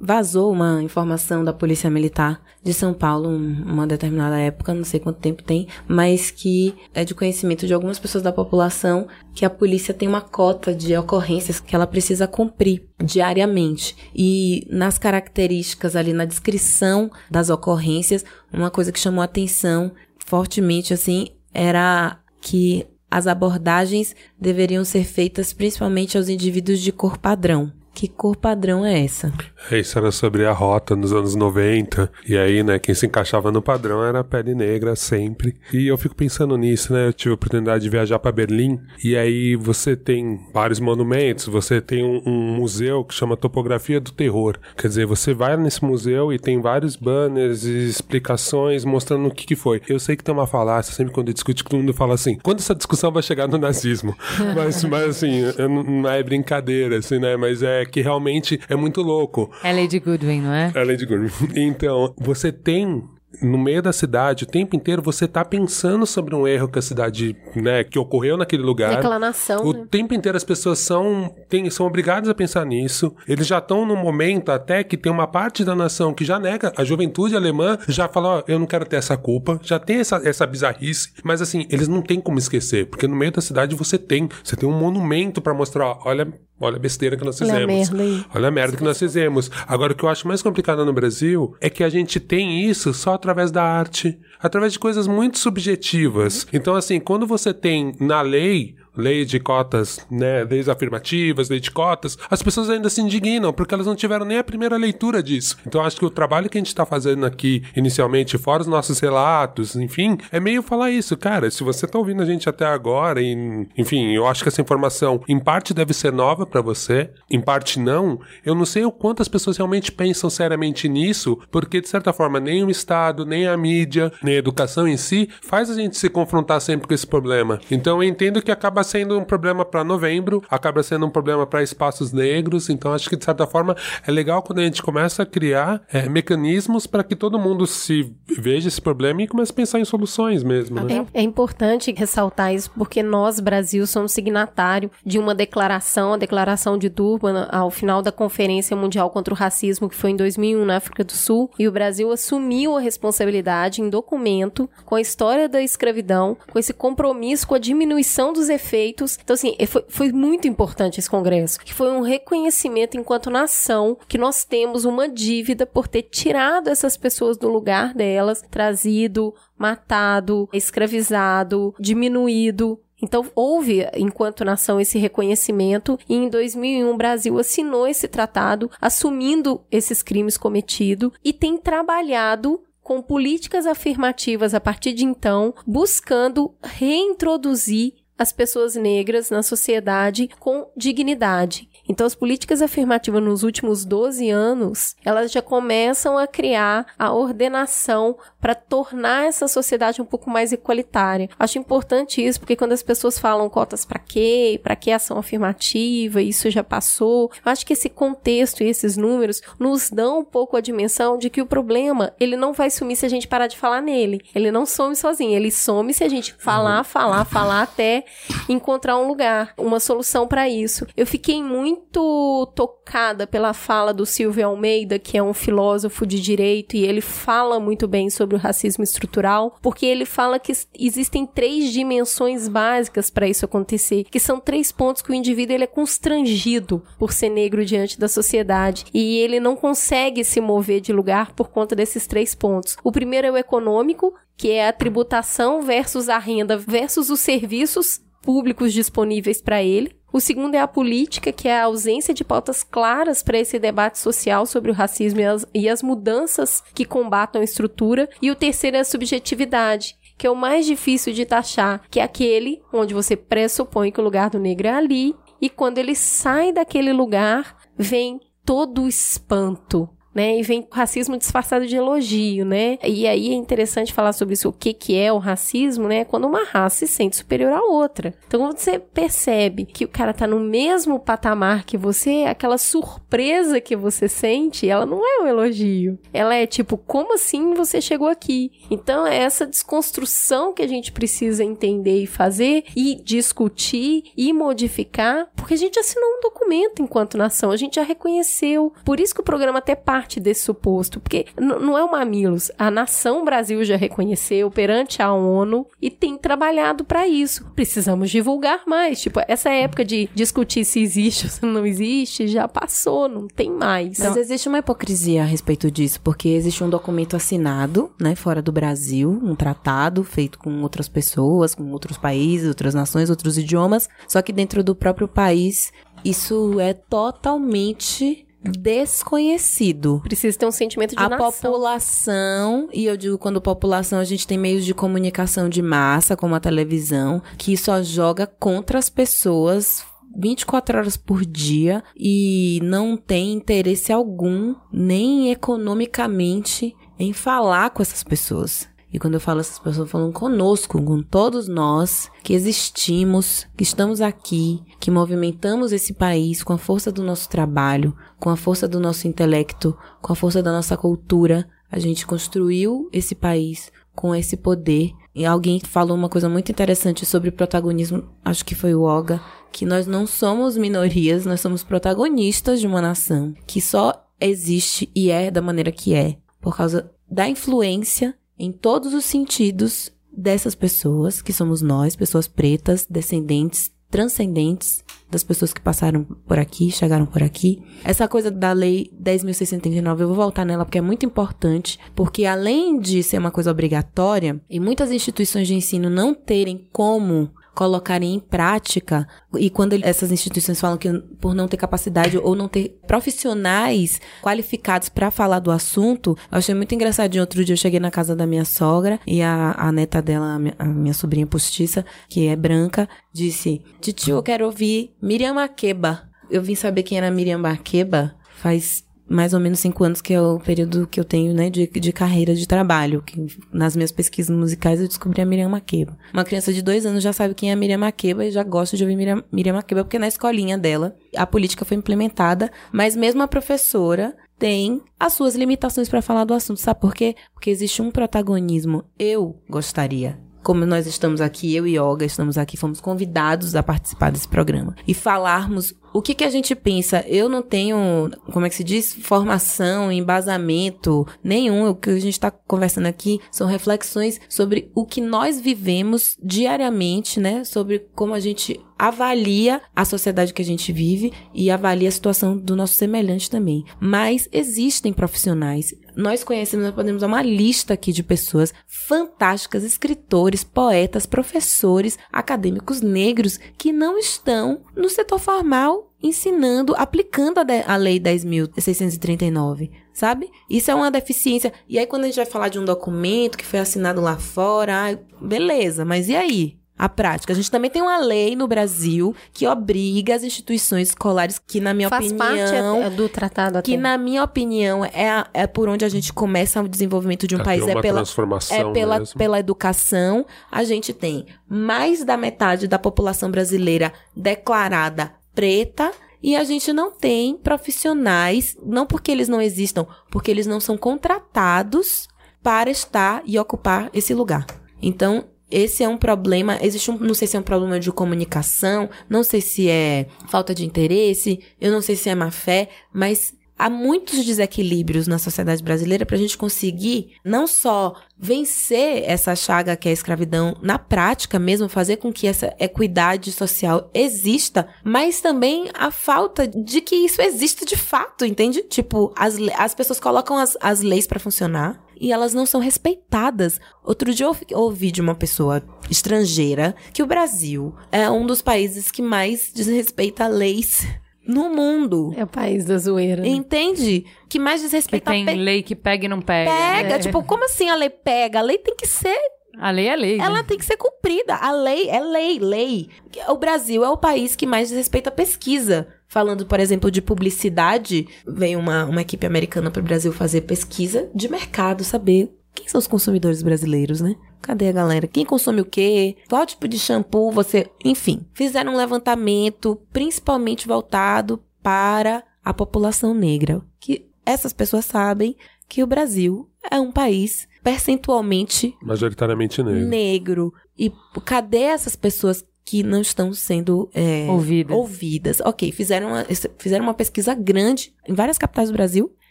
[0.00, 4.98] Vazou uma informação da Polícia Militar de São Paulo, um- uma determinada época, não sei
[4.98, 9.50] quanto tempo tem, mas que é de conhecimento de algumas pessoas da população que a
[9.50, 13.94] polícia tem uma cota de ocorrências que ela precisa cumprir diariamente.
[14.14, 20.94] E nas características ali, na descrição das ocorrências, uma coisa que chamou a atenção fortemente,
[20.94, 27.72] assim, era que as abordagens deveriam ser feitas principalmente aos indivíduos de cor padrão.
[27.94, 29.32] Que cor padrão é essa?
[29.70, 32.10] É, Isso era sobre a rota nos anos 90.
[32.26, 35.54] E aí, né, quem se encaixava no padrão era a pele negra sempre.
[35.72, 37.06] E eu fico pensando nisso, né?
[37.06, 38.80] Eu tive a oportunidade de viajar para Berlim.
[39.02, 44.10] E aí você tem vários monumentos, você tem um, um museu que chama Topografia do
[44.10, 44.58] Terror.
[44.76, 49.46] Quer dizer, você vai nesse museu e tem vários banners e explicações mostrando o que,
[49.46, 49.80] que foi.
[49.88, 52.74] Eu sei que tem uma falácia, sempre quando discute, todo mundo fala assim: quando essa
[52.74, 54.16] discussão vai chegar no nazismo?
[54.56, 57.36] mas, mas assim, não é brincadeira, assim, né?
[57.36, 59.50] Mas é que realmente é muito louco.
[59.62, 60.72] É Lady Goodwin, não é?
[60.74, 61.30] Além de Goodwin.
[61.56, 63.02] Então, você tem
[63.42, 66.82] no meio da cidade, o tempo inteiro você tá pensando sobre um erro que a
[66.82, 68.94] cidade, né, que ocorreu naquele lugar.
[68.94, 69.86] reclamação, O né?
[69.90, 73.14] tempo inteiro as pessoas são, tem, são obrigadas a pensar nisso.
[73.26, 76.72] Eles já estão num momento até que tem uma parte da nação que já nega.
[76.76, 79.58] A juventude alemã já fala, ó, eu não quero ter essa culpa.
[79.62, 81.12] Já tem essa, essa bizarrice.
[81.22, 82.86] Mas assim, eles não têm como esquecer.
[82.86, 84.28] Porque no meio da cidade você tem.
[84.42, 87.54] Você tem um monumento pra mostrar, ó, olha, olha a besteira que nós Olha a
[87.60, 87.90] fizemos.
[87.90, 88.24] merda aí.
[88.34, 89.50] Olha a merda que nós fizemos.
[89.66, 92.92] Agora, o que eu acho mais complicado no Brasil é que a gente tem isso
[92.94, 96.46] só através da arte, através de coisas muito subjetivas.
[96.52, 101.70] Então, assim, quando você tem na lei lei de cotas, né, leis afirmativas, lei de
[101.70, 105.56] cotas, as pessoas ainda se indignam porque elas não tiveram nem a primeira leitura disso.
[105.66, 109.00] Então acho que o trabalho que a gente está fazendo aqui inicialmente, fora os nossos
[109.00, 111.50] relatos, enfim, é meio falar isso, cara.
[111.50, 115.20] Se você tá ouvindo a gente até agora, e, enfim, eu acho que essa informação
[115.28, 118.20] em parte deve ser nova para você, em parte não.
[118.44, 122.38] Eu não sei o quanto as pessoas realmente pensam seriamente nisso, porque de certa forma
[122.38, 126.08] nem o Estado, nem a mídia, nem a educação em si faz a gente se
[126.08, 127.60] confrontar sempre com esse problema.
[127.70, 131.62] Então eu entendo que acaba sendo um problema para novembro, acaba sendo um problema para
[131.62, 132.70] espaços negros.
[132.70, 136.08] Então acho que de certa forma é legal quando a gente começa a criar é,
[136.08, 140.42] mecanismos para que todo mundo se veja esse problema e comece a pensar em soluções
[140.42, 140.80] mesmo.
[140.80, 141.06] Né?
[141.12, 146.78] É, é importante ressaltar isso porque nós, Brasil, somos signatário de uma declaração, a declaração
[146.78, 150.76] de Durban, ao final da Conferência Mundial contra o Racismo, que foi em 2001 na
[150.76, 155.62] África do Sul, e o Brasil assumiu a responsabilidade em documento com a história da
[155.62, 158.73] escravidão, com esse compromisso com a diminuição dos efeitos.
[159.22, 164.18] Então, assim, foi, foi muito importante esse congresso, que foi um reconhecimento enquanto nação que
[164.18, 171.74] nós temos uma dívida por ter tirado essas pessoas do lugar delas, trazido, matado, escravizado,
[171.78, 172.80] diminuído.
[173.02, 179.62] Então, houve, enquanto nação, esse reconhecimento, e em 2001 o Brasil assinou esse tratado, assumindo
[179.70, 187.94] esses crimes cometidos, e tem trabalhado com políticas afirmativas a partir de então, buscando reintroduzir
[188.18, 191.68] as pessoas negras na sociedade com dignidade.
[191.88, 198.16] Então, as políticas afirmativas nos últimos 12 anos, elas já começam a criar a ordenação
[198.44, 201.30] para tornar essa sociedade um pouco mais igualitária.
[201.38, 206.20] Acho importante isso, porque quando as pessoas falam cotas para quê, para que ação afirmativa,
[206.20, 207.30] isso já passou.
[207.42, 211.30] Eu acho que esse contexto e esses números nos dão um pouco a dimensão de
[211.30, 214.20] que o problema, ele não vai sumir se a gente parar de falar nele.
[214.34, 218.04] Ele não some sozinho, ele some se a gente falar, falar, falar até
[218.46, 220.86] encontrar um lugar, uma solução para isso.
[220.94, 226.76] Eu fiquei muito tocada pela fala do Silvio Almeida, que é um filósofo de direito,
[226.76, 231.72] e ele fala muito bem sobre o racismo estrutural, porque ele fala que existem três
[231.72, 236.82] dimensões básicas para isso acontecer, que são três pontos que o indivíduo ele é constrangido
[236.98, 241.50] por ser negro diante da sociedade e ele não consegue se mover de lugar por
[241.50, 242.76] conta desses três pontos.
[242.82, 248.03] O primeiro é o econômico, que é a tributação versus a renda versus os serviços
[248.24, 249.94] públicos disponíveis para ele.
[250.12, 253.98] O segundo é a política, que é a ausência de pautas claras para esse debate
[253.98, 258.08] social sobre o racismo e as, e as mudanças que combatam a estrutura.
[258.22, 262.02] E o terceiro é a subjetividade, que é o mais difícil de taxar, que é
[262.02, 266.52] aquele onde você pressupõe que o lugar do negro é ali, e quando ele sai
[266.52, 270.38] daquele lugar, vem todo o espanto, né?
[270.38, 272.78] E vem racismo disfarçado de elogio, né?
[272.82, 276.04] E aí é interessante falar sobre isso, o que que é o racismo, né?
[276.04, 278.14] Quando uma raça se sente superior à outra.
[278.26, 283.60] Então, quando você percebe que o cara tá no mesmo patamar que você, aquela surpresa
[283.60, 285.98] que você sente, ela não é um elogio.
[286.12, 288.50] Ela é tipo, como assim você chegou aqui?
[288.70, 295.28] Então, é essa desconstrução que a gente precisa entender e fazer e discutir e modificar,
[295.36, 298.72] porque a gente assinou um documento enquanto nação, a gente já reconheceu.
[298.84, 302.50] Por isso que o programa até parte parte desse suposto, porque não é o Mamilos,
[302.58, 307.50] a nação Brasil já reconheceu perante a ONU e tem trabalhado para isso.
[307.54, 312.46] Precisamos divulgar mais, tipo, essa época de discutir se existe ou se não existe já
[312.46, 313.98] passou, não tem mais.
[313.98, 318.52] Mas existe uma hipocrisia a respeito disso, porque existe um documento assinado, né, fora do
[318.52, 324.20] Brasil, um tratado feito com outras pessoas, com outros países, outras nações, outros idiomas, só
[324.20, 325.72] que dentro do próprio país
[326.04, 330.00] isso é totalmente desconhecido.
[330.02, 331.32] Precisa ter um sentimento de a nação.
[331.32, 336.34] população, e eu digo quando população, a gente tem meios de comunicação de massa, como
[336.34, 339.84] a televisão, que só joga contra as pessoas
[340.16, 348.04] 24 horas por dia e não tem interesse algum, nem economicamente, em falar com essas
[348.04, 348.68] pessoas.
[348.94, 354.00] E quando eu falo essas pessoas, falando conosco, com todos nós que existimos, que estamos
[354.00, 358.78] aqui, que movimentamos esse país com a força do nosso trabalho, com a força do
[358.78, 361.44] nosso intelecto, com a força da nossa cultura.
[361.72, 364.92] A gente construiu esse país com esse poder.
[365.12, 369.66] E alguém falou uma coisa muito interessante sobre protagonismo, acho que foi o Oga, que
[369.66, 375.32] nós não somos minorias, nós somos protagonistas de uma nação que só existe e é
[375.32, 381.32] da maneira que é por causa da influência em todos os sentidos dessas pessoas, que
[381.32, 387.62] somos nós, pessoas pretas, descendentes, transcendentes das pessoas que passaram por aqui, chegaram por aqui.
[387.84, 392.80] Essa coisa da lei 10.639, eu vou voltar nela porque é muito importante, porque além
[392.80, 398.20] de ser uma coisa obrigatória e muitas instituições de ensino não terem como colocarem em
[398.20, 399.06] prática,
[399.38, 404.88] e quando essas instituições falam que por não ter capacidade ou não ter profissionais qualificados
[404.88, 407.22] para falar do assunto, eu achei muito engraçadinho.
[407.22, 410.38] Outro dia eu cheguei na casa da minha sogra e a, a neta dela, a
[410.38, 416.02] minha, a minha sobrinha postiça, que é branca, disse: Titio, eu quero ouvir Miriam Makeba.
[416.30, 420.20] Eu vim saber quem era Miriam Makeba faz mais ou menos cinco anos, que é
[420.20, 423.02] o período que eu tenho, né, de, de carreira de trabalho.
[423.02, 425.96] Que nas minhas pesquisas musicais eu descobri a Miriam Makeba.
[426.12, 428.76] Uma criança de dois anos já sabe quem é a Miriam Makeba e já gosta
[428.76, 433.22] de ouvir Miriam, Miriam Makeba, porque na escolinha dela a política foi implementada, mas mesmo
[433.22, 436.60] a professora tem as suas limitações para falar do assunto.
[436.60, 437.14] Sabe por quê?
[437.32, 438.84] Porque existe um protagonismo.
[438.98, 444.12] Eu gostaria como nós estamos aqui, eu e Olga estamos aqui, fomos convidados a participar
[444.12, 447.04] desse programa e falarmos o que, que a gente pensa.
[447.06, 451.68] Eu não tenho, como é que se diz, formação, embasamento nenhum.
[451.68, 457.20] O que a gente está conversando aqui são reflexões sobre o que nós vivemos diariamente,
[457.20, 457.44] né?
[457.44, 462.36] Sobre como a gente avalia a sociedade que a gente vive e avalia a situação
[462.36, 463.64] do nosso semelhante também.
[463.78, 465.72] Mas existem profissionais.
[465.96, 472.80] Nós conhecemos, nós podemos dar uma lista aqui de pessoas fantásticas, escritores, poetas, professores, acadêmicos
[472.80, 480.30] negros que não estão no setor formal ensinando, aplicando a, de- a lei 10.639, sabe?
[480.48, 481.52] Isso é uma deficiência.
[481.68, 484.98] E aí, quando a gente vai falar de um documento que foi assinado lá fora,
[485.20, 486.58] beleza, mas e aí?
[486.76, 487.32] A prática.
[487.32, 491.72] A gente também tem uma lei no Brasil que obriga as instituições escolares, que, na
[491.72, 492.26] minha Faz opinião.
[492.26, 493.64] parte é, do tratado até.
[493.70, 497.36] Que, na minha opinião, é, a- é por onde a gente começa o desenvolvimento de
[497.36, 497.64] um Pra país.
[497.64, 499.16] ter É pela, transformação é pela, mesmo.
[499.16, 500.26] pela educação.
[500.50, 505.92] A gente tem mais da metade da população brasileira declarada preta.
[506.22, 510.76] E a gente não tem profissionais, não porque eles não existam, porque eles não são
[510.76, 512.08] contratados
[512.42, 514.46] para estar e ocupar esse lugar.
[514.80, 516.58] Então, esse é um problema.
[516.60, 516.98] Existe um.
[516.98, 521.40] Não sei se é um problema de comunicação, não sei se é falta de interesse,
[521.60, 526.16] eu não sei se é má fé, mas há muitos desequilíbrios na sociedade brasileira para
[526.16, 531.68] a gente conseguir não só vencer essa chaga que é a escravidão na prática mesmo,
[531.68, 537.64] fazer com que essa equidade social exista, mas também a falta de que isso exista
[537.64, 538.62] de fato, entende?
[538.62, 543.60] Tipo, as, as pessoas colocam as, as leis para funcionar e elas não são respeitadas.
[543.82, 548.90] Outro dia eu ouvi de uma pessoa estrangeira que o Brasil é um dos países
[548.90, 550.86] que mais desrespeita leis
[551.26, 552.12] no mundo.
[552.16, 553.22] É o país da zoeira.
[553.22, 553.28] né?
[553.28, 554.04] Entende?
[554.28, 556.50] Que mais Que desrespeita tem pe- lei que pega e não pega.
[556.50, 556.88] pega.
[556.88, 556.98] né?
[556.98, 558.38] Tipo, como assim a lei pega?
[558.38, 559.16] A lei tem que ser
[559.58, 560.16] A lei é lei.
[560.18, 560.24] né?
[560.24, 561.34] ela tem que ser cumprida.
[561.36, 562.88] A lei é lei, lei.
[563.28, 565.86] O Brasil é o país que mais desrespeita a pesquisa.
[566.08, 571.10] Falando, por exemplo, de publicidade, veio uma, uma equipe americana para o Brasil fazer pesquisa
[571.14, 574.14] de mercado, saber quem são os consumidores brasileiros, né?
[574.40, 575.06] Cadê a galera?
[575.06, 576.16] Quem consome o quê?
[576.28, 577.66] Qual tipo de shampoo você.
[577.84, 583.62] Enfim, fizeram um levantamento principalmente voltado para a população negra.
[583.80, 585.36] Que essas pessoas sabem
[585.68, 589.88] que o Brasil é um país percentualmente Majoritariamente negro.
[589.88, 590.54] negro.
[590.78, 590.92] E
[591.24, 594.76] cadê essas pessoas que não estão sendo é, Ouvidas.
[594.76, 595.40] ouvidas?
[595.40, 596.24] Ok, fizeram uma,
[596.58, 599.12] fizeram uma pesquisa grande em várias capitais do Brasil,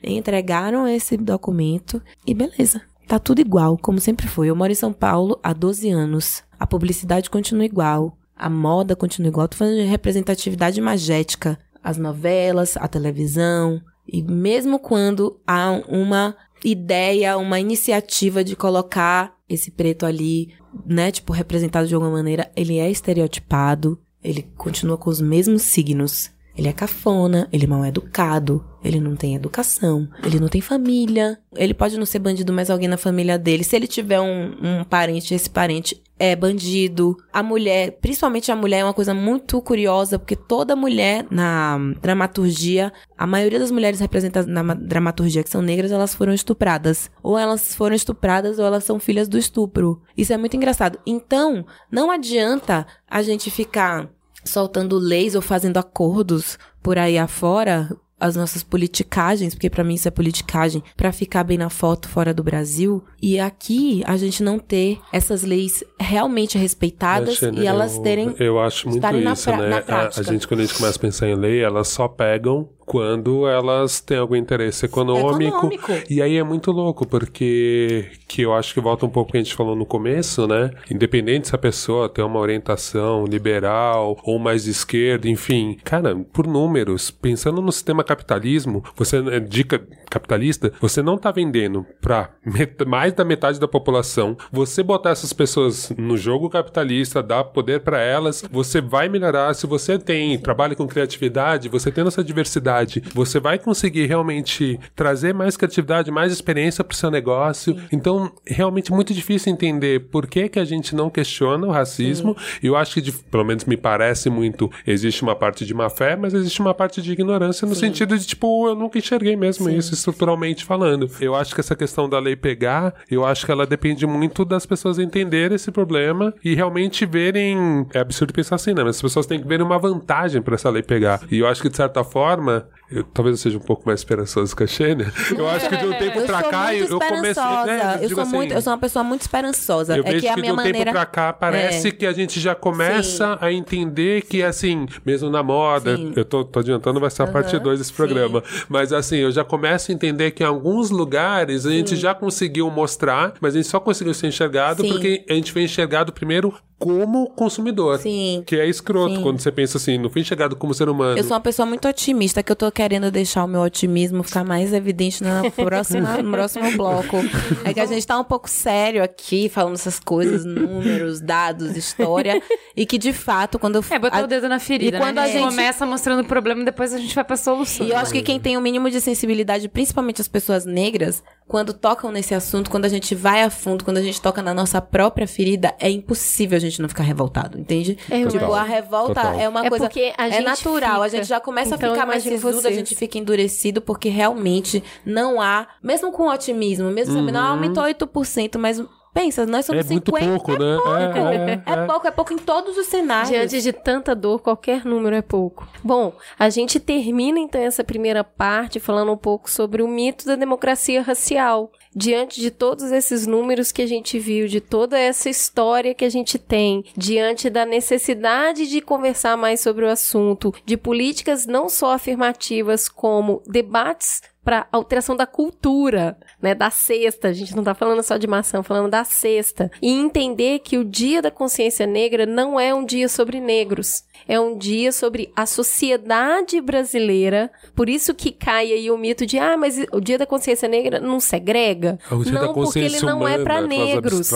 [0.04, 2.82] entregaram esse documento e beleza.
[3.08, 4.50] Tá tudo igual, como sempre foi.
[4.50, 6.44] Eu moro em São Paulo há 12 anos.
[6.60, 8.18] A publicidade continua igual.
[8.36, 9.48] A moda continua igual.
[9.48, 11.60] Tô falando de representatividade magética.
[11.84, 13.82] As novelas, a televisão.
[14.08, 20.54] E mesmo quando há uma ideia, uma iniciativa de colocar esse preto ali,
[20.86, 26.32] né, tipo, representado de alguma maneira, ele é estereotipado, ele continua com os mesmos signos.
[26.56, 31.40] Ele é cafona, ele é mal educado, ele não tem educação, ele não tem família.
[31.56, 33.64] Ele pode não ser bandido, mas alguém na família dele.
[33.64, 37.18] Se ele tiver um, um parente, esse parente é bandido.
[37.34, 42.94] A mulher, principalmente a mulher, é uma coisa muito curiosa, porque toda mulher na dramaturgia,
[43.18, 47.10] a maioria das mulheres representadas na ma- dramaturgia que são negras, elas foram estupradas.
[47.22, 50.02] Ou elas foram estupradas ou elas são filhas do estupro.
[50.16, 51.00] Isso é muito engraçado.
[51.06, 54.10] Então, não adianta a gente ficar
[54.44, 57.90] soltando leis ou fazendo acordos por aí afora,
[58.20, 62.34] as nossas politicagens, porque pra mim isso é politicagem, pra ficar bem na foto fora
[62.34, 68.02] do Brasil, e aqui a gente não ter essas leis realmente respeitadas e elas eu-
[68.04, 69.84] terem Eu acho muito estarem na isso, pra- né?
[69.88, 73.48] A- a, gente, quando a gente começa a pensar em lei, elas só pegam quando
[73.48, 75.56] elas têm algum interesse econômico.
[75.68, 75.92] Econômico.
[76.10, 79.38] E aí é muito louco, porque que eu acho que volta um pouco ao que
[79.38, 80.70] a gente falou no começo, né?
[80.92, 85.78] Independente se a pessoa tem uma orientação liberal ou mais de esquerda, enfim.
[85.84, 91.86] Cara, por números, pensando no sistema capitalismo, você é dica capitalista, você não tá vendendo
[92.02, 92.84] pra met-
[93.14, 94.36] mais da metade da população.
[94.52, 99.54] Você botar essas pessoas no jogo capitalista, dar poder pra elas, você vai melhorar.
[99.54, 105.34] Se você tem, trabalha com criatividade, você tendo essa diversidade, você vai conseguir realmente trazer
[105.34, 107.78] mais criatividade, mais experiência pro seu negócio.
[107.92, 112.36] Então, realmente é muito difícil entender por que que a gente não questiona o racismo.
[112.62, 115.90] E eu acho que, de- pelo menos me parece muito, existe uma parte de má
[115.90, 119.70] fé, mas existe uma parte de ignorância no sentido de, tipo, eu nunca enxerguei mesmo
[119.70, 121.10] isso estruturalmente falando.
[121.20, 124.66] Eu acho que essa questão da lei pegar, eu acho que ela depende muito das
[124.66, 127.86] pessoas entenderem esse problema e realmente verem.
[127.94, 128.84] É absurdo pensar assim, né?
[128.84, 131.22] Mas as pessoas têm que verem uma vantagem pra essa lei pegar.
[131.32, 134.56] E eu acho que, de certa forma, eu, talvez eu seja um pouco mais esperançoso
[134.56, 135.12] que a Xênia.
[135.38, 137.44] Eu acho que de um tempo Eu pra cá, eu, eu comecei.
[137.66, 139.98] né, eu, digo sou assim, muito, eu sou uma pessoa muito esperançosa.
[139.98, 140.78] eu é vejo que a que minha de um maneira.
[140.80, 141.92] tempo pra cá parece É.
[141.92, 146.14] que a gente já começa a entender que, assim, mesmo na moda, Sim.
[146.16, 148.44] eu tô, tô adiantando, vai ser a parte 2 desse programa.
[148.70, 152.70] Mas assim, eu já começo a entender que em alguns lugares a gente já conseguiu
[152.70, 152.93] mostrar,
[153.42, 154.90] mas a gente só conseguiu ser enxergado Sim.
[154.90, 157.98] porque a gente foi enxergado primeiro como consumidor.
[158.00, 158.44] Sim.
[158.46, 159.22] Que é escroto Sim.
[159.22, 161.18] quando você pensa assim, não foi enxergado como ser humano.
[161.18, 164.44] Eu sou uma pessoa muito otimista, que eu tô querendo deixar o meu otimismo ficar
[164.44, 167.18] mais evidente na próxima, no próximo bloco.
[167.64, 172.42] É que a gente tá um pouco sério aqui, falando essas coisas, números, dados, história,
[172.76, 175.16] e que de fato, quando eu É, botar a- o dedo na ferida, E quando
[175.16, 175.22] né?
[175.22, 177.88] a A gente começa mostrando o problema depois a gente vai pra solução.
[177.88, 181.74] E eu acho que quem tem o mínimo de sensibilidade, principalmente as pessoas negras, quando
[181.74, 184.82] tocam nesse assunto, quando a gente vai a fundo, quando a gente toca na nossa
[184.82, 187.98] própria ferida, é impossível a gente não ficar revoltado, entende?
[188.10, 189.40] É, tipo, a revolta Total.
[189.40, 189.86] é uma É coisa.
[189.86, 191.18] porque a é gente natural, a fica.
[191.18, 195.40] gente já começa Então, a ficar mais sisudo, a gente fica endurecido, porque realmente não
[195.42, 198.82] há, mesmo com otimismo, mesmo sabendo, ah, aumentou 8%, mas
[199.14, 199.76] pensa, nós Uhum.
[199.76, 200.28] é somos muito 50%.
[200.38, 201.62] pouco, né?
[201.66, 203.30] É, é, É pouco, é pouco em todos os cenários.
[203.30, 205.68] Diante de tanta dor, qualquer número é pouco.
[205.84, 210.36] Bom, a gente termina então essa primeira parte falando um pouco sobre o mito da
[210.36, 211.72] democracia racial.
[211.96, 216.10] Diante de todos esses números que a gente viu, de toda essa história que a
[216.10, 221.92] gente tem, diante da necessidade de conversar mais sobre o assunto, de políticas não só
[221.94, 227.30] afirmativas, como debates para alteração da cultura, né, da cesta.
[227.30, 229.72] A gente não tá falando só de maçã, falando da cesta.
[229.82, 234.04] E entender que o Dia da Consciência Negra não é um dia sobre negros.
[234.28, 237.52] É um dia sobre a sociedade brasileira.
[237.76, 241.00] Por isso que cai aí o mito de, ah, mas o Dia da Consciência Negra
[241.00, 241.98] não segrega.
[242.10, 244.32] É o dia não, da porque ele consciência não é humana, para negros.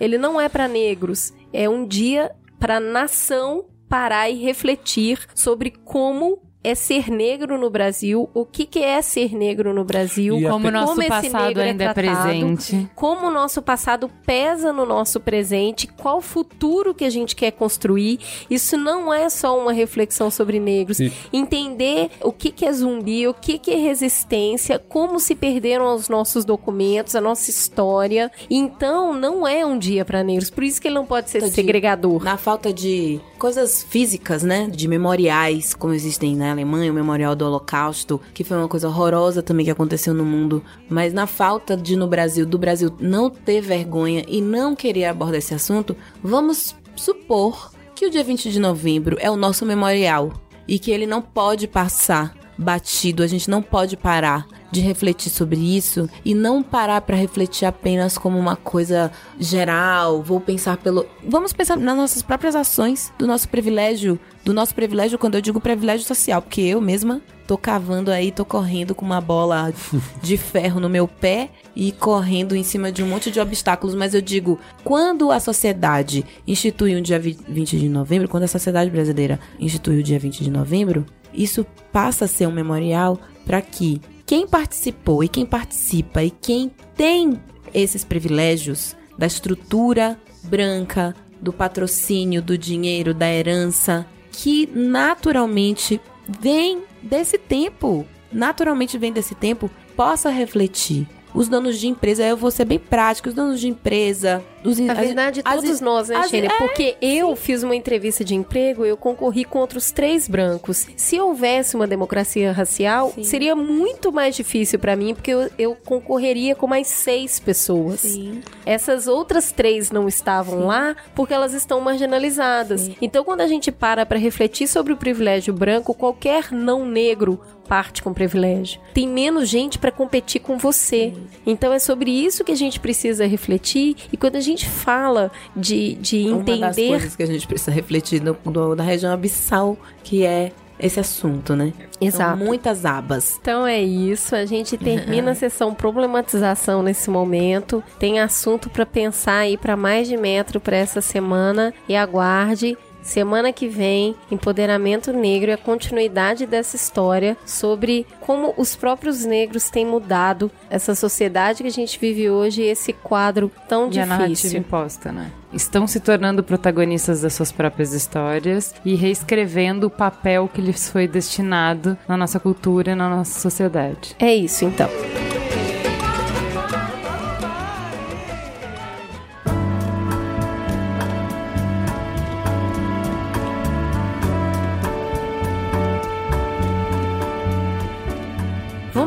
[0.00, 1.32] Ele não é para negros.
[1.52, 7.70] É um dia para a nação parar e refletir sobre como é ser negro no
[7.70, 11.08] Brasil, o que, que é ser negro no Brasil, E Como o nosso como esse
[11.10, 12.88] passado negro é ainda é tratado, presente.
[12.94, 18.18] como o nosso passado pesa no nosso presente, qual futuro que a gente quer construir.
[18.50, 20.98] Isso não é só uma reflexão sobre negros.
[21.00, 25.94] E- Entender o que, que é zumbi, o que, que é resistência, como se perderam
[25.94, 28.30] os nossos documentos, a nossa história.
[28.50, 30.50] Então, não é um dia para negros.
[30.50, 32.24] Por isso que ele não pode ser de- segregador.
[32.24, 34.68] Na falta de coisas físicas, né?
[34.70, 39.42] De memoriais, como existem na Alemanha, o Memorial do Holocausto, que foi uma coisa horrorosa
[39.42, 40.62] também que aconteceu no mundo.
[40.88, 45.38] Mas na falta de no Brasil, do Brasil não ter vergonha e não querer abordar
[45.38, 50.32] esse assunto, vamos supor que o dia 20 de novembro é o nosso memorial
[50.66, 55.58] e que ele não pode passar batido, a gente não pode parar de refletir sobre
[55.58, 61.52] isso e não parar para refletir apenas como uma coisa geral, vou pensar pelo, vamos
[61.52, 66.06] pensar nas nossas próprias ações, do nosso privilégio, do nosso privilégio quando eu digo privilégio
[66.06, 69.72] social, porque eu mesma tô cavando aí, tô correndo com uma bola
[70.20, 74.14] de ferro no meu pé e correndo em cima de um monte de obstáculos, mas
[74.14, 78.90] eu digo, quando a sociedade institui um dia vi- 20 de novembro, quando a sociedade
[78.90, 81.06] brasileira institui o dia 20 de novembro,
[81.36, 86.70] isso passa a ser um memorial para que quem participou e quem participa e quem
[86.96, 87.40] tem
[87.72, 97.38] esses privilégios da estrutura branca, do patrocínio, do dinheiro, da herança, que naturalmente vem desse
[97.38, 101.06] tempo, naturalmente vem desse tempo, possa refletir.
[101.36, 104.94] Os donos de empresa, eu vou ser bem prático, os donos de empresa, os Na
[104.94, 106.48] verdade, as- todos nós, né, as- Xênia?
[106.50, 110.86] é, Porque eu fiz uma entrevista de emprego, eu concorri contra os três brancos.
[110.96, 113.22] Se houvesse uma democracia racial, Sim.
[113.24, 118.00] seria muito mais difícil pra mim, porque eu, eu concorreria com mais seis pessoas.
[118.00, 118.40] Sim.
[118.64, 122.90] Essas outras três não estavam lá porque elas estão marginalizadas.
[123.00, 128.02] Então, quando a gente para para refletir sobre o privilégio branco, qualquer não negro parte
[128.02, 128.80] com privilégio.
[128.94, 131.12] Tem menos gente para competir com você.
[131.46, 133.96] Então é sobre isso que a gente precisa refletir.
[134.12, 137.70] E quando a gente fala de, de Uma das entender coisas que a gente precisa
[137.70, 141.72] refletir no, do- da região abissal, que é esse assunto, né?
[141.98, 142.36] Exato.
[142.38, 143.38] São muitas abas.
[143.40, 147.82] Então é isso, a gente termina a sessão problematização nesse momento.
[147.98, 152.76] Tem assunto para pensar aí para mais de metro para essa semana e aguarde
[153.06, 159.70] Semana que vem, Empoderamento Negro e a continuidade dessa história sobre como os próprios negros
[159.70, 164.06] têm mudado essa sociedade que a gente vive hoje e esse quadro tão E a
[164.06, 164.58] narrativa difícil.
[164.58, 165.30] imposta, né?
[165.52, 171.06] Estão se tornando protagonistas das suas próprias histórias e reescrevendo o papel que lhes foi
[171.06, 174.16] destinado na nossa cultura e na nossa sociedade.
[174.18, 174.90] É isso então.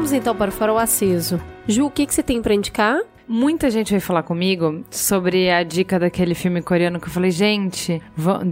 [0.10, 1.40] Vamos então para o farol aceso.
[1.68, 3.00] Ju, o que, que você tem para indicar?
[3.28, 8.02] Muita gente veio falar comigo sobre a dica daquele filme coreano que eu falei, gente,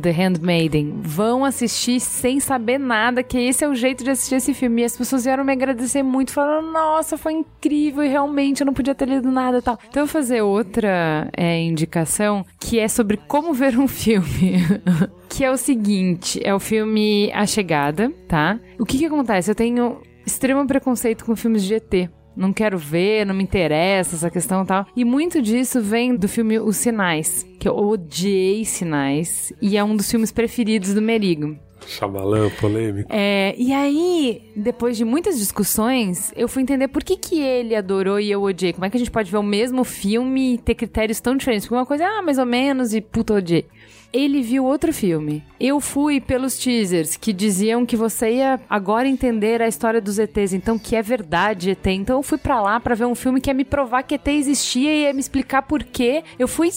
[0.03, 4.53] The Handmaiden, vão assistir sem saber nada, que esse é o jeito de assistir esse
[4.53, 4.83] filme.
[4.83, 8.73] E as pessoas vieram me agradecer muito, falaram, nossa, foi incrível e realmente eu não
[8.73, 9.79] podia ter lido nada e tal.
[9.89, 14.61] Então eu vou fazer outra é, indicação que é sobre como ver um filme.
[15.27, 18.59] que é o seguinte, é o filme A Chegada, tá?
[18.77, 19.49] O que que acontece?
[19.49, 19.97] Eu tenho
[20.27, 24.67] extremo preconceito com filmes de ET não quero ver, não me interessa essa questão e
[24.67, 24.85] tal.
[24.95, 29.95] E muito disso vem do filme Os Sinais, que eu odiei Sinais, e é um
[29.95, 31.57] dos filmes preferidos do Merigo.
[31.85, 33.09] Chamalã, polêmico.
[33.11, 38.19] É, e aí, depois de muitas discussões, eu fui entender por que, que ele adorou
[38.19, 38.73] e eu odiei.
[38.73, 41.65] Como é que a gente pode ver o mesmo filme e ter critérios tão diferentes?
[41.65, 43.65] Porque uma coisa, ah, mais ou menos, e puta, odiei.
[44.13, 45.43] Ele viu outro filme.
[45.59, 50.53] Eu fui pelos teasers que diziam que você ia agora entender a história dos ETs,
[50.53, 51.85] então que é verdade ET.
[51.87, 54.27] Então eu fui pra lá pra ver um filme que ia me provar que ET
[54.29, 56.23] existia e ia me explicar por quê.
[56.39, 56.69] Eu fui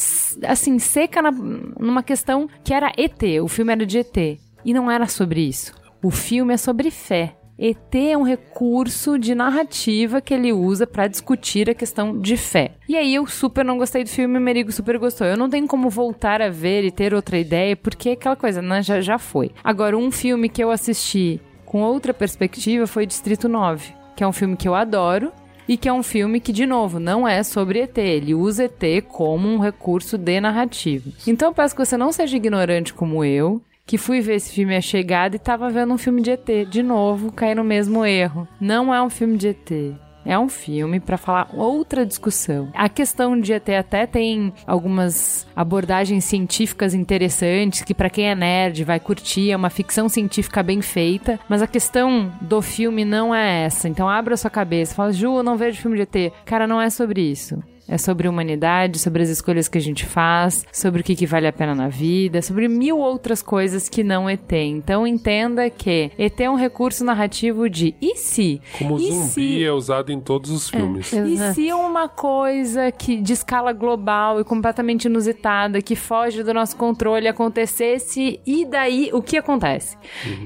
[0.47, 4.39] assim seca na- numa questão que era ET, o filme era de ET.
[4.65, 5.73] E não era sobre isso.
[6.03, 7.37] O filme é sobre fé.
[7.61, 12.73] ET é um recurso de narrativa que ele usa pra discutir a questão de fé.
[12.89, 15.27] E aí eu super não gostei do filme, o Merigo super gostou.
[15.27, 18.63] Eu não tenho como voltar a ver e ter outra ideia, porque é aquela coisa,
[18.63, 19.51] né, já, já foi.
[19.63, 24.33] Agora, um filme que eu assisti com outra perspectiva foi Distrito 9, que é um
[24.33, 25.31] filme que eu adoro,
[25.69, 27.97] e que é um filme que, de novo, não é sobre ET.
[27.99, 31.11] Ele usa ET como um recurso de narrativa.
[31.27, 34.77] Então eu peço que você não seja ignorante como eu, que fui ver esse filme
[34.77, 36.49] A Chegada e tava vendo um filme de ET.
[36.71, 38.47] De novo, caí no mesmo erro.
[38.61, 39.73] Não é um filme de ET.
[40.25, 42.71] É um filme para falar outra discussão.
[42.73, 48.85] A questão de ET até tem algumas abordagens científicas interessantes que para quem é nerd
[48.85, 53.65] vai curtir, é uma ficção científica bem feita, mas a questão do filme não é
[53.65, 53.89] essa.
[53.89, 56.33] Então abra sua cabeça, fala: "Ju, eu não vejo filme de ET".
[56.45, 57.61] Cara, não é sobre isso.
[57.91, 61.49] É sobre humanidade, sobre as escolhas que a gente faz, sobre o que, que vale
[61.49, 64.53] a pena na vida, sobre mil outras coisas que não ET.
[64.53, 68.63] Então entenda que ET é um recurso narrativo de e se?
[68.79, 71.13] Como e zumbi se é usado em todos os filmes.
[71.13, 76.77] e se uma coisa que de escala global e completamente inusitada, que foge do nosso
[76.77, 79.97] controle, acontecesse, e daí o que acontece?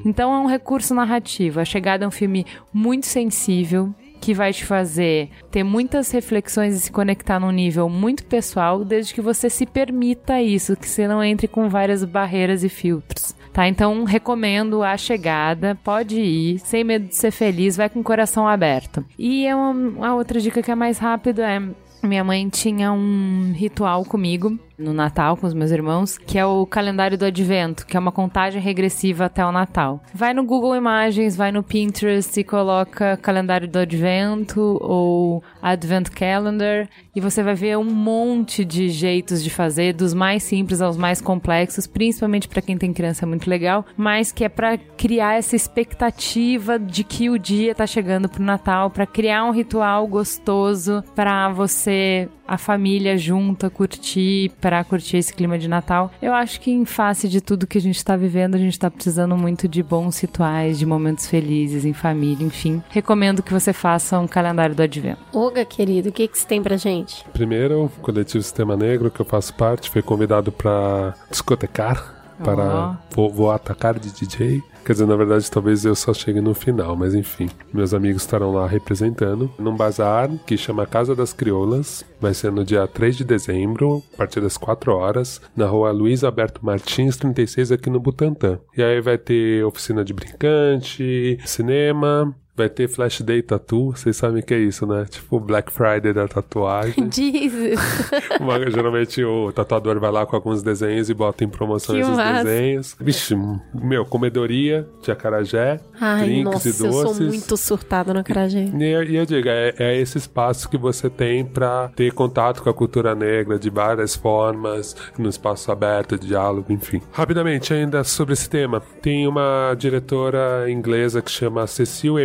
[0.03, 1.61] Então é um recurso narrativo.
[1.61, 3.95] A Chegada é um filme muito sensível.
[4.25, 9.13] Que vai te fazer ter muitas reflexões e se conectar num nível muito pessoal, desde
[9.13, 13.35] que você se permita isso, que você não entre com várias barreiras e filtros.
[13.53, 13.69] Tá?
[13.69, 18.49] Então recomendo a chegada, pode ir, sem medo de ser feliz, vai com o coração
[18.49, 19.05] aberto.
[19.19, 21.63] E é uma, a outra dica que é mais rápido é
[22.03, 26.67] minha mãe tinha um ritual comigo no Natal com os meus irmãos, que é o
[26.67, 30.03] calendário do advento, que é uma contagem regressiva até o Natal.
[30.13, 36.89] Vai no Google Imagens, vai no Pinterest e coloca calendário do advento ou Advent Calendar
[37.15, 41.21] e você vai ver um monte de jeitos de fazer, dos mais simples aos mais
[41.21, 45.55] complexos, principalmente para quem tem criança é muito legal, mas que é para criar essa
[45.55, 51.49] expectativa de que o dia tá chegando pro Natal, para criar um ritual gostoso para
[51.51, 56.11] você a família junta curtir, para curtir esse clima de Natal.
[56.21, 58.91] Eu acho que em face de tudo que a gente tá vivendo, a gente tá
[58.91, 62.83] precisando muito de bons rituais, de momentos felizes em família, enfim.
[62.91, 65.21] Recomendo que você faça um calendário do advento.
[65.33, 67.25] Olga, querido, o que, que você tem pra gente?
[67.33, 73.31] Primeiro, o coletivo Sistema Negro, que eu faço parte, foi convidado para discotecar, para vou,
[73.31, 74.63] vou atacar de DJ.
[74.85, 77.49] Quer dizer, na verdade, talvez eu só chegue no final, mas enfim.
[77.73, 82.05] Meus amigos estarão lá representando num bazar que chama Casa das Crioulas.
[82.21, 86.23] Vai ser no dia 3 de dezembro, a partir das 4 horas, na rua Luiz
[86.23, 88.59] Alberto Martins, 36, aqui no Butantã.
[88.77, 93.91] E aí vai ter oficina de brincante, cinema, vai ter Flash Day Tattoo.
[93.97, 95.05] Vocês sabem o que é isso, né?
[95.11, 96.95] Tipo Black Friday da tatuagem.
[97.13, 97.79] Jesus.
[98.41, 102.17] Uma- geralmente o tatuador vai lá com alguns desenhos e bota em promoções Que os
[102.17, 102.45] massa.
[102.45, 102.97] desenhos.
[103.01, 103.37] Vixe,
[103.75, 107.27] meu, comedoria de acarajé, Ai, drinks nossa, e eu sou doces.
[107.27, 108.65] muito surtada no acarajé.
[108.79, 112.63] E eu, e eu digo, é, é esse espaço que você tem pra ter contato
[112.63, 117.01] com a cultura negra de várias formas, no espaço aberto, de diálogo, enfim.
[117.13, 122.19] Rapidamente, ainda sobre esse tema, tem uma diretora inglesa que chama Cecil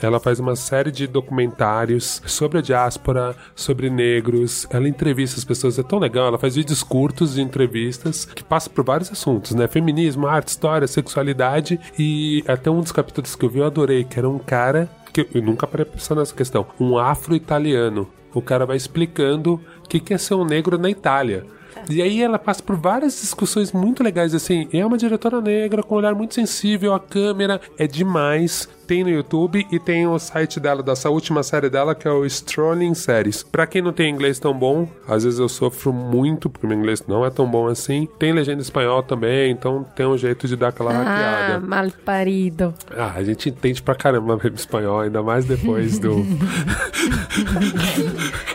[0.00, 4.66] Ela faz uma série de documentários sobre a diáspora, sobre negros.
[4.70, 6.28] Ela entrevista as pessoas, é tão legal.
[6.28, 9.66] Ela faz vídeos curtos de entrevistas que passam por vários assuntos, né?
[9.68, 11.78] Feminismo, arte, história, sexualidade.
[11.98, 15.28] E até um dos capítulos que eu vi eu adorei, que era um cara que
[15.34, 16.66] eu nunca parei pensar nessa questão.
[16.80, 18.08] Um afro-italiano.
[18.34, 21.44] O cara vai explicando o que que é ser um negro na Itália.
[21.88, 24.68] E aí ela passa por várias discussões muito legais, assim.
[24.72, 28.68] É uma diretora negra com um olhar muito sensível, a câmera é demais.
[28.86, 32.26] Tem no YouTube e tem o site dela, dessa última série dela, que é o
[32.26, 33.42] Strolling Series.
[33.42, 37.02] Pra quem não tem inglês tão bom, às vezes eu sofro muito, porque meu inglês
[37.06, 38.06] não é tão bom assim.
[38.18, 41.66] Tem legenda espanhol também, então tem um jeito de dar aquela Ah, hackeada.
[41.66, 42.74] mal parido.
[42.94, 46.16] Ah, a gente entende pra caramba espanhol, ainda mais depois do.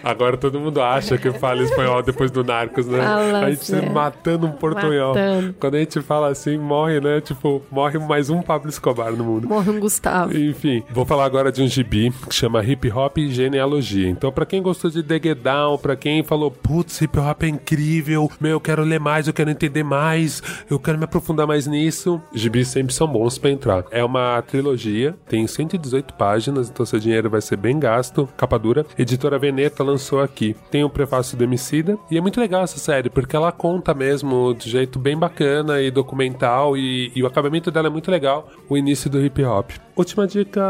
[0.07, 2.99] Agora todo mundo acha que fala espanhol depois do Narcos, né?
[3.03, 3.91] Fala a gente sério.
[3.91, 5.09] matando um portunhol.
[5.09, 5.55] Matando.
[5.59, 7.19] Quando a gente fala assim, morre, né?
[7.19, 9.49] Tipo, morre mais um Pablo Escobar no mundo.
[9.49, 10.37] Morre um Gustavo.
[10.37, 14.07] Enfim, vou falar agora de um gibi que chama Hip Hop e Genealogia.
[14.07, 17.49] Então, pra quem gostou de The Get Down, pra quem falou, putz, hip hop é
[17.49, 21.67] incrível, meu, eu quero ler mais, eu quero entender mais, eu quero me aprofundar mais
[21.67, 23.83] nisso, gibis sempre são bons pra entrar.
[23.91, 28.85] É uma trilogia, tem 118 páginas, então seu dinheiro vai ser bem gasto, capa dura.
[28.97, 30.55] Editora Veneta lançou aqui.
[30.71, 34.53] Tem o prefácio do Emicida, e é muito legal essa série, porque ela conta mesmo
[34.53, 38.77] de jeito bem bacana e documental, e, e o acabamento dela é muito legal, o
[38.77, 39.71] início do hip hop.
[39.95, 40.61] Última dica: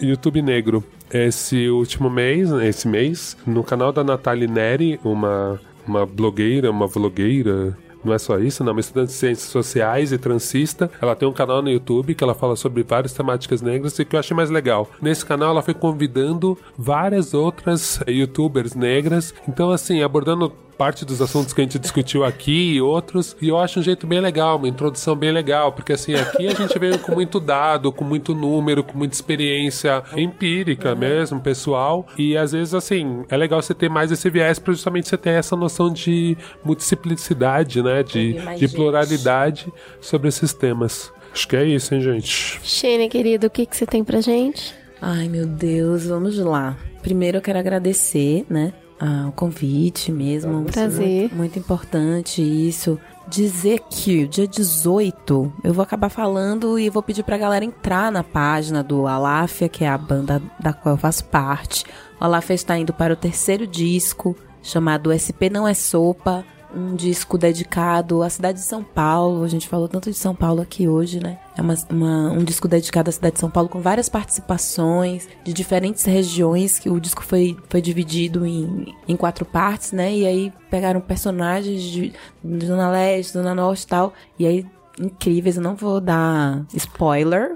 [0.00, 0.84] YouTube Negro.
[1.12, 6.86] Esse último mês, né, esse mês, no canal da Nathalie Neri, uma, uma blogueira, uma
[6.86, 7.76] vlogueira.
[8.04, 10.90] Não é só isso, não, uma estudante de ciências sociais e transista.
[11.00, 14.16] Ela tem um canal no YouTube que ela fala sobre várias temáticas negras e que
[14.16, 14.88] eu achei mais legal.
[15.00, 19.34] Nesse canal ela foi convidando várias outras youtubers negras.
[19.48, 20.52] Então, assim, abordando
[20.82, 24.04] parte dos assuntos que a gente discutiu aqui e outros, e eu acho um jeito
[24.04, 27.92] bem legal, uma introdução bem legal, porque assim, aqui a gente veio com muito dado,
[27.92, 33.62] com muito número, com muita experiência empírica mesmo, pessoal, e às vezes assim, é legal
[33.62, 38.32] você ter mais esse viés para justamente você ter essa noção de multiplicidade, né, de,
[38.32, 38.74] de gente.
[38.74, 41.12] pluralidade sobre esses temas.
[41.32, 42.58] Acho que é isso, hein, gente?
[42.64, 44.74] Shane, querido, o que, que você tem pra gente?
[45.00, 46.76] Ai, meu Deus, vamos lá.
[47.02, 48.72] Primeiro eu quero agradecer, né,
[49.04, 50.62] ah, o convite mesmo.
[50.62, 51.22] Prazer.
[51.22, 53.00] Muito, muito importante isso.
[53.26, 58.22] Dizer que dia 18 eu vou acabar falando e vou pedir pra galera entrar na
[58.22, 61.84] página do Aláfia, que é a banda da qual eu faço parte.
[62.20, 66.44] O Aláfia está indo para o terceiro disco, chamado SP Não É Sopa.
[66.72, 69.42] Um disco dedicado à cidade de São Paulo.
[69.42, 71.38] A gente falou tanto de São Paulo aqui hoje, né?
[71.56, 75.52] É uma, uma- um disco dedicado à cidade de São Paulo com várias participações de
[75.52, 80.14] diferentes regiões, que o disco foi, foi dividido em, em quatro partes, né?
[80.14, 82.12] E aí pegaram personagens de,
[82.42, 84.12] de Zona Leste, Zona Norte e tal.
[84.38, 84.66] E aí
[85.00, 87.52] incríveis, eu não vou dar spoiler.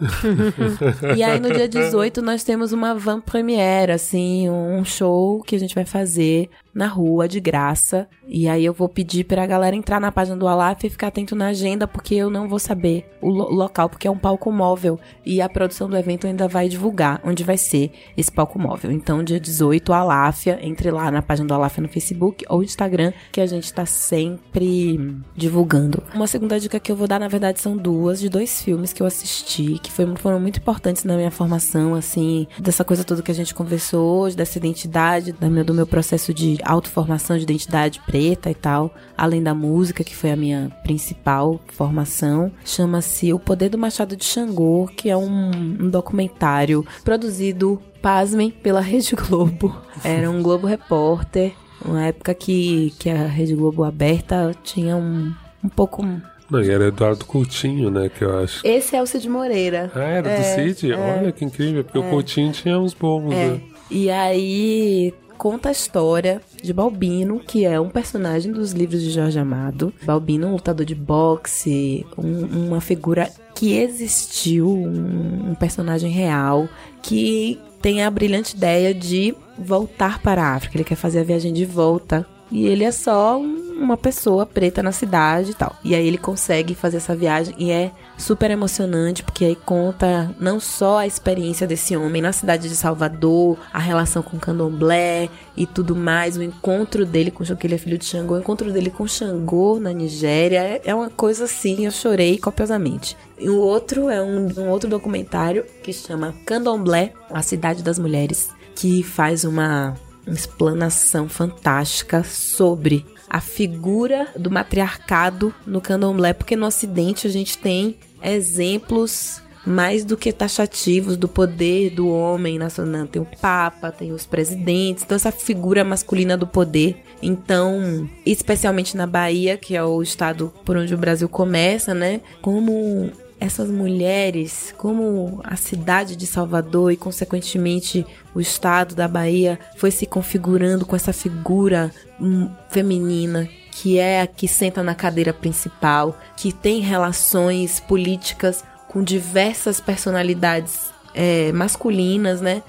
[1.17, 5.59] e aí no dia 18 nós temos uma van premiere, assim, um show que a
[5.61, 8.07] gente vai fazer na rua de graça.
[8.29, 11.35] E aí eu vou pedir pra galera entrar na página do Alaf e ficar atento
[11.35, 14.99] na agenda, porque eu não vou saber o lo- local, porque é um palco móvel.
[15.25, 18.93] E a produção do evento ainda vai divulgar onde vai ser esse palco móvel.
[18.93, 23.41] Então, dia 18, Aláfia, entre lá na página do Aláfia no Facebook ou Instagram, que
[23.41, 26.03] a gente tá sempre divulgando.
[26.15, 29.03] Uma segunda dica que eu vou dar, na verdade, são duas, de dois filmes que
[29.03, 33.31] eu assisti, que foi- foram muito importantes na minha formação, assim, dessa coisa toda que
[33.31, 38.01] a gente conversou hoje, dessa identidade, da meu- do meu processo de autoformação de identidade
[38.07, 42.51] preta e tal, além da música, que foi a minha principal formação.
[42.65, 48.81] Chama-se O Poder do Machado de Xangô, que é um, um documentário produzido, pasmem, pela
[48.81, 49.77] Rede Globo.
[50.05, 51.53] Era um Globo Repórter,
[51.85, 55.33] uma época que, que a Rede Globo aberta tinha um,
[55.63, 56.05] um pouco...
[56.49, 58.65] Não, e era Eduardo Coutinho, né, que eu acho.
[58.65, 59.91] Esse é o Cid Moreira.
[59.93, 60.93] Ah, era do Cid?
[60.93, 63.49] Olha que incrível, porque o Coutinho tinha uns bons, É.
[63.49, 63.61] né?
[63.91, 69.39] E aí conta a história de Balbino, que é um personagem dos livros de Jorge
[69.39, 69.93] Amado.
[70.05, 76.69] Balbino, um lutador de boxe, um- uma figura que existiu, um, um personagem real,
[77.03, 80.77] que tem a brilhante ideia de voltar para a África.
[80.77, 82.27] Ele quer fazer a viagem de volta.
[82.51, 85.77] E ele é só um uma pessoa preta na cidade e tal.
[85.85, 90.59] E aí ele consegue fazer essa viagem e é super emocionante porque aí conta não
[90.59, 95.95] só a experiência desse homem na cidade de Salvador, a relação com candomblé e tudo
[95.95, 99.07] mais, o encontro dele com que ele é filho de Xangô, o encontro dele com
[99.07, 103.17] Xangô na Nigéria é, é uma coisa assim, eu chorei copiosamente.
[103.39, 108.49] E o outro é um, um outro documentário que chama Candomblé, a cidade das mulheres,
[108.75, 109.95] que faz uma
[110.27, 117.97] explanação fantástica sobre a figura do matriarcado no candomblé, porque no ocidente a gente tem
[118.23, 123.07] exemplos mais do que taxativos do poder do homem nacional.
[123.07, 127.03] Tem o Papa, tem os presidentes, então essa figura masculina do poder.
[127.21, 132.21] Então, especialmente na Bahia, que é o estado por onde o Brasil começa, né?
[132.41, 133.11] Como
[133.41, 140.07] essas mulheres, como a cidade de Salvador e, consequentemente, o estado da Bahia foi se
[140.07, 141.91] configurando com essa figura
[142.21, 143.49] hum, feminina
[143.79, 150.91] que é a que senta na cadeira principal, que tem relações políticas com diversas personalidades
[151.15, 152.63] é, masculinas, né?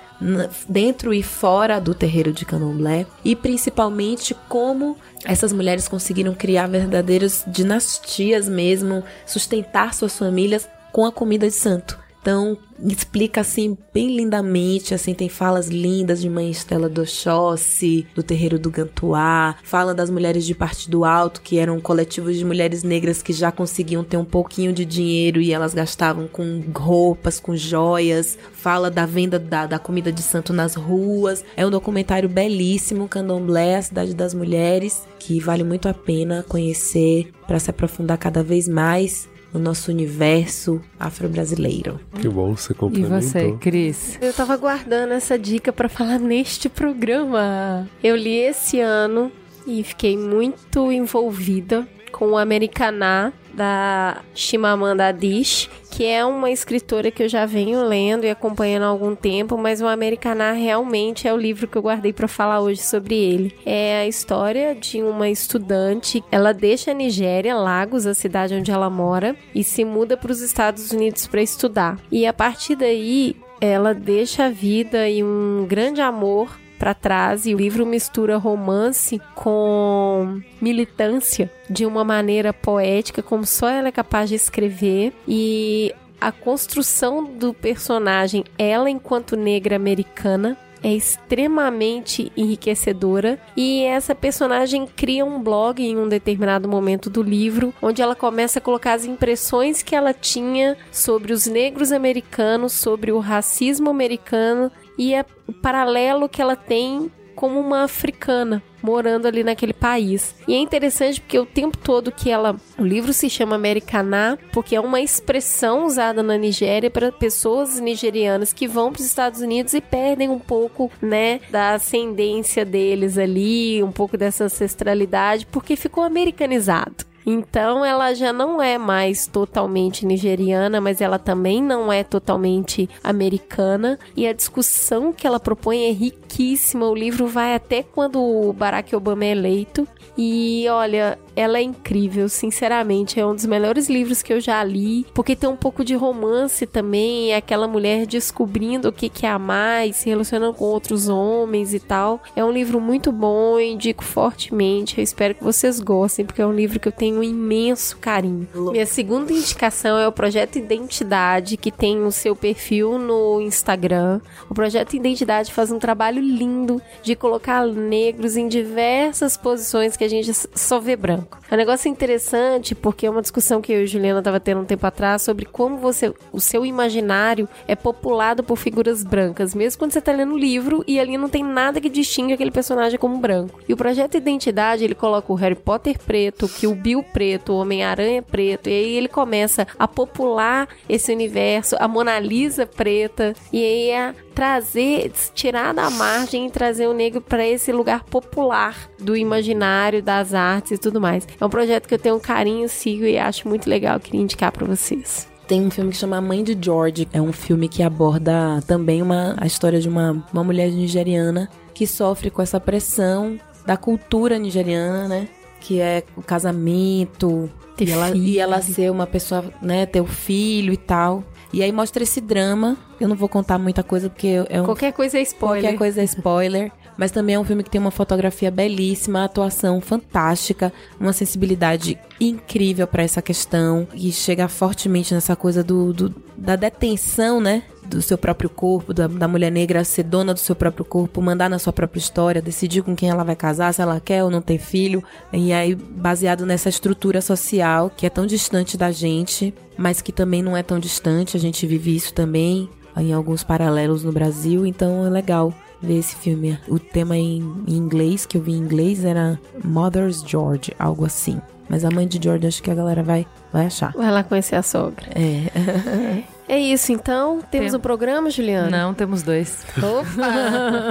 [0.68, 3.06] Dentro e fora do terreiro de candomblé.
[3.24, 11.12] E principalmente como essas mulheres conseguiram criar verdadeiras dinastias mesmo, sustentar suas famílias com a
[11.12, 11.98] comida de santo.
[12.28, 18.22] Então, explica assim bem lindamente, assim tem falas lindas de mãe Estela do Oxóssi, do
[18.22, 23.24] terreiro do Gantuá, fala das mulheres de Partido Alto, que eram coletivos de mulheres negras
[23.24, 28.38] que já conseguiam ter um pouquinho de dinheiro e elas gastavam com roupas, com joias,
[28.52, 31.46] fala da venda da, da comida de santo nas ruas.
[31.56, 37.32] É um documentário belíssimo, Candomblé, a cidade das mulheres, que vale muito a pena conhecer
[37.48, 42.00] para se aprofundar cada vez mais no nosso universo afro-brasileiro.
[42.20, 43.22] Que bom, você E complementou.
[43.22, 44.18] você, Cris?
[44.22, 47.88] Eu tava guardando essa dica pra falar neste programa.
[48.04, 49.32] Eu li esse ano
[49.66, 57.24] e fiquei muito envolvida com o Americaná da Chimamanda Adichie, que é uma escritora que
[57.24, 61.38] eu já venho lendo e acompanhando há algum tempo, mas o Americaná realmente é o
[61.38, 63.56] livro que eu guardei para falar hoje sobre ele.
[63.66, 68.92] É a história de uma estudante, ela deixa a Nigéria, Lagos, a cidade onde ela
[68.92, 72.00] mora, e se muda para os Estados Unidos para estudar.
[72.12, 77.54] E a partir daí, ela deixa a vida e um grande amor para trás e
[77.54, 84.30] o livro mistura romance com militância de uma maneira poética, como só ela é capaz
[84.30, 85.14] de escrever.
[85.28, 93.40] E a construção do personagem, ela enquanto negra americana, é extremamente enriquecedora.
[93.56, 98.60] E essa personagem cria um blog em um determinado momento do livro, onde ela começa
[98.60, 104.72] a colocar as impressões que ela tinha sobre os negros americanos, sobre o racismo americano
[104.98, 110.34] e a- o paralelo que ela tem como uma africana morando ali naquele país.
[110.48, 114.76] E é interessante porque o tempo todo que ela, o livro se chama Americaná, porque
[114.76, 119.74] é uma expressão usada na Nigéria para pessoas nigerianas que vão para os Estados Unidos
[119.74, 126.04] e perdem um pouco, né, da ascendência deles ali, um pouco dessa ancestralidade, porque ficou
[126.04, 127.06] americanizado.
[127.30, 134.00] Então ela já não é mais totalmente nigeriana, mas ela também não é totalmente americana.
[134.16, 136.88] E a discussão que ela propõe é riquíssima.
[136.88, 139.86] O livro vai até quando o Barack Obama é eleito.
[140.18, 143.20] E olha, ela é incrível, sinceramente.
[143.20, 146.66] É um dos melhores livros que eu já li, porque tem um pouco de romance
[146.66, 147.32] também.
[147.32, 151.76] É aquela mulher descobrindo o que que é amar e se relacionando com outros homens
[151.76, 152.20] e tal.
[152.36, 154.98] É um livro muito bom, indico fortemente.
[154.98, 158.48] Eu espero que vocês gostem, porque é um livro que eu tenho um imenso carinho.
[158.72, 164.22] Minha segunda indicação é o Projeto Identidade, que tem o seu perfil no Instagram.
[164.50, 170.10] O Projeto Identidade faz um trabalho lindo de colocar negros em diversas posições que a
[170.10, 171.27] gente só vê branco.
[171.50, 174.66] É um negócio interessante porque é uma discussão que eu e Juliana tava tendo um
[174.66, 179.92] tempo atrás sobre como você, o seu imaginário é populado por figuras brancas, mesmo quando
[179.92, 183.18] você tá lendo o livro e ali não tem nada que distingue aquele personagem como
[183.18, 183.60] branco.
[183.68, 187.58] E o projeto Identidade, ele coloca o Harry Potter preto, que o Bill preto, o
[187.58, 193.64] Homem-Aranha preto, e aí ele começa a popular esse universo, a Mona Lisa preta, e
[193.64, 199.18] aí a trazer, tirar da margem e trazer o negro para esse lugar popular do
[199.18, 201.28] imaginário, das artes e tudo mais.
[201.42, 204.52] É um projeto que eu tenho um carinho, sigo e acho muito legal, queria indicar
[204.52, 205.28] para vocês.
[205.48, 207.08] Tem um filme que chama A Mãe de George.
[207.12, 211.88] É um filme que aborda também uma, a história de uma, uma mulher nigeriana que
[211.88, 215.28] sofre com essa pressão da cultura nigeriana, né?
[215.60, 217.50] que é o casamento.
[217.76, 218.24] Ter e, ela, filho.
[218.24, 221.24] e ela ser uma pessoa, né, ter o filho e tal.
[221.54, 222.76] E aí mostra esse drama.
[223.00, 225.62] Eu não vou contar muita coisa porque é um Qualquer coisa é spoiler.
[225.64, 226.72] Qualquer coisa é spoiler.
[226.98, 232.88] Mas também é um filme que tem uma fotografia belíssima, atuação fantástica, uma sensibilidade incrível
[232.88, 237.62] pra essa questão e chega fortemente nessa coisa do, do- da detenção, né?
[237.90, 241.50] Do seu próprio corpo, da, da mulher negra ser dona do seu próprio corpo, mandar
[241.50, 244.42] na sua própria história, decidir com quem ela vai casar, se ela quer ou não
[244.42, 245.04] ter filho.
[245.32, 250.42] E aí, baseado nessa estrutura social que é tão distante da gente, mas que também
[250.42, 255.06] não é tão distante, a gente vive isso também em alguns paralelos no Brasil, então
[255.06, 256.60] é legal ver esse filme.
[256.68, 261.40] O tema em, em inglês, que eu vi em inglês, era Mother's George, algo assim.
[261.70, 263.92] Mas a mãe de George acho que a galera vai, vai achar.
[263.94, 265.06] Vai lá conhecer a sogra.
[265.14, 266.24] É.
[266.50, 267.42] É isso, então.
[267.52, 268.70] Temos Tem- um programa, Juliana?
[268.70, 269.66] Não, temos dois.
[269.78, 270.06] Opa!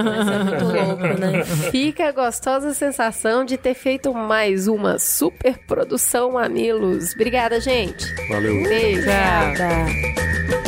[0.03, 1.43] Mas é muito louco, né?
[1.71, 7.13] Fica a gostosa sensação de ter feito mais uma super produção Mamilos.
[7.13, 8.05] Obrigada, gente.
[8.29, 8.63] Valeu.
[8.63, 9.01] Beijo.
[9.07, 10.66] Tchau.